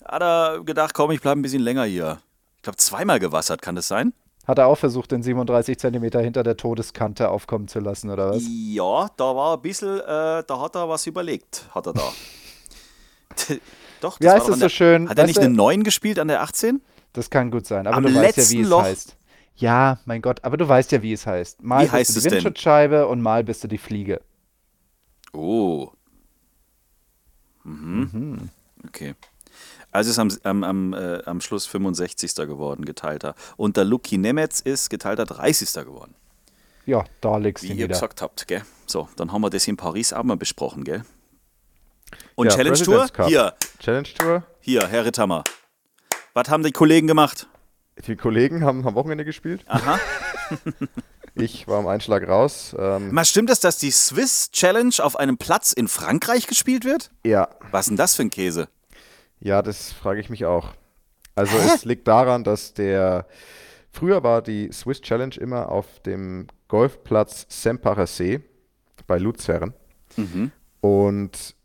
hat 0.05 0.21
er 0.21 0.61
gedacht, 0.63 0.93
komm, 0.93 1.11
ich 1.11 1.21
bleibe 1.21 1.39
ein 1.39 1.41
bisschen 1.41 1.61
länger 1.61 1.83
hier. 1.85 2.19
Ich 2.57 2.63
glaube, 2.63 2.77
zweimal 2.77 3.19
gewassert, 3.19 3.61
kann 3.61 3.75
das 3.75 3.87
sein? 3.87 4.13
Hat 4.45 4.57
er 4.59 4.67
auch 4.67 4.77
versucht, 4.77 5.11
den 5.11 5.23
37 5.23 5.77
Zentimeter 5.77 6.21
hinter 6.21 6.41
der 6.43 6.55
Todeskante 6.55 7.29
aufkommen 7.29 7.67
zu 7.67 7.79
lassen, 7.79 8.09
oder 8.09 8.29
was? 8.31 8.43
Ja, 8.47 9.09
da 9.17 9.35
war 9.35 9.55
ein 9.57 9.61
bisschen, 9.61 9.99
äh, 9.99 10.43
da 10.45 10.59
hat 10.61 10.75
er 10.75 10.87
was 10.87 11.05
überlegt, 11.07 11.63
hat 11.75 11.85
er 11.87 11.93
da. 11.93 12.01
Doch, 14.01 14.17
das 14.17 14.21
Wie 14.21 14.25
war 14.25 14.33
heißt 14.35 14.43
doch 14.43 14.47
es 14.49 14.53
an 14.53 14.59
so 14.59 14.65
der, 14.65 14.69
schön? 14.69 15.09
Hat 15.09 15.17
er 15.17 15.25
nicht 15.25 15.39
eine 15.39 15.49
9 15.53 15.83
gespielt 15.83 16.19
an 16.19 16.27
der 16.27 16.41
18? 16.41 16.81
Das 17.13 17.29
kann 17.29 17.49
gut 17.51 17.65
sein, 17.65 17.87
aber 17.87 17.97
Am 17.97 18.03
du 18.03 18.13
weißt 18.15 18.37
ja, 18.37 18.49
wie 18.51 18.61
es 18.61 18.67
Loch. 18.69 18.83
heißt. 18.83 19.15
Ja, 19.57 19.99
mein 20.05 20.21
Gott, 20.21 20.43
aber 20.43 20.55
du 20.57 20.67
weißt 20.67 20.91
ja, 20.91 21.01
wie 21.01 21.13
es 21.13 21.25
heißt. 21.25 21.63
Mal 21.63 21.79
Wie 21.79 21.83
bist 21.83 21.93
heißt 21.93 22.15
du 22.15 22.21
die? 22.21 22.31
Windschutzscheibe 22.31 23.07
und 23.07 23.21
mal 23.21 23.43
bist 23.43 23.63
du 23.63 23.67
die 23.67 23.77
Fliege. 23.79 24.21
Oh. 25.33 25.91
Mhm. 27.63 28.49
Okay. 28.87 29.15
Also 29.91 30.11
ist 30.11 30.19
am, 30.19 30.29
am, 30.43 30.63
am, 30.63 30.93
äh, 30.93 31.23
am 31.25 31.41
Schluss 31.41 31.65
65. 31.65 32.35
geworden, 32.35 32.85
geteilter. 32.85 33.33
Und 33.55 33.77
der 33.77 33.83
Luki 33.85 34.17
Nemetz 34.17 34.59
ist 34.59 34.89
geteilter 34.89 35.25
30. 35.25 35.73
geworden. 35.85 36.13
Ja, 36.85 37.03
da 37.19 37.37
legst 37.37 37.63
du 37.63 37.69
Wie 37.69 37.71
ihr 37.73 37.77
wieder. 37.85 37.87
gesagt 37.89 38.21
habt, 38.21 38.47
gell? 38.47 38.61
So, 38.85 39.09
dann 39.17 39.31
haben 39.31 39.41
wir 39.41 39.49
das 39.49 39.67
in 39.67 39.75
Paris 39.75 40.13
auch 40.13 40.23
mal 40.23 40.37
besprochen, 40.37 40.83
gell? 40.83 41.03
Und 42.35 42.47
Ja, 42.47 42.55
Challenge 42.55 42.77
Tour? 42.77 43.07
Hier, 43.27 43.53
Challenge 43.79 44.07
Tour. 44.17 44.43
hier, 44.61 44.87
Herr 44.87 45.03
Ritthammer. 45.03 45.43
Was 46.33 46.47
haben 46.49 46.63
die 46.63 46.71
Kollegen 46.71 47.07
gemacht? 47.07 47.47
Die 48.05 48.15
Kollegen 48.15 48.63
haben 48.63 48.85
am 48.87 48.95
Wochenende 48.95 49.25
gespielt. 49.25 49.63
Aha. 49.67 49.99
Ich 51.39 51.67
war 51.67 51.77
am 51.77 51.85
Einschlag 51.87 52.27
raus. 52.27 52.75
Ähm, 52.79 53.13
Mal 53.13 53.23
stimmt 53.23 53.51
es, 53.51 53.59
dass 53.59 53.77
die 53.77 53.91
Swiss 53.91 54.49
Challenge 54.49 54.95
auf 55.03 55.15
einem 55.19 55.37
Platz 55.37 55.71
in 55.71 55.87
Frankreich 55.87 56.47
gespielt 56.47 56.83
wird? 56.83 57.11
ja, 57.23 57.47
Was 57.69 57.81
ist 57.85 57.89
denn 57.89 57.97
das 57.97 58.15
für 58.15 58.23
ein 58.23 58.31
Käse? 58.31 58.69
ja, 59.39 59.61
das 59.61 59.91
frage 59.91 60.19
ich 60.19 60.31
mich 60.31 60.45
auch. 60.45 60.69
Also 61.35 61.55
es 61.57 61.85
liegt 61.85 62.07
daran, 62.07 62.43
dass 62.43 62.73
der 62.73 63.27
früher 63.91 64.23
war 64.23 64.41
die 64.41 64.71
Swiss 64.73 64.99
Challenge 65.01 65.35
immer 65.35 65.69
auf 65.69 65.85
dem 66.07 66.47
Golfplatz 66.69 67.45
Sempacher 67.49 68.07
See 68.07 68.39
bei 69.05 69.19
Luzern. 69.19 69.75
Und 70.81 71.55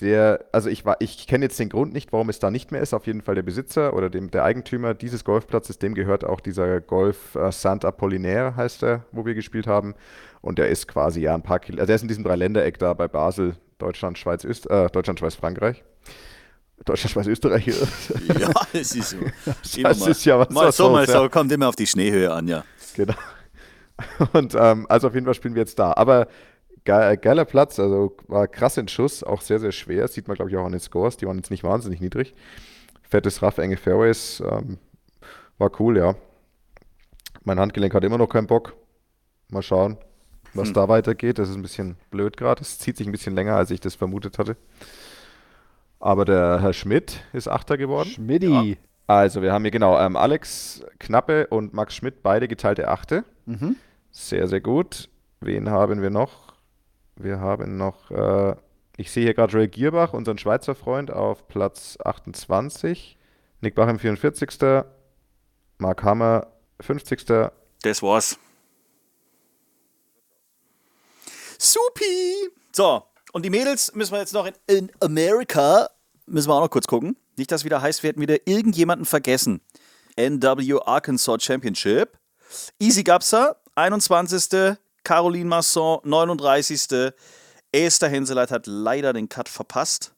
der, 0.00 0.44
also 0.50 0.68
ich 0.68 0.84
war, 0.84 0.96
ich 0.98 1.26
kenne 1.26 1.44
jetzt 1.44 1.58
den 1.58 1.68
Grund 1.68 1.92
nicht, 1.92 2.12
warum 2.12 2.28
es 2.28 2.40
da 2.40 2.50
nicht 2.50 2.72
mehr 2.72 2.80
ist. 2.80 2.94
Auf 2.94 3.06
jeden 3.06 3.22
Fall 3.22 3.36
der 3.36 3.42
Besitzer 3.42 3.94
oder 3.94 4.10
dem, 4.10 4.30
der 4.30 4.44
Eigentümer 4.44 4.92
dieses 4.94 5.24
Golfplatzes, 5.24 5.78
dem 5.78 5.94
gehört 5.94 6.24
auch 6.24 6.40
dieser 6.40 6.80
Golf 6.80 7.36
äh, 7.36 7.52
Saint 7.52 7.84
Apollinaire, 7.84 8.56
heißt 8.56 8.82
er, 8.82 9.04
wo 9.12 9.24
wir 9.24 9.34
gespielt 9.34 9.66
haben. 9.66 9.94
Und 10.40 10.58
der 10.58 10.68
ist 10.68 10.88
quasi 10.88 11.20
ja 11.20 11.34
ein 11.34 11.42
paar 11.42 11.60
Kilometer, 11.60 11.82
also 11.82 11.86
der 11.88 11.96
ist 11.96 12.02
in 12.02 12.08
diesem 12.08 12.24
Dreiländereck 12.24 12.78
da 12.78 12.92
bei 12.92 13.06
Basel, 13.06 13.56
Deutschland, 13.78 14.18
Schweiz, 14.18 14.44
Öst, 14.44 14.68
äh, 14.68 14.88
Deutschland, 14.90 15.20
Schweiz, 15.20 15.36
Frankreich. 15.36 15.84
Deutschland, 16.84 17.12
Schweiz, 17.12 17.26
Österreich. 17.26 17.66
Ja, 18.38 18.50
es 18.72 18.94
ist 18.94 19.10
so. 19.10 19.18
Das 19.82 20.06
ist 20.06 20.24
ja 20.24 20.38
was 20.38 20.50
Mal 20.50 20.72
so, 20.72 20.84
mal 20.84 20.98
anderes, 20.98 21.14
ja. 21.14 21.20
so. 21.20 21.28
Kommt 21.28 21.52
immer 21.52 21.68
auf 21.68 21.76
die 21.76 21.86
Schneehöhe 21.86 22.32
an, 22.32 22.48
ja. 22.48 22.64
Genau. 22.96 23.14
Und 24.32 24.54
ähm, 24.58 24.86
also 24.88 25.06
auf 25.06 25.14
jeden 25.14 25.24
Fall 25.24 25.34
spielen 25.34 25.54
wir 25.54 25.62
jetzt 25.62 25.78
da. 25.78 25.92
Aber 25.92 26.26
ge 26.84 27.16
geiler 27.16 27.44
Platz, 27.44 27.78
also 27.80 28.16
war 28.28 28.46
krass 28.46 28.76
in 28.76 28.88
Schuss, 28.88 29.22
auch 29.22 29.40
sehr, 29.40 29.58
sehr 29.58 29.72
schwer. 29.72 30.08
Sieht 30.08 30.28
man, 30.28 30.36
glaube 30.36 30.50
ich, 30.50 30.56
auch 30.56 30.64
an 30.64 30.72
den 30.72 30.80
Scores. 30.80 31.16
Die 31.16 31.26
waren 31.26 31.36
jetzt 31.36 31.50
nicht 31.50 31.64
wahnsinnig 31.64 32.00
niedrig. 32.00 32.34
Fettes 33.02 33.42
Raff, 33.42 33.58
enge 33.58 33.76
Fairways. 33.76 34.42
Ähm, 34.46 34.78
war 35.58 35.70
cool, 35.80 35.96
ja. 35.96 36.14
Mein 37.44 37.60
Handgelenk 37.60 37.94
hat 37.94 38.04
immer 38.04 38.18
noch 38.18 38.28
keinen 38.28 38.46
Bock. 38.46 38.74
Mal 39.48 39.62
schauen, 39.62 39.98
was 40.54 40.72
da 40.72 40.88
weitergeht. 40.88 41.38
Das 41.38 41.48
ist 41.48 41.56
ein 41.56 41.62
bisschen 41.62 41.96
blöd 42.10 42.36
gerade. 42.36 42.62
Es 42.62 42.78
zieht 42.78 42.96
sich 42.96 43.06
ein 43.06 43.12
bisschen 43.12 43.34
länger, 43.34 43.56
als 43.56 43.70
ich 43.70 43.80
das 43.80 43.94
vermutet 43.94 44.38
hatte. 44.38 44.56
Aber 46.00 46.24
der 46.24 46.60
Herr 46.60 46.72
Schmidt 46.72 47.22
ist 47.32 47.48
Achter 47.48 47.76
geworden. 47.76 48.08
Schmidti. 48.08 48.78
Also, 49.06 49.42
wir 49.42 49.52
haben 49.52 49.62
hier 49.62 49.70
genau 49.70 49.98
ähm, 49.98 50.16
Alex 50.16 50.82
Knappe 50.98 51.46
und 51.48 51.74
Max 51.74 51.94
Schmidt, 51.94 52.22
beide 52.22 52.48
geteilte 52.48 52.88
Achte. 52.88 53.24
Sehr, 54.10 54.48
sehr 54.48 54.60
gut. 54.60 55.08
Wen 55.40 55.68
haben 55.68 56.00
wir 56.00 56.10
noch? 56.10 56.43
Wir 57.16 57.40
haben 57.40 57.76
noch, 57.76 58.10
äh, 58.10 58.56
ich 58.96 59.10
sehe 59.10 59.24
hier 59.24 59.34
gerade 59.34 59.54
Ray 59.54 59.68
Gierbach, 59.68 60.12
unseren 60.12 60.38
Schweizer 60.38 60.74
Freund, 60.74 61.10
auf 61.10 61.46
Platz 61.48 61.96
28. 62.02 63.16
Nick 63.60 63.74
Bach 63.74 63.88
im 63.88 63.98
44. 63.98 64.84
Mark 65.78 66.02
Hammer 66.02 66.48
50. 66.80 67.50
Das 67.82 68.02
war's. 68.02 68.38
Supi! 71.58 72.50
So, 72.72 73.04
und 73.32 73.44
die 73.44 73.50
Mädels 73.50 73.94
müssen 73.94 74.12
wir 74.12 74.18
jetzt 74.18 74.34
noch 74.34 74.46
in, 74.46 74.54
in 74.66 74.92
Amerika, 75.00 75.88
müssen 76.26 76.48
wir 76.48 76.54
auch 76.54 76.60
noch 76.60 76.70
kurz 76.70 76.86
gucken. 76.86 77.16
Nicht, 77.36 77.50
dass 77.52 77.64
wieder 77.64 77.80
heißt, 77.80 78.02
wir 78.02 78.08
hätten 78.08 78.20
wieder 78.20 78.46
irgendjemanden 78.46 79.06
vergessen. 79.06 79.60
NW 80.16 80.80
Arkansas 80.84 81.42
Championship. 81.42 82.18
Easy 82.78 83.02
Gapsa, 83.02 83.56
21. 83.74 84.76
Caroline 85.04 85.44
Masson, 85.48 85.98
39. 86.02 87.12
Esther 87.72 88.08
Henseleit 88.08 88.50
hat 88.50 88.66
leider 88.66 89.12
den 89.12 89.28
Cut 89.28 89.48
verpasst. 89.48 90.12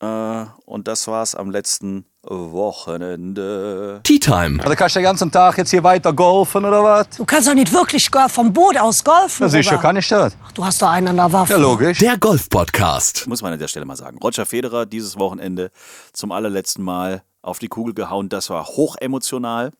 Äh, 0.00 0.44
und 0.64 0.88
das 0.88 1.06
war's 1.08 1.34
am 1.34 1.50
letzten 1.50 2.06
Wochenende. 2.24 4.00
Tea 4.04 4.18
Time. 4.18 4.62
Also 4.62 4.76
kannst 4.76 4.94
du 4.94 5.00
den 5.00 5.04
ganzen 5.04 5.30
Tag 5.32 5.58
jetzt 5.58 5.70
hier 5.70 5.82
weiter 5.82 6.12
golfen 6.12 6.64
oder 6.64 6.82
was? 6.84 7.08
Du 7.16 7.24
kannst 7.24 7.48
doch 7.48 7.54
nicht 7.54 7.72
wirklich 7.72 8.08
vom 8.28 8.52
Boot 8.52 8.76
aus 8.78 9.02
golfen. 9.02 9.42
Ja, 9.44 9.48
sicher 9.48 9.78
kann 9.78 9.96
ich 9.96 10.06
das. 10.08 10.36
Ach, 10.44 10.52
Du 10.52 10.64
hast 10.64 10.80
doch 10.82 10.88
einen 10.88 11.08
an 11.08 11.16
der 11.16 11.32
Waffe. 11.32 11.52
Ja, 11.54 11.58
logisch. 11.58 11.98
Der 11.98 12.16
Golf 12.18 12.48
Podcast. 12.48 13.26
muss 13.26 13.42
man 13.42 13.52
an 13.52 13.58
der 13.58 13.68
Stelle 13.68 13.84
mal 13.86 13.96
sagen. 13.96 14.18
Roger 14.18 14.46
Federer 14.46 14.86
dieses 14.86 15.18
Wochenende 15.18 15.70
zum 16.12 16.30
allerletzten 16.30 16.84
Mal 16.84 17.22
auf 17.42 17.58
die 17.58 17.68
Kugel 17.68 17.94
gehauen. 17.94 18.28
Das 18.28 18.50
war 18.50 18.66
hochemotional, 18.66 19.72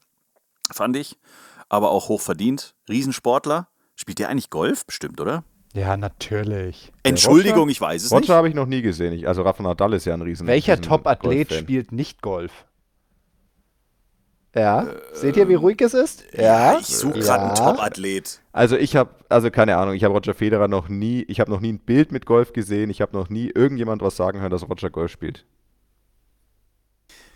fand 0.73 0.97
ich, 0.97 1.17
aber 1.69 1.91
auch 1.91 2.09
hochverdient. 2.09 2.75
Riesensportler. 2.89 3.69
Spielt 3.97 4.19
der 4.19 4.29
eigentlich 4.29 4.51
Golf? 4.51 4.87
Bestimmt, 4.87 5.21
oder? 5.21 5.45
Ja, 5.75 5.97
natürlich. 5.97 6.93
Entschuldigung, 7.03 7.69
ich 7.69 7.81
weiß 7.81 8.05
es 8.05 8.13
Roger 8.13 8.21
nicht. 8.21 8.31
habe 8.31 8.49
ich 8.49 8.55
noch 8.55 8.67
nie 8.67 8.83
gesehen. 8.83 9.13
Ich, 9.15 9.27
also 9.27 9.43
Rafa 9.43 9.63
Nadal 9.63 9.95
ist 9.95 10.05
ja 10.05 10.15
ein 10.15 10.23
riesen 10.23 10.47
Welcher 10.47 10.81
Top-Athlet 10.81 11.53
spielt 11.53 11.93
nicht 11.93 12.21
Golf? 12.21 12.67
Ja. 14.55 14.87
Seht 15.15 15.39
ihr, 15.39 15.49
wie 15.49 15.55
ruhig 15.55 15.81
es 15.81 15.95
ist? 15.95 16.25
Ja. 16.35 16.79
Ich 16.79 16.89
suche 16.89 17.21
gerade 17.21 17.45
einen 17.45 17.55
Top-Athlet. 17.55 18.41
Also 18.53 18.77
ich 18.77 18.97
habe, 18.97 19.11
also 19.31 19.51
keine 19.51 19.79
Ahnung, 19.79 19.95
ich 19.95 20.05
habe 20.05 20.13
Roger 20.13 20.35
Federer 20.35 20.69
noch 20.69 20.91
nie, 20.91 21.23
ich 21.23 21.41
habe 21.41 21.51
noch 21.51 21.61
nie 21.61 21.73
ein 21.73 21.79
Bild 21.79 22.13
mit 22.13 22.27
Golf 22.27 22.53
gesehen, 22.53 22.91
ich 22.91 23.01
habe 23.01 23.17
noch 23.17 23.31
nie 23.31 23.49
irgendjemand 23.49 24.03
was 24.03 24.17
sagen 24.17 24.41
hören, 24.41 24.51
dass 24.51 24.69
Roger 24.69 24.91
Golf 24.91 25.11
spielt. 25.11 25.47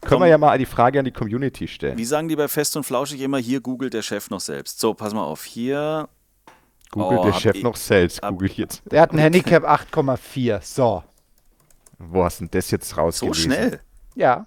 Können 0.03 0.11
Komm. 0.19 0.21
wir 0.21 0.29
ja 0.29 0.37
mal 0.37 0.59
die 0.59 0.67
Frage 0.67 0.99
an 0.99 1.07
die 1.07 1.11
Community 1.11 1.67
stellen. 1.67 1.97
Wie 1.97 2.05
sagen 2.05 2.29
die 2.29 2.37
bei 2.37 2.49
Fest 2.49 2.77
und 2.77 2.85
Flauschig 2.85 3.23
immer, 3.23 3.39
hier 3.39 3.63
googelt 3.63 3.95
der 3.95 4.03
Chef 4.03 4.29
noch 4.29 4.41
selbst. 4.41 4.79
So, 4.79 4.93
pass 4.93 5.15
mal 5.15 5.25
auf, 5.25 5.43
hier. 5.45 6.11
Googelt 6.91 7.21
Oh, 7.21 7.25
der 7.25 7.33
Chef 7.35 7.57
ich- 7.57 7.63
noch 7.63 7.77
selbst, 7.77 8.23
google 8.23 8.49
ich 8.51 8.57
jetzt. 8.57 8.83
Der 8.91 9.03
hat 9.03 9.13
ein 9.13 9.19
Handicap 9.19 9.65
8,4. 9.65 10.61
So. 10.63 11.03
Wo 11.99 12.25
hast 12.25 12.41
denn 12.41 12.49
das 12.51 12.71
jetzt 12.71 12.89
So 12.91 12.97
rausgelesen? 12.97 13.45
schnell. 13.53 13.81
Ja. 14.15 14.47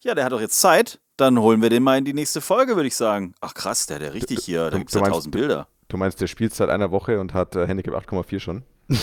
Ja, 0.00 0.14
der 0.14 0.24
hat 0.24 0.32
doch 0.32 0.40
jetzt 0.40 0.60
Zeit. 0.60 1.00
Dann 1.16 1.38
holen 1.40 1.60
wir 1.60 1.70
den 1.70 1.82
mal 1.82 1.98
in 1.98 2.04
die 2.04 2.14
nächste 2.14 2.40
Folge, 2.40 2.76
würde 2.76 2.86
ich 2.86 2.94
sagen. 2.94 3.34
Ach 3.40 3.52
krass, 3.54 3.86
der 3.86 3.96
hat 3.96 4.02
ja 4.04 4.10
richtig 4.10 4.44
hier. 4.44 4.70
Da 4.70 4.78
gibt 4.78 4.90
es 4.90 4.94
ja 4.94 5.02
tausend 5.02 5.32
Bilder. 5.34 5.66
Du 5.88 5.96
meinst, 5.96 6.20
der 6.20 6.28
spielt 6.28 6.54
seit 6.54 6.68
einer 6.68 6.90
Woche 6.92 7.18
und 7.20 7.34
hat 7.34 7.56
äh, 7.56 7.66
Handicap 7.66 7.94
8,4 7.94 8.38
schon? 8.40 8.62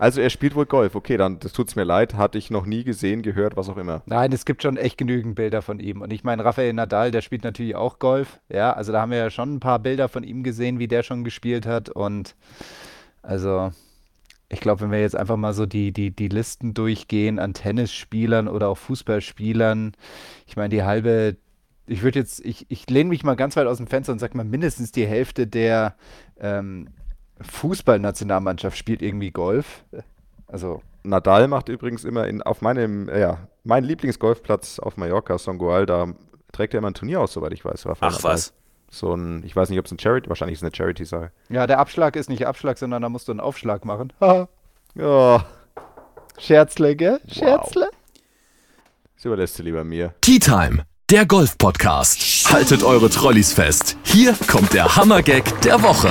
also 0.00 0.22
er 0.22 0.30
spielt 0.30 0.54
wohl 0.54 0.64
Golf. 0.64 0.94
Okay, 0.94 1.18
dann 1.18 1.38
das 1.40 1.52
tut's 1.52 1.76
mir 1.76 1.84
leid, 1.84 2.14
hatte 2.14 2.38
ich 2.38 2.50
noch 2.50 2.64
nie 2.64 2.84
gesehen, 2.84 3.20
gehört, 3.20 3.58
was 3.58 3.68
auch 3.68 3.76
immer. 3.76 4.00
Nein, 4.06 4.32
es 4.32 4.46
gibt 4.46 4.62
schon 4.62 4.78
echt 4.78 4.96
genügend 4.96 5.34
Bilder 5.34 5.60
von 5.60 5.78
ihm. 5.78 6.00
Und 6.00 6.10
ich 6.10 6.24
meine, 6.24 6.42
Rafael 6.42 6.72
Nadal, 6.72 7.10
der 7.10 7.20
spielt 7.20 7.44
natürlich 7.44 7.76
auch 7.76 7.98
Golf. 7.98 8.40
Ja, 8.48 8.72
also 8.72 8.92
da 8.92 9.02
haben 9.02 9.10
wir 9.10 9.18
ja 9.18 9.28
schon 9.28 9.56
ein 9.56 9.60
paar 9.60 9.78
Bilder 9.78 10.08
von 10.08 10.24
ihm 10.24 10.42
gesehen, 10.42 10.78
wie 10.78 10.88
der 10.88 11.02
schon 11.02 11.22
gespielt 11.22 11.66
hat. 11.66 11.90
Und 11.90 12.34
also, 13.20 13.72
ich 14.48 14.60
glaube, 14.60 14.80
wenn 14.80 14.90
wir 14.90 15.02
jetzt 15.02 15.16
einfach 15.16 15.36
mal 15.36 15.52
so 15.52 15.66
die, 15.66 15.92
die, 15.92 16.10
die 16.10 16.28
Listen 16.28 16.72
durchgehen 16.72 17.38
an 17.38 17.52
Tennisspielern 17.52 18.48
oder 18.48 18.68
auch 18.68 18.78
Fußballspielern, 18.78 19.92
ich 20.46 20.56
meine, 20.56 20.70
die 20.70 20.82
halbe, 20.82 21.36
ich 21.86 22.02
würde 22.02 22.20
jetzt, 22.20 22.42
ich, 22.42 22.64
ich 22.70 22.88
lehne 22.88 23.10
mich 23.10 23.22
mal 23.22 23.36
ganz 23.36 23.54
weit 23.54 23.66
aus 23.66 23.76
dem 23.76 23.86
Fenster 23.86 24.14
und 24.14 24.18
sage 24.18 24.34
mal, 24.34 24.44
mindestens 24.44 24.92
die 24.92 25.06
Hälfte 25.06 25.46
der 25.46 25.94
ähm, 26.40 26.88
Fußballnationalmannschaft 27.42 28.76
spielt 28.76 29.02
irgendwie 29.02 29.30
Golf. 29.30 29.84
Also, 30.46 30.82
Nadal 31.02 31.48
macht 31.48 31.68
übrigens 31.68 32.04
immer 32.04 32.26
in, 32.26 32.42
auf 32.42 32.60
meinem, 32.60 33.08
ja, 33.08 33.38
mein 33.64 33.84
Lieblingsgolfplatz 33.84 34.78
auf 34.78 34.96
Mallorca, 34.96 35.38
Songoal, 35.38 35.86
da 35.86 36.08
trägt 36.52 36.74
er 36.74 36.78
immer 36.78 36.88
ein 36.90 36.94
Turnier 36.94 37.20
aus, 37.20 37.32
soweit 37.32 37.52
ich 37.52 37.64
weiß. 37.64 37.86
Ach 37.86 38.00
Nadal. 38.00 38.22
was. 38.22 38.52
So 38.90 39.14
ein, 39.14 39.44
ich 39.44 39.54
weiß 39.54 39.70
nicht, 39.70 39.78
ob 39.78 39.86
es 39.86 39.92
ein 39.92 39.98
Charity, 40.00 40.28
wahrscheinlich 40.28 40.54
ist 40.54 40.62
es 40.62 40.64
eine 40.66 40.74
Charity-Sache. 40.74 41.30
ja, 41.48 41.66
der 41.68 41.78
Abschlag 41.78 42.16
ist 42.16 42.28
nicht 42.28 42.46
Abschlag, 42.46 42.76
sondern 42.76 43.02
da 43.02 43.08
musst 43.08 43.28
du 43.28 43.32
einen 43.32 43.40
Aufschlag 43.40 43.84
machen. 43.84 44.12
Ja, 44.96 45.44
Scherzle, 46.36 46.96
gell? 46.96 47.20
Scherzle? 47.28 47.88
das 49.14 49.24
überlässt 49.24 49.56
du 49.56 49.62
lieber 49.62 49.84
mir. 49.84 50.14
Tea 50.20 50.40
Time, 50.40 50.84
der 51.10 51.26
Golf-Podcast. 51.26 52.50
Haltet 52.52 52.82
eure 52.82 53.08
Trolleys 53.08 53.52
fest. 53.52 53.96
Hier 54.02 54.34
kommt 54.48 54.72
der 54.72 54.96
Hammergag 54.96 55.44
der 55.62 55.80
Woche. 55.80 56.10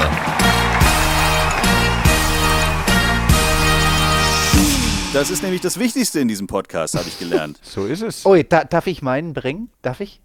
Das 5.19 5.29
ist 5.29 5.43
nämlich 5.43 5.59
das 5.59 5.77
Wichtigste 5.77 6.21
in 6.21 6.29
diesem 6.29 6.47
Podcast, 6.47 6.95
habe 6.95 7.09
ich 7.09 7.19
gelernt. 7.19 7.59
So 7.63 7.85
ist 7.85 8.01
es. 8.01 8.25
Oh, 8.25 8.41
da, 8.41 8.63
darf 8.63 8.87
ich 8.87 9.01
meinen 9.01 9.33
bringen? 9.33 9.69
Darf 9.81 9.99
ich? 9.99 10.21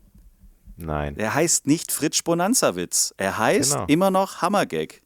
Nein. 0.76 1.16
Er 1.16 1.34
heißt 1.34 1.66
nicht 1.66 1.90
Fritsch 1.90 2.22
Bonanza-Witz. 2.22 3.12
Er 3.16 3.36
heißt 3.36 3.72
Genau. 3.72 3.86
immer 3.88 4.11
noch 4.12 4.40
Hammergag. 4.40 5.03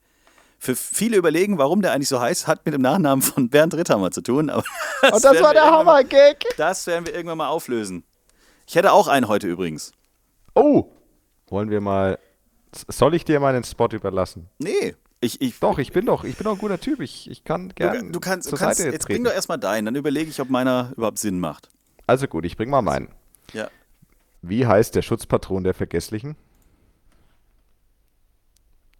Für 0.59 0.77
viele 0.77 1.17
überlegen, 1.17 1.57
warum 1.57 1.81
der 1.81 1.93
eigentlich 1.93 2.11
so 2.11 2.21
heißt, 2.21 2.47
hat 2.47 2.67
mit 2.67 2.75
dem 2.75 2.83
Nachnamen 2.83 3.23
von 3.23 3.49
Bernd 3.49 3.73
Ritthammer 3.73 4.11
zu 4.11 4.21
tun. 4.21 4.51
Aber 4.51 4.63
das, 5.01 5.13
Und 5.13 5.25
das 5.25 5.43
war 5.43 5.55
der 5.55 5.65
Hammergag. 5.65 6.45
Das 6.59 6.87
werden 6.87 7.07
wir 7.07 7.15
irgendwann 7.15 7.39
mal 7.39 7.49
auflösen. 7.49 8.05
Ich 8.67 8.75
hätte 8.75 8.93
auch 8.93 9.09
einen 9.09 9.27
heute 9.27 9.47
übrigens. 9.47 9.93
Oh! 10.55 10.91
Wollen 11.49 11.71
wir 11.71 11.81
mal. 11.81 12.19
Soll 12.89 13.15
ich 13.15 13.25
dir 13.25 13.41
meinen 13.41 13.65
Spot 13.65 13.89
überlassen? 13.91 14.51
Nee, 14.59 14.97
ich, 15.21 15.41
ich, 15.41 15.59
Doch, 15.59 15.79
ich 15.79 15.93
bin 15.93 16.07
doch, 16.07 16.25
ich 16.25 16.37
bin 16.37 16.45
doch 16.45 16.53
ein 16.53 16.59
guter 16.59 16.79
Typ. 16.79 17.01
Ich, 17.01 17.29
ich 17.31 17.43
kann 17.45 17.71
du, 17.71 17.75
gerne. 17.75 18.11
du 18.11 18.21
kannst, 18.21 18.47
du 18.47 18.51
zur 18.51 18.59
kannst 18.59 18.79
Seite 18.79 18.93
jetzt 18.93 19.07
bring 19.07 19.25
doch 19.25 19.33
erstmal 19.33 19.59
deinen, 19.59 19.87
dann 19.87 19.97
überlege 19.97 20.31
ich, 20.31 20.41
ob 20.41 20.49
meiner 20.49 20.93
überhaupt 20.97 21.19
Sinn 21.19 21.41
macht. 21.41 21.71
Also 22.07 22.29
gut, 22.29 22.45
ich 22.45 22.57
bring 22.57 22.71
mal 22.71 22.83
meinen. 22.83 23.09
Ja. 23.53 23.69
Wie 24.43 24.67
heißt 24.67 24.95
der 24.95 25.03
Schutzpatron 25.03 25.65
der 25.65 25.75
Vergesslichen? 25.75 26.37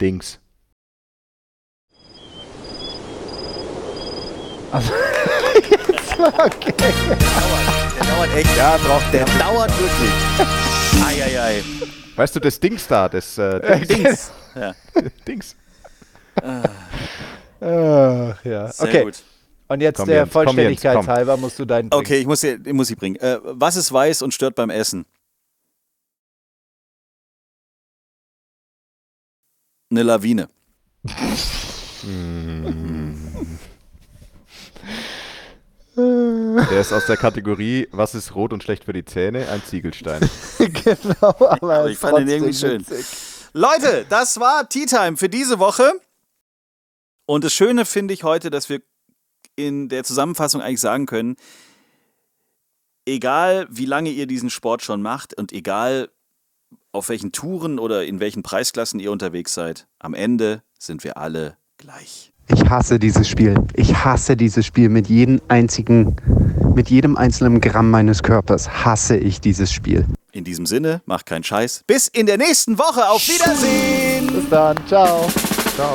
Dings. 0.01 0.41
Der 6.19 8.07
dauert 8.07 8.35
echt. 8.35 8.57
Ja, 8.57 8.77
braucht 8.79 9.13
der 9.13 9.25
dauert 9.25 9.71
wirklich. 9.79 11.07
Eieiei. 11.07 11.63
Weißt 12.17 12.35
du, 12.35 12.41
das 12.41 12.59
Dings 12.59 12.87
da, 12.89 13.09
das 13.09 13.39
äh, 13.39 13.61
Dings. 13.61 13.89
Dings. 13.89 14.33
Ja, 14.55 14.75
Dings. 15.27 15.55
Ach, 17.61 18.45
ja. 18.45 18.73
sehr 18.73 18.89
okay. 18.89 19.05
gut. 19.05 19.23
Und 19.69 19.83
jetzt 19.83 19.99
Komm, 19.99 20.07
der 20.07 20.17
Jens, 20.19 20.33
komm, 20.33 20.43
Jens, 20.45 20.55
Vollständigkeit 20.55 20.97
komm. 20.97 21.07
halber 21.07 21.37
musst 21.37 21.59
du 21.59 21.65
deinen 21.67 21.91
bringen. 21.91 22.01
Okay, 22.01 22.19
ich 22.21 22.27
muss, 22.27 22.41
hier, 22.41 22.59
ich 22.65 22.73
muss 22.73 22.89
sie 22.89 22.95
bringen. 22.95 23.17
Äh, 23.17 23.39
was 23.43 23.77
ist 23.77 23.93
weiß 23.93 24.23
und 24.23 24.33
stört 24.33 24.55
beim 24.55 24.71
Essen? 24.71 25.05
Eine 29.91 30.03
Lawine. 30.03 30.49
Der 35.97 36.81
ist 36.81 36.93
aus 36.93 37.07
der 37.07 37.17
Kategorie, 37.17 37.89
was 37.91 38.15
ist 38.15 38.35
rot 38.35 38.53
und 38.53 38.63
schlecht 38.63 38.85
für 38.85 38.93
die 38.93 39.05
Zähne? 39.05 39.49
Ein 39.49 39.63
Ziegelstein. 39.65 40.21
genau, 40.59 41.17
aber, 41.21 41.53
Aber 41.61 41.91
ich 41.91 41.99
fand 41.99 42.21
ihn 42.21 42.29
irgendwie 42.29 42.55
schön. 42.55 42.85
Leute, 43.53 44.07
das 44.09 44.39
war 44.39 44.69
Tea 44.69 44.87
Time 44.87 45.17
für 45.17 45.29
diese 45.29 45.59
Woche. 45.59 45.93
Und 47.29 47.45
das 47.45 47.53
Schöne 47.53 47.85
finde 47.85 48.15
ich 48.15 48.25
heute, 48.25 48.49
dass 48.49 48.71
wir 48.71 48.81
in 49.55 49.91
der 49.91 50.03
Zusammenfassung 50.03 50.63
eigentlich 50.63 50.81
sagen 50.81 51.05
können, 51.05 51.37
egal 53.05 53.67
wie 53.71 53.85
lange 53.85 54.09
ihr 54.09 54.27
diesen 54.27 54.49
Sport 54.49 54.83
schon 54.83 55.03
macht 55.03 55.37
und 55.37 55.53
egal 55.53 56.09
auf 56.91 57.11
welchen 57.11 57.31
Touren 57.31 57.79
oder 57.79 58.07
in 58.07 58.19
welchen 58.19 58.43
Preisklassen 58.43 58.99
ihr 58.99 59.13
unterwegs 59.13 59.53
seid, 59.53 59.87
am 59.99 60.15
Ende 60.15 60.63
sind 60.79 61.05
wir 61.05 61.19
alle 61.19 61.59
gleich. 61.77 62.33
Ich 62.47 62.65
hasse 62.71 62.99
dieses 62.99 63.29
Spiel. 63.29 63.63
Ich 63.75 63.95
hasse 63.95 64.35
dieses 64.35 64.65
Spiel 64.65 64.89
mit 64.89 65.09
jedem 65.09 65.43
einzigen, 65.49 66.17
mit 66.75 66.89
jedem 66.89 67.19
einzelnen 67.19 67.61
Gramm 67.61 67.91
meines 67.91 68.23
Körpers 68.23 68.71
hasse 68.71 69.19
ich 69.19 69.43
dieses 69.43 69.71
Spiel. 69.71 70.07
In 70.33 70.45
diesem 70.45 70.65
Sinne, 70.65 71.03
macht 71.05 71.27
keinen 71.27 71.45
Scheiß. 71.45 71.85
Bis 71.87 72.09
in 72.09 72.25
der 72.25 72.39
nächsten 72.39 72.79
Woche. 72.79 73.07
Auf 73.07 73.21
Wiedersehen. 73.29 74.33
Bis 74.33 74.49
dann. 74.49 74.79
Ciao. 74.87 75.29
Ciao. 75.77 75.95